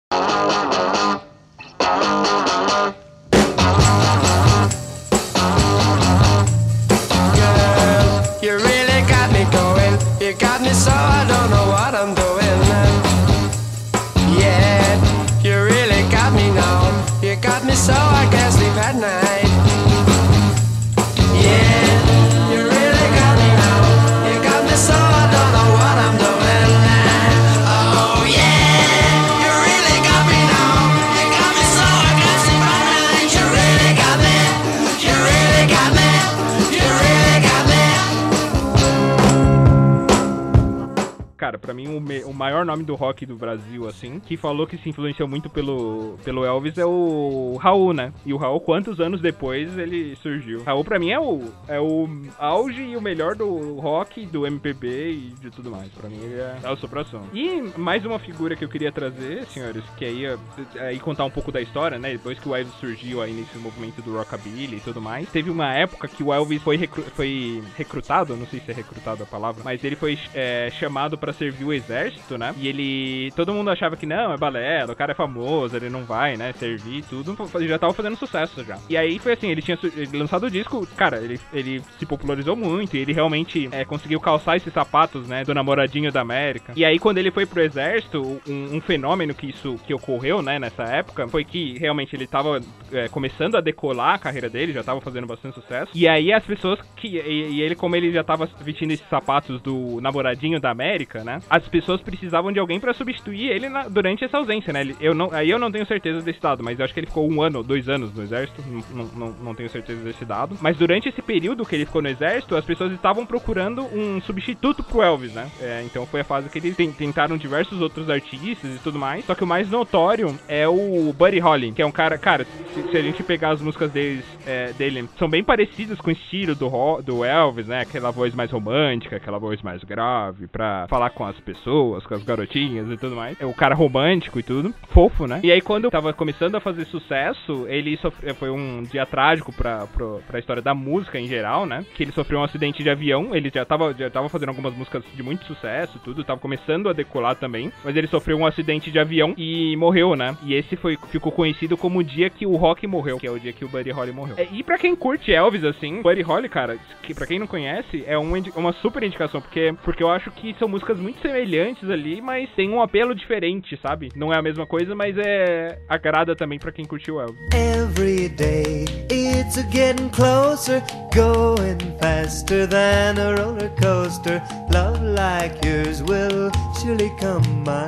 Pra 41.65 41.73
mim, 41.73 41.89
o, 41.97 41.99
me- 41.99 42.23
o 42.25 42.33
maior 42.35 42.63
nome 42.67 42.83
do 42.85 42.95
rock 42.95 43.25
do 43.25 43.37
Brasil, 43.37 43.89
assim, 43.89 44.21
que 44.21 44.37
falou 44.37 44.67
que 44.67 44.77
se 44.77 44.91
influenciou 44.91 45.27
muito 45.27 45.49
pelo, 45.49 46.19
pelo 46.23 46.45
Elvis 46.45 46.77
é 46.77 46.85
o 46.85 47.57
Raul, 47.59 47.95
né? 47.95 48.13
E 48.27 48.35
o 48.35 48.37
Raul, 48.37 48.61
quantos 48.61 49.01
anos 49.01 49.21
depois 49.23 49.79
ele 49.79 50.15
surgiu? 50.17 50.63
Raul, 50.63 50.85
pra 50.85 50.99
mim, 50.99 51.11
é 51.11 51.19
o, 51.19 51.41
é 51.67 51.81
o 51.81 52.07
auge 52.39 52.83
e 52.83 52.97
o 52.97 53.01
melhor 53.01 53.35
do 53.35 53.79
rock, 53.81 54.27
do 54.27 54.47
MPB 54.47 55.11
e 55.13 55.35
de 55.41 55.51
tudo 55.51 55.71
mais. 55.71 55.89
Pra 55.93 56.09
mim, 56.11 56.19
ele 56.23 56.35
é 56.35 56.59
a 56.63 56.77
sopração. 56.77 57.23
E 57.33 57.63
mais 57.79 58.05
uma 58.05 58.19
figura 58.19 58.55
que 58.55 58.65
eu 58.65 58.69
queria 58.69 58.93
trazer, 58.93 59.47
senhores, 59.47 59.83
que 59.97 60.05
aí, 60.05 60.27
é- 60.27 60.37
aí 60.81 60.99
contar 61.01 61.25
um 61.25 61.31
pouco 61.31 61.51
da 61.51 61.63
história, 61.63 61.99
né? 61.99 62.11
Depois 62.13 62.39
que 62.39 62.47
o 62.47 62.55
Elvis 62.55 62.75
surgiu 62.75 63.23
aí 63.23 63.33
nesse 63.33 63.57
movimento 63.57 64.03
do 64.03 64.19
rockabilly 64.19 64.77
e 64.77 64.81
tudo 64.81 65.01
mais, 65.01 65.27
teve 65.31 65.49
uma 65.49 65.73
época 65.75 66.09
que 66.09 66.23
o 66.23 66.31
Elvis 66.31 66.61
foi, 66.63 66.77
recru- 66.77 67.05
foi 67.15 67.63
recrutado, 67.75 68.37
não 68.37 68.47
sei 68.47 68.61
se 68.61 68.71
é 68.71 68.75
recrutado 68.75 69.23
a 69.23 69.27
palavra, 69.27 69.63
mas 69.65 69.83
ele 69.83 69.97
foi 69.97 70.19
é, 70.35 70.71
chamado 70.79 71.17
pra 71.17 71.33
servir 71.33 71.54
servir 71.55 71.65
o 71.65 71.73
exército, 71.73 72.37
né? 72.37 72.55
E 72.59 72.69
ele. 72.69 73.31
Todo 73.37 73.55
mundo 73.55 73.71
achava 73.71 73.97
que 73.97 74.07
não, 74.07 74.33
é 74.33 74.37
balela, 74.37 74.93
o 74.93 74.97
cara 74.97 75.13
é 75.13 75.15
famoso, 75.15 75.77
ele 75.77 75.89
não 75.89 76.05
vai, 76.05 76.37
né? 76.37 76.53
Servir 76.53 77.05
tudo. 77.05 77.37
Ele 77.55 77.69
já 77.69 77.79
tava 77.79 77.93
fazendo 77.93 78.17
sucesso 78.17 78.65
já. 78.65 78.79
E 78.89 78.97
aí 78.97 79.19
foi 79.19 79.33
assim, 79.33 79.49
ele 79.51 79.63
tinha 79.63 79.79
lançado 80.13 80.47
o 80.47 80.51
disco, 80.51 80.87
cara, 80.97 81.19
ele, 81.19 81.41
ele 81.53 81.83
se 81.99 82.05
popularizou 82.05 82.57
muito 82.57 82.97
e 82.97 83.01
ele 83.01 83.13
realmente 83.13 83.69
é, 83.73 83.85
conseguiu 83.85 84.21
calçar 84.21 84.57
esses 84.57 84.73
sapatos, 84.73 85.29
né? 85.29 85.45
Do 85.45 85.55
namoradinho 85.55 86.11
da 86.11 86.21
América. 86.21 86.73
E 86.77 86.85
aí, 86.85 86.99
quando 86.99 87.19
ele 87.19 87.31
foi 87.31 87.47
pro 87.47 87.63
exército, 87.63 88.41
um, 88.49 88.77
um 88.77 88.81
fenômeno 88.81 89.35
que 89.35 89.49
isso 89.49 89.79
que 89.87 89.95
ocorreu, 89.95 90.43
né, 90.43 90.59
nessa 90.59 90.83
época, 90.85 91.29
foi 91.29 91.45
que 91.45 91.79
realmente 91.79 92.15
ele 92.17 92.27
tava 92.27 92.61
é, 92.93 93.09
começando 93.09 93.57
a 93.57 93.61
decolar 93.61 94.15
a 94.15 94.19
carreira 94.19 94.49
dele, 94.49 94.73
já 94.73 94.83
tava 94.83 95.01
fazendo 95.01 95.27
bastante 95.27 95.55
sucesso. 95.55 95.91
E 95.95 96.09
aí 96.09 96.33
as 96.33 96.45
pessoas 96.45 96.81
que. 96.97 97.19
E, 97.19 97.55
e 97.55 97.63
ele, 97.63 97.75
como 97.75 97.95
ele 97.95 98.11
já 98.11 98.25
tava 98.25 98.49
vestindo 98.61 98.91
esses 98.91 99.09
sapatos 99.09 99.61
do 99.61 100.01
namoradinho 100.01 100.61
da 100.61 100.71
América, 100.71 101.23
né? 101.23 101.41
As 101.49 101.67
pessoas 101.69 102.01
precisavam 102.01 102.51
de 102.53 102.59
alguém 102.59 102.81
pra 102.81 102.95
substituir 102.95 103.49
ele 103.51 103.69
na- 103.69 103.89
durante 103.89 104.25
essa 104.25 104.39
ausência, 104.39 104.73
né? 104.73 104.81
Ele- 104.81 104.97
eu 105.01 105.15
não, 105.15 105.31
aí 105.33 105.51
eu 105.51 105.59
não 105.59 105.71
tenho 105.71 105.87
certeza 105.87 106.23
desse 106.23 106.41
dado, 106.41 106.63
mas 106.63 106.79
eu 106.79 106.85
acho 106.85 106.95
que 106.95 107.01
ele 107.01 107.07
ficou 107.07 107.31
um 107.31 107.43
ano 107.43 107.63
dois 107.63 107.89
anos 107.89 108.13
no 108.15 108.23
exército. 108.23 108.63
Não, 108.91 109.05
não, 109.15 109.31
não, 109.43 109.55
tenho 109.55 109.69
certeza 109.69 110.01
desse 110.03 110.25
dado. 110.25 110.57
Mas 110.61 110.77
durante 110.77 111.09
esse 111.09 111.21
período 111.23 111.65
que 111.65 111.75
ele 111.75 111.87
ficou 111.87 112.03
no 112.03 112.09
exército, 112.09 112.57
as 112.57 112.65
pessoas 112.65 112.93
estavam 112.93 113.25
procurando 113.27 113.83
um 113.95 114.21
substituto 114.21 114.83
pro 114.83 115.03
Elvis, 115.03 115.33
né? 115.33 115.51
É, 115.61 115.83
então 115.85 116.07
foi 116.07 116.21
a 116.21 116.25
fase 116.25 116.49
que 116.49 116.59
eles 116.59 116.77
ten- 116.77 116.93
tentaram 116.93 117.37
diversos 117.37 117.81
outros 117.81 118.09
artistas 118.11 118.75
e 118.75 118.79
tudo 118.79 118.99
mais. 118.99 119.25
Só 119.25 119.35
que 119.35 119.45
o 119.45 119.47
mais 119.47 119.69
notório 119.71 120.39
é 120.49 120.67
o 120.67 121.13
Buddy 121.17 121.39
Holly, 121.39 121.73
que 121.73 121.83
é 121.83 121.87
um 121.87 121.93
cara, 121.93 122.17
cara, 122.19 122.45
se, 122.75 122.83
se 122.91 122.97
a 122.97 123.03
gente 123.03 123.23
pegar 123.23 123.51
as 123.51 123.61
músicas 123.61 123.91
deles, 123.91 124.25
é, 124.47 124.73
dele, 124.73 125.09
são 125.19 125.29
bem 125.29 125.43
parecidas 125.45 125.99
com 126.01 126.09
o 126.09 126.13
estilo 126.13 126.55
do, 126.55 127.03
do 127.03 127.25
Elvis, 127.25 127.67
né? 127.67 127.81
Aquela 127.83 128.11
voz 128.11 128.35
mais 128.35 128.51
romântica, 128.51 129.17
aquela 129.17 129.39
voz 129.39 129.61
mais 129.63 129.83
grave, 129.85 130.47
pra 130.47 130.87
falar 130.89 131.11
com 131.11 131.25
as 131.25 131.34
pessoas, 131.41 132.05
com 132.07 132.15
as 132.15 132.23
garotinhas 132.23 132.89
e 132.91 132.97
tudo 132.97 133.17
mais. 133.17 133.41
É 133.41 133.47
o 133.47 133.55
cara 133.55 133.75
romântico 133.75 134.39
e 134.39 134.43
tudo, 134.43 134.75
fofo, 134.89 135.27
né? 135.27 135.41
E 135.43 135.51
aí 135.53 135.61
quando 135.61 135.91
tava 135.91 136.13
começando 136.13 136.55
a 136.55 136.61
fazer 136.61 136.85
sucesso, 136.87 137.67
ele 137.69 137.97
sofreu, 137.99 138.35
foi 138.35 138.51
um 138.51 138.83
dia 138.91 139.07
trágico 139.07 139.53
pra, 139.53 139.87
pra, 139.87 140.07
pra 140.27 140.39
história 140.39 140.63
da 140.63 140.75
música 140.75 141.19
em 141.19 141.29
geral, 141.29 141.67
né? 141.67 141.85
Que 141.95 142.03
ele 142.03 142.13
sofreu 142.13 142.39
um 142.41 142.45
acidente 142.45 142.83
de 142.83 142.91
avião, 142.91 143.35
ele 143.35 143.51
já 143.55 143.65
tava, 143.65 143.95
já 143.95 144.11
tava 144.11 144.29
fazendo 144.29 144.49
algumas 144.51 144.75
músicas 144.75 145.03
de 145.15 145.23
muito 145.23 145.45
sucesso 145.47 145.99
tudo, 146.05 146.25
tava 146.25 146.41
começando 146.41 146.89
a 146.89 146.93
decolar 146.93 147.37
também, 147.37 147.73
mas 147.85 147.97
ele 147.97 148.07
sofreu 148.07 148.37
um 148.39 148.47
acidente 148.47 148.91
de 148.91 148.99
avião 148.99 149.35
e 149.37 149.77
morreu, 149.77 150.15
né? 150.17 150.37
E 150.43 150.55
esse 150.55 150.77
foi, 150.77 150.99
ficou 151.11 151.33
conhecido 151.33 151.77
como 151.77 151.99
o 152.01 152.05
dia 152.05 152.29
que 152.31 152.47
o 152.47 152.57
rock 152.57 152.87
morreu, 152.87 153.19
que 153.19 153.27
é 153.27 153.31
o 153.31 153.39
dia 153.39 153.53
que 153.53 153.65
o 153.65 153.69
Buddy 153.69 153.91
Holly 153.91 154.13
morreu. 154.13 154.35
É, 154.39 154.47
e 154.53 154.63
pra 154.63 154.79
quem 154.79 154.95
curte 154.95 155.33
Elvis, 155.33 155.65
assim, 155.65 156.03
Buddy 156.03 156.23
Holly, 156.23 156.49
cara, 156.49 156.77
que 157.03 157.15
pra 157.15 157.27
quem 157.27 157.39
não 157.39 157.47
conhece, 157.47 158.05
é 158.07 158.17
uma, 158.19 158.39
indi- 158.39 158.53
uma 158.57 158.73
super 158.75 159.03
indicação, 159.03 159.41
porque, 159.41 159.75
porque 159.83 160.03
eu 160.03 160.11
acho 160.11 160.31
que 160.33 160.55
são 160.59 160.69
músicas 160.69 160.99
muito 160.99 161.21
semelhantes 161.25 161.89
ali, 161.89 162.21
mas 162.21 162.51
tem 162.51 162.71
um 162.71 162.83
apelo 162.83 163.15
diferente, 163.15 163.79
sabe? 163.81 164.11
Não 164.15 164.31
é 164.31 164.39
a 164.39 164.43
mesma 164.43 164.67
coisa, 164.67 164.95
mas 164.95 165.17
é 165.17 165.79
agrada 165.89 166.37
também 166.37 166.59
pra 166.59 166.71
quem 166.71 166.85
curtiu 166.85 167.19
Elvis. 167.19 167.41
Every 167.55 168.29
day 168.29 168.85
it's 169.11 169.57
getting 169.73 170.11
closer, 170.11 170.83
going 171.15 171.79
faster 171.99 172.67
than 172.67 173.19
a 173.19 173.35
roller 173.37 173.71
coaster. 173.81 174.43
Love 174.71 175.01
like 175.03 175.59
yours 175.67 176.03
will 176.03 176.51
surely 176.81 177.11
come 177.19 177.43
my 177.65 177.87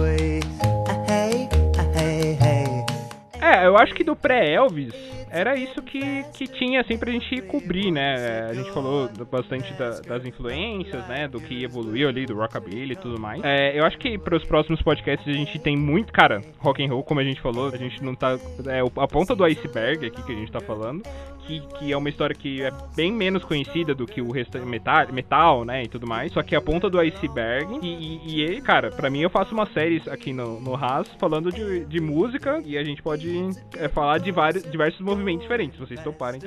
way. 0.00 0.40
Ah, 0.88 0.96
Hey, 1.08 1.48
ah, 1.78 1.98
hey, 1.98 2.36
hey. 2.40 2.84
É, 3.40 3.66
eu 3.66 3.76
acho 3.76 3.94
que 3.94 4.02
do 4.02 4.16
pré-Elvis 4.16 5.15
era 5.36 5.56
isso 5.56 5.82
que, 5.82 6.24
que 6.36 6.46
tinha, 6.48 6.80
assim, 6.80 6.96
pra 6.98 7.10
gente 7.10 7.40
cobrir, 7.42 7.90
né? 7.90 8.46
A 8.50 8.54
gente 8.54 8.70
falou 8.72 9.08
bastante 9.30 9.72
da- 9.74 10.00
das 10.00 10.24
influências, 10.24 11.06
né? 11.08 11.28
Do 11.28 11.40
que 11.40 11.62
evoluiu 11.64 12.08
ali, 12.08 12.26
do 12.26 12.34
rockabilly 12.34 12.92
e 12.92 12.96
tudo 12.96 13.20
mais. 13.20 13.42
É, 13.44 13.78
eu 13.78 13.84
acho 13.84 13.98
que 13.98 14.16
pros 14.18 14.44
próximos 14.44 14.80
podcasts 14.82 15.26
a 15.28 15.32
gente 15.32 15.58
tem 15.58 15.76
muito, 15.76 16.12
cara, 16.12 16.40
rock 16.58 16.82
and 16.84 16.88
roll, 16.88 17.02
como 17.02 17.20
a 17.20 17.24
gente 17.24 17.40
falou, 17.40 17.68
a 17.68 17.76
gente 17.76 18.02
não 18.02 18.14
tá... 18.14 18.38
É 18.66 18.80
a 18.80 19.06
ponta 19.08 19.34
do 19.34 19.44
iceberg 19.44 20.06
aqui 20.06 20.22
que 20.22 20.32
a 20.32 20.36
gente 20.36 20.50
tá 20.50 20.60
falando, 20.60 21.02
que, 21.46 21.60
que 21.78 21.92
é 21.92 21.96
uma 21.96 22.08
história 22.08 22.34
que 22.34 22.62
é 22.62 22.70
bem 22.94 23.12
menos 23.12 23.44
conhecida 23.44 23.94
do 23.94 24.06
que 24.06 24.20
o 24.20 24.30
resto 24.30 24.58
metal, 24.66 25.12
metal, 25.12 25.64
né, 25.64 25.84
e 25.84 25.88
tudo 25.88 26.06
mais. 26.06 26.32
Só 26.32 26.42
que 26.42 26.54
é 26.54 26.58
a 26.58 26.60
ponta 26.60 26.90
do 26.90 26.98
iceberg. 26.98 27.78
E, 27.82 28.20
e, 28.24 28.56
e, 28.56 28.60
cara, 28.60 28.90
pra 28.90 29.08
mim 29.08 29.20
eu 29.20 29.30
faço 29.30 29.54
uma 29.54 29.66
série 29.66 30.02
aqui 30.08 30.32
no, 30.32 30.60
no 30.60 30.74
Haas 30.74 31.08
falando 31.18 31.52
de, 31.52 31.84
de 31.84 32.00
música 32.00 32.60
e 32.64 32.76
a 32.76 32.84
gente 32.84 33.02
pode 33.02 33.50
é, 33.76 33.88
falar 33.88 34.18
de 34.18 34.30
vários, 34.30 34.62
diversos 34.70 35.00
movimentos 35.00 35.42
diferentes, 35.42 35.78
vocês 35.78 36.00
toparem 36.02 36.40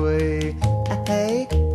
way. 0.00 1.69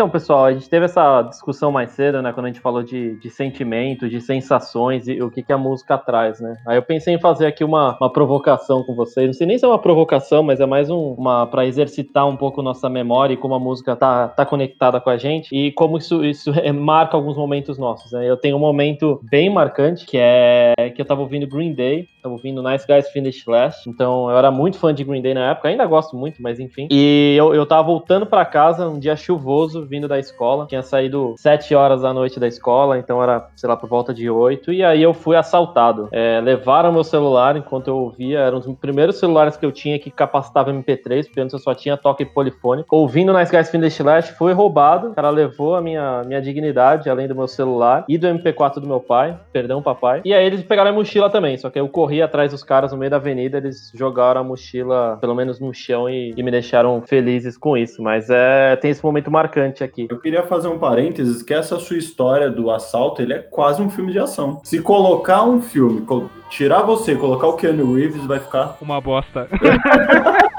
Então, 0.00 0.08
pessoal, 0.08 0.46
a 0.46 0.52
gente 0.54 0.66
teve 0.66 0.86
essa 0.86 1.20
discussão 1.20 1.70
mais 1.70 1.90
cedo, 1.90 2.22
né? 2.22 2.32
Quando 2.32 2.46
a 2.46 2.48
gente 2.48 2.60
falou 2.62 2.82
de, 2.82 3.16
de 3.16 3.28
sentimento, 3.28 4.08
de 4.08 4.18
sensações 4.18 5.06
e 5.06 5.20
o 5.20 5.30
que, 5.30 5.42
que 5.42 5.52
a 5.52 5.58
música 5.58 5.98
traz, 5.98 6.40
né? 6.40 6.56
Aí 6.66 6.78
eu 6.78 6.82
pensei 6.82 7.12
em 7.12 7.20
fazer 7.20 7.44
aqui 7.44 7.62
uma, 7.62 7.98
uma 8.00 8.10
provocação 8.10 8.82
com 8.82 8.94
vocês. 8.94 9.26
Não 9.26 9.34
sei 9.34 9.46
nem 9.46 9.58
se 9.58 9.64
é 9.66 9.68
uma 9.68 9.78
provocação, 9.78 10.42
mas 10.42 10.58
é 10.58 10.64
mais 10.64 10.88
um, 10.88 11.12
uma 11.18 11.46
para 11.46 11.66
exercitar 11.66 12.26
um 12.26 12.34
pouco 12.34 12.62
nossa 12.62 12.88
memória 12.88 13.34
e 13.34 13.36
como 13.36 13.52
a 13.52 13.58
música 13.58 13.94
tá, 13.94 14.28
tá 14.28 14.46
conectada 14.46 14.98
com 15.02 15.10
a 15.10 15.18
gente 15.18 15.54
e 15.54 15.70
como 15.72 15.98
isso, 15.98 16.24
isso 16.24 16.50
é- 16.58 16.72
marca 16.72 17.14
alguns 17.14 17.36
momentos 17.36 17.76
nossos, 17.76 18.12
né? 18.12 18.26
Eu 18.26 18.38
tenho 18.38 18.56
um 18.56 18.60
momento 18.60 19.20
bem 19.30 19.50
marcante 19.50 20.06
que 20.06 20.16
é 20.16 20.72
que 20.96 21.02
eu 21.02 21.04
tava 21.04 21.20
ouvindo 21.20 21.46
Green 21.46 21.74
Day, 21.74 22.08
tava 22.22 22.34
ouvindo 22.34 22.62
Nice 22.62 22.86
Guys 22.86 23.10
Finish 23.10 23.44
Last. 23.46 23.86
Então 23.86 24.30
eu 24.30 24.38
era 24.38 24.50
muito 24.50 24.78
fã 24.78 24.94
de 24.94 25.04
Green 25.04 25.20
Day 25.20 25.34
na 25.34 25.50
época, 25.50 25.68
ainda 25.68 25.84
gosto 25.84 26.16
muito, 26.16 26.40
mas 26.40 26.58
enfim. 26.58 26.88
E 26.90 27.34
eu, 27.38 27.54
eu 27.54 27.66
tava 27.66 27.82
voltando 27.82 28.24
pra 28.24 28.46
casa 28.46 28.88
um 28.88 28.98
dia 28.98 29.14
chuvoso, 29.14 29.89
vindo 29.90 30.06
da 30.06 30.18
escola. 30.18 30.66
Tinha 30.66 30.82
saído 30.82 31.34
7 31.36 31.74
horas 31.74 32.02
da 32.02 32.14
noite 32.14 32.38
da 32.38 32.46
escola, 32.46 32.96
então 32.96 33.20
era, 33.20 33.48
sei 33.56 33.68
lá, 33.68 33.76
por 33.76 33.88
volta 33.88 34.14
de 34.14 34.30
8. 34.30 34.72
E 34.72 34.84
aí 34.84 35.02
eu 35.02 35.12
fui 35.12 35.36
assaltado. 35.36 36.08
É, 36.12 36.40
levaram 36.40 36.92
meu 36.92 37.02
celular 37.02 37.56
enquanto 37.56 37.88
eu 37.88 37.96
ouvia. 37.96 38.38
Eram 38.38 38.58
os 38.58 38.66
primeiros 38.76 39.18
celulares 39.18 39.56
que 39.56 39.66
eu 39.66 39.72
tinha 39.72 39.98
que 39.98 40.10
capacitava 40.10 40.72
MP3, 40.72 41.24
porque 41.24 41.40
antes 41.40 41.52
eu 41.52 41.58
só 41.58 41.74
tinha 41.74 41.96
toque 41.96 42.24
polifônico. 42.24 42.96
Ouvindo 42.96 43.32
Nice 43.32 43.50
Guys 43.50 43.70
Finish 43.70 43.98
Last, 43.98 44.32
fui 44.34 44.52
roubado. 44.52 45.08
O 45.08 45.14
cara 45.14 45.30
levou 45.30 45.74
a 45.74 45.80
minha, 45.82 46.22
minha 46.24 46.40
dignidade, 46.40 47.10
além 47.10 47.26
do 47.26 47.34
meu 47.34 47.48
celular 47.48 48.04
e 48.08 48.16
do 48.16 48.28
MP4 48.28 48.74
do 48.74 48.86
meu 48.86 49.00
pai. 49.00 49.36
Perdão, 49.52 49.82
papai. 49.82 50.20
E 50.24 50.32
aí 50.32 50.46
eles 50.46 50.62
pegaram 50.62 50.90
a 50.90 50.94
mochila 50.94 51.28
também, 51.28 51.56
só 51.56 51.68
que 51.68 51.80
eu 51.80 51.88
corri 51.88 52.22
atrás 52.22 52.52
dos 52.52 52.62
caras 52.62 52.92
no 52.92 52.98
meio 52.98 53.10
da 53.10 53.16
avenida, 53.16 53.58
eles 53.58 53.90
jogaram 53.94 54.40
a 54.40 54.44
mochila, 54.44 55.18
pelo 55.20 55.34
menos 55.34 55.58
no 55.58 55.74
chão, 55.74 56.08
e, 56.08 56.32
e 56.36 56.42
me 56.42 56.50
deixaram 56.50 57.02
felizes 57.02 57.58
com 57.58 57.76
isso. 57.76 58.02
Mas 58.02 58.30
é, 58.30 58.76
tem 58.76 58.90
esse 58.90 59.04
momento 59.04 59.30
marcante 59.30 59.79
aqui. 59.84 60.06
Eu 60.10 60.18
queria 60.18 60.42
fazer 60.42 60.68
um 60.68 60.78
parênteses 60.78 61.42
que 61.42 61.54
essa 61.54 61.78
sua 61.78 61.96
história 61.96 62.50
do 62.50 62.70
assalto, 62.70 63.22
ele 63.22 63.32
é 63.32 63.38
quase 63.38 63.80
um 63.80 63.90
filme 63.90 64.12
de 64.12 64.18
ação. 64.18 64.60
Se 64.64 64.80
colocar 64.80 65.42
um 65.44 65.60
filme, 65.60 66.04
tirar 66.50 66.82
você, 66.82 67.12
e 67.12 67.16
colocar 67.16 67.46
o 67.46 67.54
Keanu 67.54 67.94
Reeves, 67.94 68.24
vai 68.26 68.40
ficar 68.40 68.76
Uma 68.80 69.00
bosta. 69.00 69.48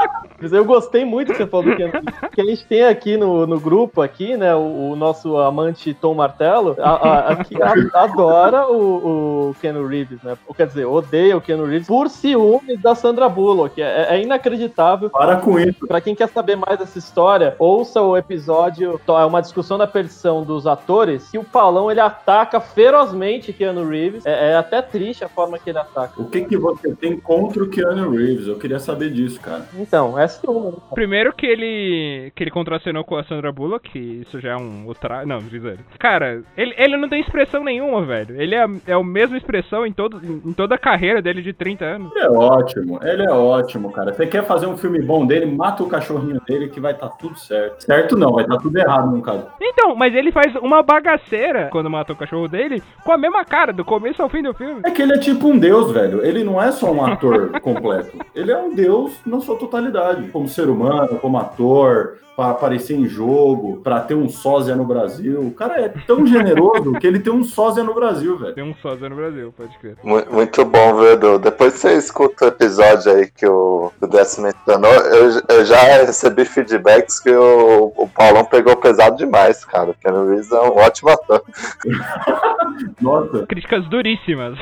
Mas 0.41 0.51
eu 0.53 0.65
gostei 0.65 1.05
muito 1.05 1.31
que 1.31 1.37
você 1.37 1.45
falou 1.47 1.65
do 1.67 1.75
Reeves, 1.75 2.01
que 2.33 2.41
a 2.41 2.45
gente 2.45 2.65
tem 2.65 2.83
aqui 2.83 3.15
no, 3.15 3.45
no 3.45 3.59
grupo, 3.59 4.01
aqui, 4.01 4.35
né, 4.35 4.55
o, 4.55 4.91
o 4.91 4.95
nosso 4.95 5.37
amante 5.37 5.93
Tom 5.93 6.15
Martello, 6.15 6.75
a, 6.79 6.89
a- 6.89 7.33
a- 7.33 8.03
adora 8.03 8.67
o, 8.67 9.49
o 9.51 9.55
Keanu 9.61 9.85
Reeves, 9.85 10.21
né? 10.23 10.35
Ou, 10.47 10.55
quer 10.55 10.65
dizer, 10.67 10.85
odeia 10.85 11.37
o 11.37 11.41
Keanu 11.41 11.65
Reeves 11.65 11.87
por 11.87 12.09
ciúmes 12.09 12.81
da 12.81 12.95
Sandra 12.95 13.29
Bullock. 13.29 13.79
É, 13.81 14.07
é 14.15 14.21
inacreditável. 14.21 15.09
Para 15.09 15.37
com 15.37 15.59
isso. 15.59 15.87
Pra 15.87 16.01
quem 16.01 16.15
quer 16.15 16.27
saber 16.29 16.55
mais 16.55 16.79
dessa 16.79 16.97
história, 16.97 17.55
ouça 17.59 18.01
o 18.01 18.17
episódio, 18.17 18.99
é 19.07 19.25
uma 19.25 19.41
discussão 19.41 19.77
da 19.77 19.85
perdição 19.85 20.43
dos 20.43 20.65
atores, 20.65 21.29
que 21.29 21.37
o 21.37 21.43
Paulão 21.43 21.91
ele 21.91 21.99
ataca 21.99 22.59
ferozmente 22.59 23.53
Keanu 23.53 23.87
Reeves. 23.87 24.25
É, 24.25 24.51
é 24.51 24.55
até 24.55 24.81
triste 24.81 25.23
a 25.23 25.29
forma 25.29 25.59
que 25.59 25.69
ele 25.69 25.77
ataca. 25.79 26.19
O 26.19 26.25
que, 26.25 26.41
que 26.45 26.57
você 26.57 26.95
tem 26.95 27.17
contra 27.19 27.63
o 27.63 27.69
Keanu 27.69 28.09
Reeves? 28.11 28.47
Eu 28.47 28.57
queria 28.57 28.79
saber 28.79 29.11
disso, 29.11 29.39
cara. 29.39 29.65
Então, 29.77 30.00
é 30.17 30.27
ciúme. 30.27 30.71
né? 30.71 30.77
Primeiro 30.93 31.33
que 31.33 31.45
ele 31.45 32.31
que 32.35 32.43
ele 32.43 32.51
contracenou 32.51 33.03
com 33.03 33.15
a 33.15 33.23
Sandra 33.23 33.51
Bullock, 33.51 33.89
que 33.89 33.99
isso 33.99 34.39
já 34.39 34.51
é 34.51 34.57
um 34.57 34.85
outra, 34.87 35.25
não, 35.25 35.39
dizer. 35.39 35.79
Cara, 35.99 36.41
ele, 36.57 36.73
ele 36.77 36.97
não 36.97 37.09
tem 37.09 37.21
expressão 37.21 37.63
nenhuma, 37.63 38.03
velho. 38.05 38.39
Ele 38.41 38.55
é, 38.55 38.65
é 38.87 38.93
a 38.93 39.03
mesma 39.03 39.37
expressão 39.37 39.85
em, 39.85 39.91
todo, 39.93 40.21
em 40.23 40.53
toda 40.53 40.75
a 40.75 40.77
carreira 40.77 41.21
dele 41.21 41.41
de 41.41 41.53
30 41.53 41.85
anos. 41.85 42.11
Ele 42.15 42.25
é 42.25 42.29
ótimo, 42.29 42.99
ele 43.03 43.23
é 43.23 43.31
ótimo, 43.31 43.91
cara. 43.91 44.13
Você 44.13 44.25
quer 44.27 44.43
fazer 44.45 44.67
um 44.67 44.77
filme 44.77 45.01
bom 45.01 45.25
dele, 45.25 45.45
mata 45.45 45.83
o 45.83 45.87
cachorrinho 45.87 46.41
dele 46.47 46.69
que 46.69 46.79
vai 46.79 46.93
estar 46.93 47.09
tudo 47.09 47.37
certo. 47.37 47.83
Certo 47.83 48.17
não, 48.17 48.33
vai 48.33 48.43
estar 48.43 48.57
tudo 48.57 48.77
errado 48.77 49.11
no 49.11 49.21
caso. 49.21 49.45
Então, 49.61 49.95
mas 49.95 50.13
ele 50.15 50.31
faz 50.31 50.55
uma 50.55 50.81
bagaceira 50.81 51.69
quando 51.71 51.89
mata 51.89 52.13
o 52.13 52.15
cachorro 52.15 52.47
dele 52.47 52.81
com 53.03 53.11
a 53.11 53.17
mesma 53.17 53.43
cara, 53.43 53.73
do 53.73 53.83
começo 53.83 54.21
ao 54.21 54.29
fim 54.29 54.41
do 54.41 54.53
filme. 54.53 54.81
É 54.85 54.91
que 54.91 55.01
ele 55.01 55.13
é 55.13 55.17
tipo 55.17 55.47
um 55.47 55.57
deus, 55.57 55.91
velho. 55.91 56.23
Ele 56.25 56.43
não 56.43 56.61
é 56.61 56.71
só 56.71 56.91
um 56.91 57.03
ator 57.03 57.51
completo. 57.61 58.17
Ele 58.35 58.51
é 58.51 58.57
um 58.57 58.73
deus 58.73 59.19
na 59.25 59.39
sua 59.39 59.57
totalidade. 59.57 59.90
Como 60.31 60.47
ser 60.47 60.69
humano, 60.69 61.17
como 61.19 61.37
ator, 61.37 62.17
pra 62.35 62.51
aparecer 62.51 62.95
em 62.95 63.07
jogo, 63.07 63.81
pra 63.83 63.99
ter 63.99 64.15
um 64.15 64.29
sósia 64.29 64.75
no 64.75 64.85
Brasil. 64.85 65.41
O 65.41 65.51
cara 65.51 65.81
é 65.81 65.89
tão 66.07 66.25
generoso 66.27 66.93
que 66.93 67.05
ele 67.05 67.19
tem 67.19 67.31
um 67.31 67.43
sósia 67.43 67.83
no 67.83 67.93
Brasil, 67.93 68.37
velho. 68.37 68.53
Tem 68.55 68.63
um 68.63 68.73
sósia 68.75 69.09
no 69.09 69.15
Brasil, 69.15 69.53
pode 69.55 69.77
crer. 69.79 69.95
Mu- 70.03 70.25
Muito 70.31 70.63
bom, 70.65 70.95
viu, 70.95 71.11
Edu? 71.11 71.39
Depois 71.39 71.73
você 71.73 71.93
escuta 71.97 72.45
o 72.45 72.47
episódio 72.47 73.11
aí 73.11 73.29
que 73.29 73.45
o, 73.45 73.91
Décio 74.09 74.41
mencionou, 74.43 74.91
eu, 74.91 75.41
eu 75.49 75.65
já 75.65 75.77
recebi 76.05 76.45
feedbacks 76.45 77.19
que 77.19 77.29
o, 77.31 77.91
o 77.95 78.07
Paulão 78.07 78.45
pegou 78.45 78.75
pesado 78.77 79.17
demais, 79.17 79.63
cara. 79.65 79.93
O 80.05 80.29
Reeves 80.29 80.51
é 80.51 80.61
um 80.61 80.77
ótimo 80.77 81.09
ator. 81.11 81.43
Nossa, 83.01 83.45
Críticas 83.45 83.87
duríssimas. 83.89 84.57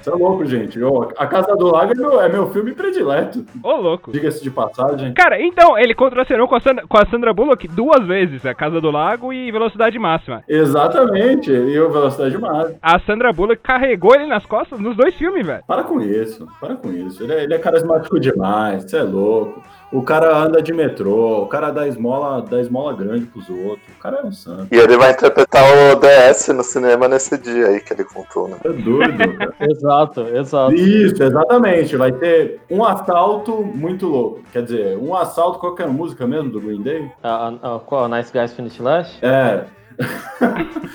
você 0.00 0.10
é 0.10 0.14
louco, 0.14 0.44
gente. 0.44 0.82
Ô, 0.82 1.02
a 1.16 1.26
Casa 1.26 1.54
do 1.56 1.66
Lago 1.66 1.92
é 1.92 1.94
meu, 1.94 2.20
é 2.22 2.28
meu 2.28 2.50
filme 2.50 2.72
predileto. 2.72 3.44
Ô, 3.62 3.72
louco. 3.76 4.10
Diga-se 4.12 4.42
de 4.42 4.50
passagem. 4.50 4.69
Cara, 5.14 5.40
então, 5.40 5.78
ele 5.78 5.94
contracenou 5.94 6.48
com 6.48 6.54
a, 6.54 6.60
Sandra, 6.60 6.84
com 6.86 6.98
a 6.98 7.06
Sandra 7.06 7.32
Bullock 7.32 7.66
duas 7.68 8.06
vezes, 8.06 8.44
a 8.44 8.54
Casa 8.54 8.80
do 8.80 8.90
Lago 8.90 9.32
e 9.32 9.50
Velocidade 9.50 9.98
Máxima. 9.98 10.42
Exatamente. 10.48 11.50
E 11.50 11.78
o 11.80 11.90
Velocidade 11.90 12.36
Máxima. 12.38 12.78
A 12.82 12.98
Sandra 13.00 13.32
Bullock 13.32 13.62
carregou 13.62 14.14
ele 14.14 14.26
nas 14.26 14.44
costas 14.46 14.80
nos 14.80 14.96
dois 14.96 15.14
filmes, 15.14 15.46
velho. 15.46 15.62
Para 15.66 15.84
com 15.84 16.00
isso, 16.00 16.46
para 16.60 16.76
com 16.76 16.90
isso. 16.90 17.22
Ele 17.22 17.32
é, 17.32 17.44
ele 17.44 17.54
é 17.54 17.58
carismático 17.58 18.18
demais, 18.18 18.84
você 18.84 18.98
é 18.98 19.02
louco. 19.02 19.62
O 19.92 20.02
cara 20.02 20.36
anda 20.36 20.62
de 20.62 20.72
metrô, 20.72 21.42
o 21.42 21.46
cara 21.48 21.72
dá 21.72 21.88
esmola, 21.88 22.42
dá 22.42 22.60
esmola 22.60 22.94
grande 22.94 23.26
pros 23.26 23.50
outros. 23.50 23.88
O 23.88 23.98
cara 24.00 24.18
é 24.18 24.24
um 24.24 24.30
santo. 24.30 24.68
E 24.70 24.78
ele 24.78 24.96
vai 24.96 25.10
interpretar 25.10 25.64
o 25.64 25.96
DS 25.96 26.48
no 26.54 26.62
cinema 26.62 27.08
nesse 27.08 27.36
dia 27.36 27.66
aí 27.66 27.80
que 27.80 27.92
ele 27.92 28.04
contou, 28.04 28.46
né? 28.46 28.56
É 28.64 28.68
doido. 28.68 29.18
Exato, 29.58 30.20
exato. 30.28 30.74
Isso, 30.74 31.22
exatamente. 31.22 31.96
Vai 31.96 32.12
ter 32.12 32.60
um 32.70 32.84
assalto 32.84 33.64
muito 33.64 34.06
louco. 34.06 34.42
Quer 34.52 34.59
dizer, 34.62 34.96
um 34.98 35.14
assalto, 35.14 35.58
qual 35.58 35.74
que 35.74 35.82
era 35.82 35.90
a 35.90 35.94
música 35.94 36.26
mesmo 36.26 36.50
do 36.50 36.60
Green 36.60 36.82
Day? 36.82 37.10
A, 37.22 37.48
a- 37.48 37.78
qual? 37.80 38.08
Nice 38.08 38.32
Guys 38.32 38.52
Finish 38.52 38.78
Last? 38.78 39.18
É. 39.24 39.64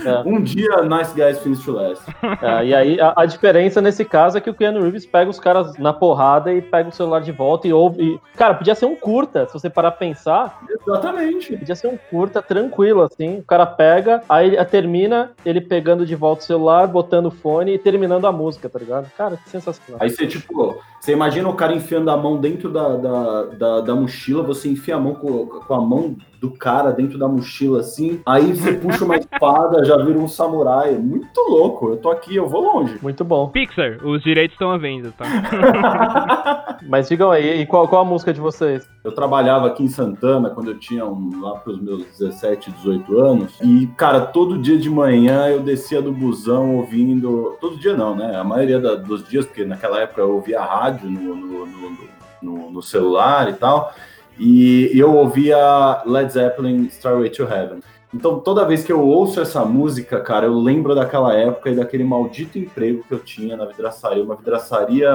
É. 0.06 0.20
um 0.26 0.42
dia, 0.42 0.82
Nice 0.84 1.14
Guys 1.14 1.40
Finish 1.40 1.64
to 1.64 1.72
Last. 1.72 2.04
É, 2.42 2.66
e 2.66 2.74
aí 2.76 3.00
a, 3.00 3.14
a 3.18 3.26
diferença 3.26 3.80
nesse 3.82 4.04
caso 4.04 4.38
é 4.38 4.42
que 4.42 4.50
o 4.50 4.54
Keanu 4.54 4.82
Reeves 4.82 5.06
pega 5.06 5.30
os 5.30 5.40
caras 5.40 5.78
na 5.78 5.94
porrada 5.94 6.52
e 6.54 6.62
pega 6.62 6.90
o 6.90 6.92
celular 6.92 7.22
de 7.22 7.32
volta 7.32 7.68
e 7.68 7.74
ouve. 7.74 8.02
e- 8.16 8.20
cara, 8.38 8.56
podia 8.56 8.74
ser 8.76 8.86
um 8.88 8.96
curta, 8.96 9.46
se 9.48 9.54
você 9.54 9.70
parar 9.70 9.92
pra 9.92 10.00
pensar, 10.00 10.60
Exatamente. 10.70 11.56
podia 11.58 11.76
ser 11.76 11.88
um 11.88 11.98
curta 12.10 12.42
tranquilo, 12.42 13.02
assim. 13.04 13.38
O 13.40 13.44
cara 13.44 13.66
pega, 13.66 14.22
aí 14.28 14.64
termina 14.66 15.32
ele 15.46 15.62
pegando 15.62 16.06
de 16.06 16.16
volta 16.16 16.42
o 16.42 16.46
celular, 16.46 16.88
botando 16.88 17.28
o 17.28 17.32
fone 17.32 17.74
e 17.76 17.80
terminando 17.80 18.26
a 18.26 18.32
música, 18.32 18.68
tá 18.70 18.80
ligado? 18.80 19.10
Cara, 19.18 19.38
que 19.38 19.50
sensacional. 19.50 20.00
Aí 20.02 20.10
você, 20.10 20.26
tipo, 20.28 20.78
você 21.06 21.12
imagina 21.12 21.48
o 21.48 21.54
cara 21.54 21.72
enfiando 21.72 22.10
a 22.10 22.18
mão 22.18 22.38
dentro 22.38 22.72
da, 22.72 22.98
da, 22.98 23.44
da, 23.44 23.82
da 23.82 23.96
mochila, 23.96 24.42
você 24.42 24.70
enfia 24.70 24.96
a 24.96 25.00
mão 25.00 25.14
com, 25.14 25.46
com 25.46 25.74
a 25.76 25.80
mão 25.80 26.18
do 26.42 26.50
cara 26.50 26.92
dentro 26.92 27.20
da 27.20 27.28
mochila 27.28 27.82
assim, 27.82 28.22
aí 28.26 28.54
você 28.54 28.74
puxa 28.74 29.06
uma 29.06 29.16
espada, 29.18 29.86
já 29.86 29.98
vira 29.98 30.18
um 30.18 30.28
samurai. 30.28 30.96
Muito 30.96 31.40
louco. 31.48 31.90
Eu 31.90 31.98
tô 31.98 32.10
aqui, 32.10 32.36
eu 32.36 32.48
vou 32.48 32.62
longe. 32.62 32.98
Muito 33.04 33.24
bom. 33.24 33.50
Pixar, 33.50 34.00
os 34.04 34.24
direitos 34.24 34.56
estão 34.56 34.72
à 34.72 34.80
venda, 34.80 35.14
tá? 35.16 36.75
Mas 36.84 37.08
digam 37.10 37.32
aí, 37.32 37.62
e 37.62 37.66
qual, 37.66 37.88
qual 37.88 38.02
a 38.02 38.06
música 38.06 38.34
de 38.34 38.40
vocês? 38.40 38.88
Eu 39.04 39.12
trabalhava 39.12 39.68
aqui 39.68 39.84
em 39.84 39.88
Santana 39.88 40.50
quando 40.50 40.72
eu 40.72 40.80
tinha 40.80 41.06
um, 41.06 41.42
lá 41.42 41.56
pros 41.60 41.82
meus 41.82 42.04
17, 42.18 42.72
18 42.72 43.20
anos. 43.20 43.54
E, 43.62 43.88
cara, 43.98 44.22
todo 44.22 44.58
dia 44.58 44.78
de 44.78 44.90
manhã 44.90 45.48
eu 45.48 45.60
descia 45.62 46.02
do 46.02 46.12
busão 46.12 46.76
ouvindo. 46.78 47.56
Todo 47.62 47.78
dia 47.78 47.96
não, 47.96 48.16
né? 48.16 48.36
A 48.36 48.44
maioria 48.44 48.80
da- 48.80 48.96
dos 48.96 49.28
dias, 49.28 49.46
porque 49.46 49.64
naquela 49.66 50.00
época 50.00 50.22
eu 50.22 50.34
ouvia 50.34 50.62
rádio 50.62 51.10
no, 51.10 51.36
no, 51.36 51.66
no- 51.66 51.98
no- 52.42 52.72
no 52.72 52.82
celular 52.82 53.50
e 53.50 53.54
tal. 53.54 53.94
E 54.38 54.92
eu 54.94 55.14
ouvia 55.16 56.02
Led 56.06 56.32
Zeppelin 56.34 56.86
Starway 56.88 57.30
to 57.30 57.44
Heaven. 57.44 57.80
Então, 58.14 58.40
toda 58.40 58.66
vez 58.66 58.84
que 58.84 58.92
eu 58.92 59.02
ouço 59.02 59.42
essa 59.42 59.66
música, 59.66 60.22
cara, 60.22 60.46
eu 60.46 60.54
lembro 60.58 60.96
daquela 60.96 61.34
época 61.34 61.70
e 61.70 61.76
daquele 61.76 62.04
maldito 62.04 62.58
emprego 62.58 63.04
que 63.08 63.14
eu 63.14 63.20
tinha 63.20 63.58
na 63.58 63.66
vidraçaria. 63.66 64.24
Uma 64.24 64.36
vidraçaria. 64.36 65.10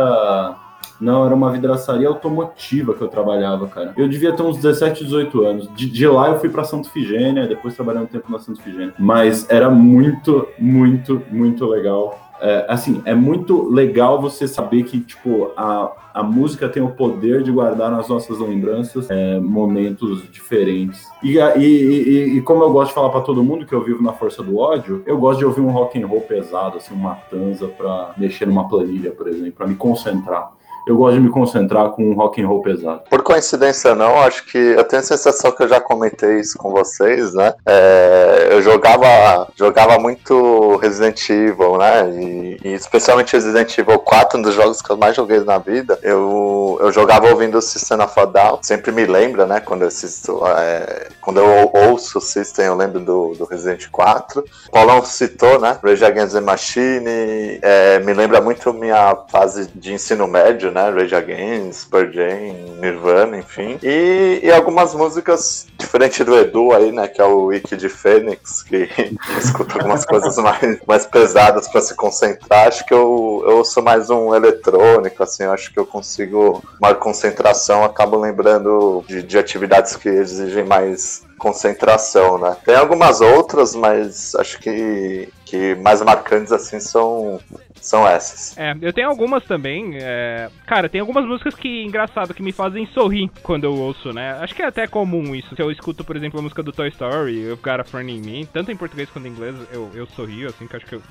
Não, 1.00 1.24
era 1.24 1.34
uma 1.34 1.50
vidraçaria 1.50 2.06
automotiva 2.08 2.92
que 2.94 3.00
eu 3.00 3.08
trabalhava, 3.08 3.66
cara. 3.68 3.92
Eu 3.96 4.06
devia 4.08 4.32
ter 4.32 4.42
uns 4.42 4.56
17, 4.56 5.04
18 5.04 5.42
anos. 5.44 5.68
De, 5.74 5.88
de 5.88 6.06
lá 6.06 6.28
eu 6.28 6.38
fui 6.38 6.48
pra 6.50 6.62
Santa 6.64 6.88
Figênia, 6.90 7.46
depois 7.46 7.74
trabalhei 7.74 8.02
um 8.02 8.06
tempo 8.06 8.30
na 8.30 8.38
Santa 8.38 8.60
Figênia. 8.62 8.92
Mas 8.98 9.48
era 9.50 9.70
muito, 9.70 10.46
muito, 10.58 11.22
muito 11.30 11.66
legal. 11.66 12.18
É, 12.42 12.64
assim, 12.68 13.02
é 13.04 13.14
muito 13.14 13.68
legal 13.70 14.20
você 14.20 14.48
saber 14.48 14.82
que, 14.84 14.98
tipo, 15.00 15.50
a, 15.56 15.90
a 16.14 16.22
música 16.22 16.68
tem 16.70 16.82
o 16.82 16.90
poder 16.90 17.42
de 17.42 17.50
guardar 17.52 17.90
nas 17.90 18.08
nossas 18.08 18.38
lembranças 18.38 19.08
é, 19.10 19.38
momentos 19.38 20.22
diferentes. 20.30 21.06
E, 21.22 21.36
e, 21.38 21.60
e- 21.62 22.36
e 22.38 22.40
como 22.42 22.62
eu 22.62 22.72
gosto 22.72 22.88
de 22.88 22.94
falar 22.94 23.10
pra 23.10 23.20
todo 23.20 23.42
mundo 23.44 23.66
que 23.66 23.74
eu 23.74 23.82
vivo 23.84 24.02
na 24.02 24.12
força 24.14 24.42
do 24.42 24.56
ódio, 24.58 25.02
eu 25.06 25.18
gosto 25.18 25.38
de 25.40 25.44
ouvir 25.44 25.60
um 25.60 25.70
rock 25.70 26.02
and 26.02 26.06
roll 26.06 26.22
pesado, 26.22 26.78
assim, 26.78 26.94
uma 26.94 27.14
tanza 27.30 27.68
pra 27.68 28.12
mexer 28.16 28.46
numa 28.46 28.66
planilha, 28.68 29.10
por 29.10 29.28
exemplo, 29.28 29.52
pra 29.52 29.66
me 29.66 29.74
concentrar. 29.76 30.50
Eu 30.86 30.96
gosto 30.96 31.14
de 31.14 31.20
me 31.20 31.30
concentrar 31.30 31.90
com 31.90 32.02
um 32.02 32.14
rock 32.14 32.42
and 32.42 32.46
roll 32.46 32.62
pesado. 32.62 33.02
Por 33.08 33.22
coincidência 33.22 33.94
não, 33.94 34.20
acho 34.20 34.44
que 34.46 34.58
eu 34.58 34.84
tenho 34.84 35.00
a 35.00 35.04
sensação 35.04 35.52
que 35.52 35.62
eu 35.62 35.68
já 35.68 35.80
comentei 35.80 36.40
isso 36.40 36.56
com 36.58 36.70
vocês, 36.70 37.34
né? 37.34 37.54
É, 37.66 38.48
eu 38.50 38.62
jogava, 38.62 39.48
jogava 39.56 39.98
muito 39.98 40.76
Resident 40.76 41.28
Evil, 41.28 41.78
né? 41.78 42.10
E, 42.10 42.58
e 42.64 42.72
especialmente 42.74 43.32
Resident 43.32 43.76
Evil 43.78 43.98
4, 43.98 44.38
um 44.38 44.42
dos 44.42 44.54
jogos 44.54 44.80
que 44.80 44.90
eu 44.90 44.96
mais 44.96 45.14
joguei 45.14 45.40
na 45.40 45.58
vida. 45.58 45.98
Eu, 46.02 46.78
eu 46.80 46.92
jogava 46.92 47.28
ouvindo 47.28 47.58
o 47.58 47.62
System 47.62 48.00
of 48.00 48.18
a 48.18 48.24
Down. 48.24 48.58
Sempre 48.62 48.92
me 48.92 49.06
lembra, 49.06 49.46
né? 49.46 49.60
Quando 49.60 49.82
eu 49.82 49.88
assisto, 49.88 50.40
é, 50.46 51.08
quando 51.20 51.40
eu 51.40 51.70
ouço 51.72 52.18
o 52.18 52.20
System, 52.20 52.66
eu 52.66 52.74
lembro 52.74 53.00
do, 53.00 53.34
do 53.34 53.44
Resident 53.44 53.88
4. 53.90 54.44
O 54.68 54.70
Paulão 54.70 55.04
citou, 55.04 55.60
né? 55.60 55.78
Rage 55.82 56.04
Against 56.04 56.32
the 56.32 56.40
Machine. 56.40 57.60
é, 57.62 57.98
me 58.00 58.12
lembra 58.12 58.40
muito 58.40 58.72
minha 58.72 59.16
fase 59.30 59.68
de 59.74 59.92
ensino 59.92 60.26
médio, 60.26 60.69
né? 60.70 60.90
Rage 60.90 61.14
Against, 61.14 61.90
Pearl 61.90 62.10
Jam, 62.12 62.76
Nirvana, 62.80 63.38
enfim. 63.38 63.78
E, 63.82 64.40
e 64.42 64.50
algumas 64.50 64.94
músicas 64.94 65.66
diferente 65.78 66.22
do 66.22 66.36
Edu 66.36 66.72
aí, 66.72 66.92
né? 66.92 67.08
Que 67.08 67.20
é 67.20 67.24
o 67.24 67.46
Wiki 67.46 67.76
de 67.76 67.88
Fênix, 67.88 68.62
que, 68.62 68.88
escuta 69.38 69.74
algumas 69.74 70.04
coisas 70.04 70.36
mais, 70.38 70.78
mais 70.86 71.06
pesadas 71.06 71.68
pra 71.68 71.80
se 71.80 71.94
concentrar. 71.94 72.68
Acho 72.68 72.84
que 72.84 72.94
eu, 72.94 73.44
eu 73.46 73.64
sou 73.64 73.82
mais 73.82 74.10
um 74.10 74.34
eletrônico, 74.34 75.22
assim. 75.22 75.44
Acho 75.44 75.72
que 75.72 75.78
eu 75.78 75.86
consigo 75.86 76.62
maior 76.80 76.96
concentração. 76.96 77.84
Acabo 77.84 78.16
lembrando 78.16 79.04
de, 79.08 79.22
de 79.22 79.38
atividades 79.38 79.96
que 79.96 80.08
exigem 80.08 80.64
mais 80.64 81.22
concentração, 81.40 82.38
né? 82.38 82.54
Tem 82.64 82.76
algumas 82.76 83.22
outras, 83.22 83.74
mas 83.74 84.34
acho 84.34 84.58
que, 84.60 85.32
que 85.44 85.74
mais 85.76 86.02
marcantes 86.02 86.52
assim 86.52 86.78
são, 86.78 87.40
são 87.80 88.06
essas. 88.06 88.56
É, 88.58 88.76
eu 88.80 88.92
tenho 88.92 89.08
algumas 89.08 89.44
também. 89.44 89.92
é, 89.94 90.48
Cara, 90.66 90.88
tem 90.88 91.00
algumas 91.00 91.24
músicas 91.24 91.54
que, 91.54 91.82
engraçado, 91.84 92.34
que 92.34 92.42
me 92.42 92.52
fazem 92.52 92.86
sorrir 92.94 93.30
quando 93.42 93.64
eu 93.64 93.74
ouço, 93.74 94.12
né? 94.12 94.32
Acho 94.40 94.54
que 94.54 94.62
é 94.62 94.66
até 94.66 94.86
comum 94.86 95.34
isso. 95.34 95.54
Se 95.56 95.62
eu 95.62 95.70
escuto, 95.70 96.04
por 96.04 96.16
exemplo, 96.16 96.38
a 96.38 96.42
música 96.42 96.62
do 96.62 96.72
Toy 96.72 96.88
Story, 96.88 97.40
You've 97.40 97.62
Got 97.62 97.80
a 97.80 97.84
Friend 97.84 98.10
in 98.12 98.20
Me, 98.20 98.46
tanto 98.46 98.70
em 98.70 98.76
português 98.76 99.08
quanto 99.10 99.26
em 99.26 99.30
inglês, 99.30 99.54
eu, 99.72 99.90
eu 99.94 100.06
sorrio, 100.06 100.48
assim, 100.48 100.66
que 100.66 100.74
eu 100.74 100.76
acho 100.78 100.86
que 100.86 100.94
eu- 100.94 101.02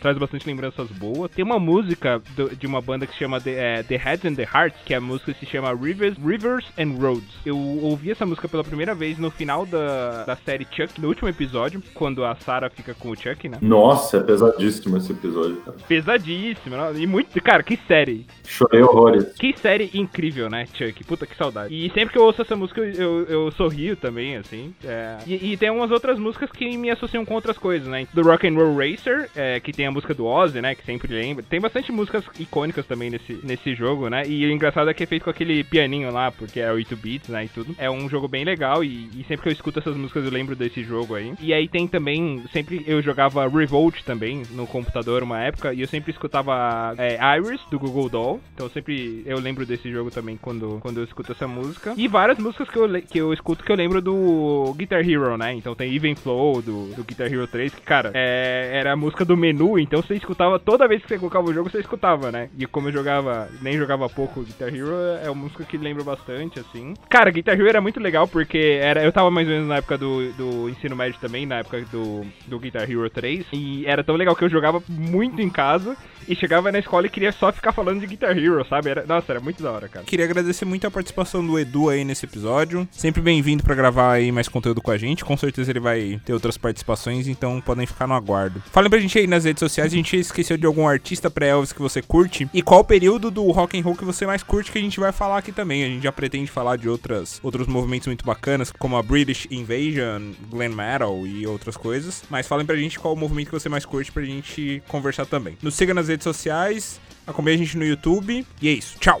traz 0.00 0.16
bastante 0.18 0.46
lembranças 0.46 0.88
boas. 0.88 1.30
Tem 1.30 1.44
uma 1.44 1.58
música 1.58 2.20
do- 2.36 2.54
de 2.54 2.66
uma 2.66 2.80
banda 2.80 3.06
que 3.06 3.12
se 3.12 3.18
chama 3.18 3.40
The, 3.40 3.50
é, 3.78 3.82
The 3.82 3.96
Heads 3.96 4.24
and 4.24 4.34
the 4.34 4.42
Hearts, 4.54 4.80
que 4.84 4.94
a 4.94 5.00
música 5.00 5.34
se 5.38 5.46
chama 5.46 5.72
Rivers, 5.74 6.16
Rivers 6.18 6.66
and 6.78 6.96
Roads. 7.00 7.28
Eu 7.44 7.56
ouvi 7.58 8.10
essa 8.10 8.24
música 8.26 8.48
pela 8.48 8.64
primeira 8.64 8.94
vez 8.94 9.18
no 9.18 9.30
final 9.30 9.66
da, 9.66 10.24
da 10.24 10.36
série 10.36 10.66
Chuck, 10.70 11.00
no 11.00 11.08
último 11.08 11.28
episódio, 11.28 11.82
quando 11.94 12.24
a 12.24 12.34
Sarah 12.36 12.70
fica 12.70 12.94
com 12.94 13.10
o 13.10 13.16
Chuck, 13.16 13.48
né? 13.48 13.58
Nossa, 13.60 14.18
é 14.18 14.20
pesadíssimo 14.22 14.96
esse 14.96 15.12
episódio. 15.12 15.56
cara. 15.56 15.76
Pesadíssimo, 15.88 16.11
né? 16.18 16.92
e 16.96 17.06
muito. 17.06 17.40
Cara, 17.42 17.62
que 17.62 17.78
série. 17.88 18.26
Chorei 18.44 18.82
horrores. 18.82 19.32
Que 19.34 19.56
série 19.56 19.90
incrível, 19.94 20.48
né, 20.48 20.66
Chuck? 20.74 21.04
Puta 21.04 21.26
que 21.26 21.36
saudade. 21.36 21.74
E 21.74 21.90
sempre 21.90 22.12
que 22.12 22.18
eu 22.18 22.24
ouço 22.24 22.42
essa 22.42 22.56
música, 22.56 22.80
eu, 22.80 22.92
eu, 22.92 23.26
eu 23.26 23.50
sorrio 23.52 23.96
também, 23.96 24.36
assim. 24.36 24.74
é. 24.84 25.18
E, 25.26 25.52
e 25.52 25.56
tem 25.56 25.70
umas 25.70 25.90
outras 25.90 26.18
músicas 26.18 26.50
que 26.50 26.76
me 26.76 26.90
associam 26.90 27.24
com 27.24 27.34
outras 27.34 27.56
coisas, 27.56 27.88
né? 27.88 28.06
Do 28.12 28.22
Rock 28.22 28.46
and 28.46 28.54
Roll 28.54 28.76
Racer, 28.76 29.28
é, 29.34 29.60
que 29.60 29.72
tem 29.72 29.86
a 29.86 29.90
música 29.90 30.14
do 30.14 30.26
Ozzy, 30.26 30.60
né? 30.60 30.74
Que 30.74 30.84
sempre 30.84 31.12
lembra. 31.12 31.44
Tem 31.48 31.60
bastante 31.60 31.92
músicas 31.92 32.24
icônicas 32.38 32.86
também 32.86 33.10
nesse, 33.10 33.38
nesse 33.42 33.74
jogo, 33.74 34.08
né? 34.08 34.22
E 34.26 34.44
o 34.46 34.50
engraçado 34.50 34.90
é 34.90 34.94
que 34.94 35.02
é 35.02 35.06
feito 35.06 35.24
com 35.24 35.30
aquele 35.30 35.62
pianinho 35.64 36.10
lá, 36.10 36.30
porque 36.30 36.60
é 36.60 36.72
8 36.72 36.96
bits, 36.96 37.28
né? 37.28 37.44
E 37.44 37.48
tudo. 37.48 37.74
É 37.78 37.90
um 37.90 38.08
jogo 38.08 38.28
bem 38.28 38.44
legal 38.44 38.82
e, 38.84 39.08
e 39.16 39.24
sempre 39.28 39.42
que 39.42 39.48
eu 39.48 39.52
escuto 39.52 39.78
essas 39.78 39.96
músicas 39.96 40.24
eu 40.24 40.30
lembro 40.30 40.56
desse 40.56 40.82
jogo 40.82 41.14
aí. 41.14 41.34
E 41.40 41.52
aí 41.52 41.68
tem 41.68 41.86
também, 41.86 42.42
sempre 42.52 42.82
eu 42.86 43.00
jogava 43.02 43.48
Revolt 43.48 44.02
também 44.02 44.42
no 44.50 44.66
computador 44.66 45.22
uma 45.22 45.40
época, 45.40 45.72
e 45.72 45.80
eu 45.80 45.88
sempre 45.88 46.01
sempre 46.02 46.10
escutava 46.10 46.94
é, 46.98 47.18
Iris, 47.38 47.60
do 47.70 47.78
Google 47.78 48.08
Doll. 48.08 48.40
Então 48.54 48.68
sempre 48.68 49.22
eu 49.24 49.38
lembro 49.38 49.64
desse 49.64 49.90
jogo 49.90 50.10
também 50.10 50.36
quando, 50.36 50.80
quando 50.80 50.98
eu 50.98 51.04
escuto 51.04 51.32
essa 51.32 51.46
música. 51.46 51.94
E 51.96 52.08
várias 52.08 52.38
músicas 52.38 52.68
que 52.68 52.78
eu, 52.78 53.02
que 53.02 53.18
eu 53.18 53.32
escuto 53.32 53.64
que 53.64 53.70
eu 53.70 53.76
lembro 53.76 54.02
do 54.02 54.74
Guitar 54.76 55.08
Hero, 55.08 55.36
né? 55.36 55.54
Então 55.54 55.74
tem 55.74 55.94
Even 55.94 56.16
Flow 56.16 56.60
do, 56.60 56.94
do 56.94 57.04
Guitar 57.04 57.32
Hero 57.32 57.46
3, 57.46 57.74
que, 57.74 57.82
cara, 57.82 58.10
é, 58.14 58.70
era 58.74 58.92
a 58.92 58.96
música 58.96 59.24
do 59.24 59.36
menu, 59.36 59.78
então 59.78 60.02
você 60.02 60.14
escutava 60.14 60.58
toda 60.58 60.88
vez 60.88 61.02
que 61.02 61.08
você 61.08 61.18
colocava 61.18 61.48
o 61.48 61.54
jogo, 61.54 61.70
você 61.70 61.78
escutava, 61.78 62.32
né? 62.32 62.50
E 62.58 62.66
como 62.66 62.88
eu 62.88 62.92
jogava, 62.92 63.48
nem 63.60 63.78
jogava 63.78 64.08
pouco 64.08 64.42
Guitar 64.42 64.74
Hero, 64.74 64.94
é 65.22 65.30
uma 65.30 65.42
música 65.42 65.64
que 65.64 65.76
lembra 65.76 66.02
bastante, 66.02 66.58
assim. 66.58 66.94
Cara, 67.08 67.30
Guitar 67.30 67.54
Hero 67.54 67.68
era 67.68 67.80
muito 67.80 68.00
legal 68.00 68.26
porque 68.26 68.78
era, 68.80 69.04
eu 69.04 69.12
tava 69.12 69.30
mais 69.30 69.46
ou 69.46 69.54
menos 69.54 69.68
na 69.68 69.76
época 69.76 69.96
do, 69.96 70.32
do 70.32 70.68
ensino 70.68 70.96
médio 70.96 71.20
também, 71.20 71.46
na 71.46 71.58
época 71.58 71.80
do, 71.92 72.26
do 72.46 72.58
Guitar 72.58 72.90
Hero 72.90 73.08
3, 73.08 73.46
e 73.52 73.86
era 73.86 74.02
tão 74.02 74.16
legal 74.16 74.34
que 74.34 74.44
eu 74.44 74.50
jogava 74.50 74.82
muito 74.88 75.40
em 75.40 75.50
casa 75.50 75.91
e 76.28 76.36
chegava 76.36 76.70
na 76.70 76.78
escola 76.78 77.06
e 77.06 77.10
queria 77.10 77.32
só 77.32 77.52
ficar 77.52 77.72
falando 77.72 78.00
de 78.00 78.06
Guitar 78.06 78.36
Hero, 78.36 78.64
sabe? 78.68 78.90
Era, 78.90 79.04
nossa, 79.06 79.32
era 79.32 79.40
muito 79.40 79.62
da 79.62 79.70
hora, 79.70 79.88
cara. 79.88 80.04
Queria 80.04 80.24
agradecer 80.24 80.64
muito 80.64 80.86
a 80.86 80.90
participação 80.90 81.44
do 81.44 81.58
Edu 81.58 81.88
aí 81.88 82.04
nesse 82.04 82.26
episódio. 82.26 82.86
Sempre 82.90 83.20
bem-vindo 83.20 83.62
pra 83.62 83.74
gravar 83.74 84.12
aí 84.12 84.30
mais 84.30 84.48
conteúdo 84.48 84.80
com 84.80 84.90
a 84.90 84.98
gente. 84.98 85.24
Com 85.24 85.36
certeza 85.36 85.70
ele 85.70 85.80
vai 85.80 86.20
ter 86.24 86.32
outras 86.32 86.56
participações, 86.56 87.26
então 87.26 87.60
podem 87.60 87.86
ficar 87.86 88.06
no 88.06 88.14
aguardo. 88.14 88.62
Falem 88.70 88.90
pra 88.90 88.98
gente 88.98 89.18
aí 89.18 89.26
nas 89.26 89.44
redes 89.44 89.60
sociais, 89.60 89.92
a 89.92 89.96
gente 89.96 90.16
esqueceu 90.16 90.56
de 90.56 90.66
algum 90.66 90.86
artista 90.86 91.30
pré-Elvis 91.30 91.72
que 91.72 91.82
você 91.82 92.00
curte 92.00 92.48
e 92.52 92.62
qual 92.62 92.84
período 92.84 93.30
do 93.30 93.50
rock 93.50 93.78
and 93.78 93.82
roll 93.82 93.96
que 93.96 94.04
você 94.04 94.26
mais 94.26 94.42
curte 94.42 94.70
que 94.70 94.78
a 94.78 94.82
gente 94.82 95.00
vai 95.00 95.12
falar 95.12 95.38
aqui 95.38 95.52
também. 95.52 95.84
A 95.84 95.88
gente 95.88 96.02
já 96.02 96.12
pretende 96.12 96.50
falar 96.50 96.76
de 96.76 96.88
outras, 96.88 97.40
outros 97.42 97.66
movimentos 97.66 98.06
muito 98.06 98.24
bacanas, 98.24 98.70
como 98.70 98.96
a 98.96 99.02
British 99.02 99.46
Invasion, 99.50 100.32
Glam 100.50 100.70
Metal 100.70 101.26
e 101.26 101.46
outras 101.46 101.76
coisas. 101.76 102.22
Mas 102.30 102.46
falem 102.46 102.66
pra 102.66 102.76
gente 102.76 102.98
qual 102.98 103.14
o 103.14 103.16
movimento 103.16 103.46
que 103.46 103.58
você 103.58 103.68
mais 103.68 103.84
curte 103.84 104.12
pra 104.12 104.22
gente 104.22 104.82
conversar 104.88 105.26
também. 105.26 105.56
Nos 105.62 105.74
siga 105.82 105.94
nas 105.94 106.06
redes 106.06 106.22
sociais, 106.22 107.00
acompanhe 107.26 107.56
a 107.56 107.58
gente 107.58 107.76
no 107.76 107.84
YouTube 107.84 108.46
e 108.60 108.68
é 108.68 108.72
isso. 108.72 108.96
Tchau! 109.00 109.20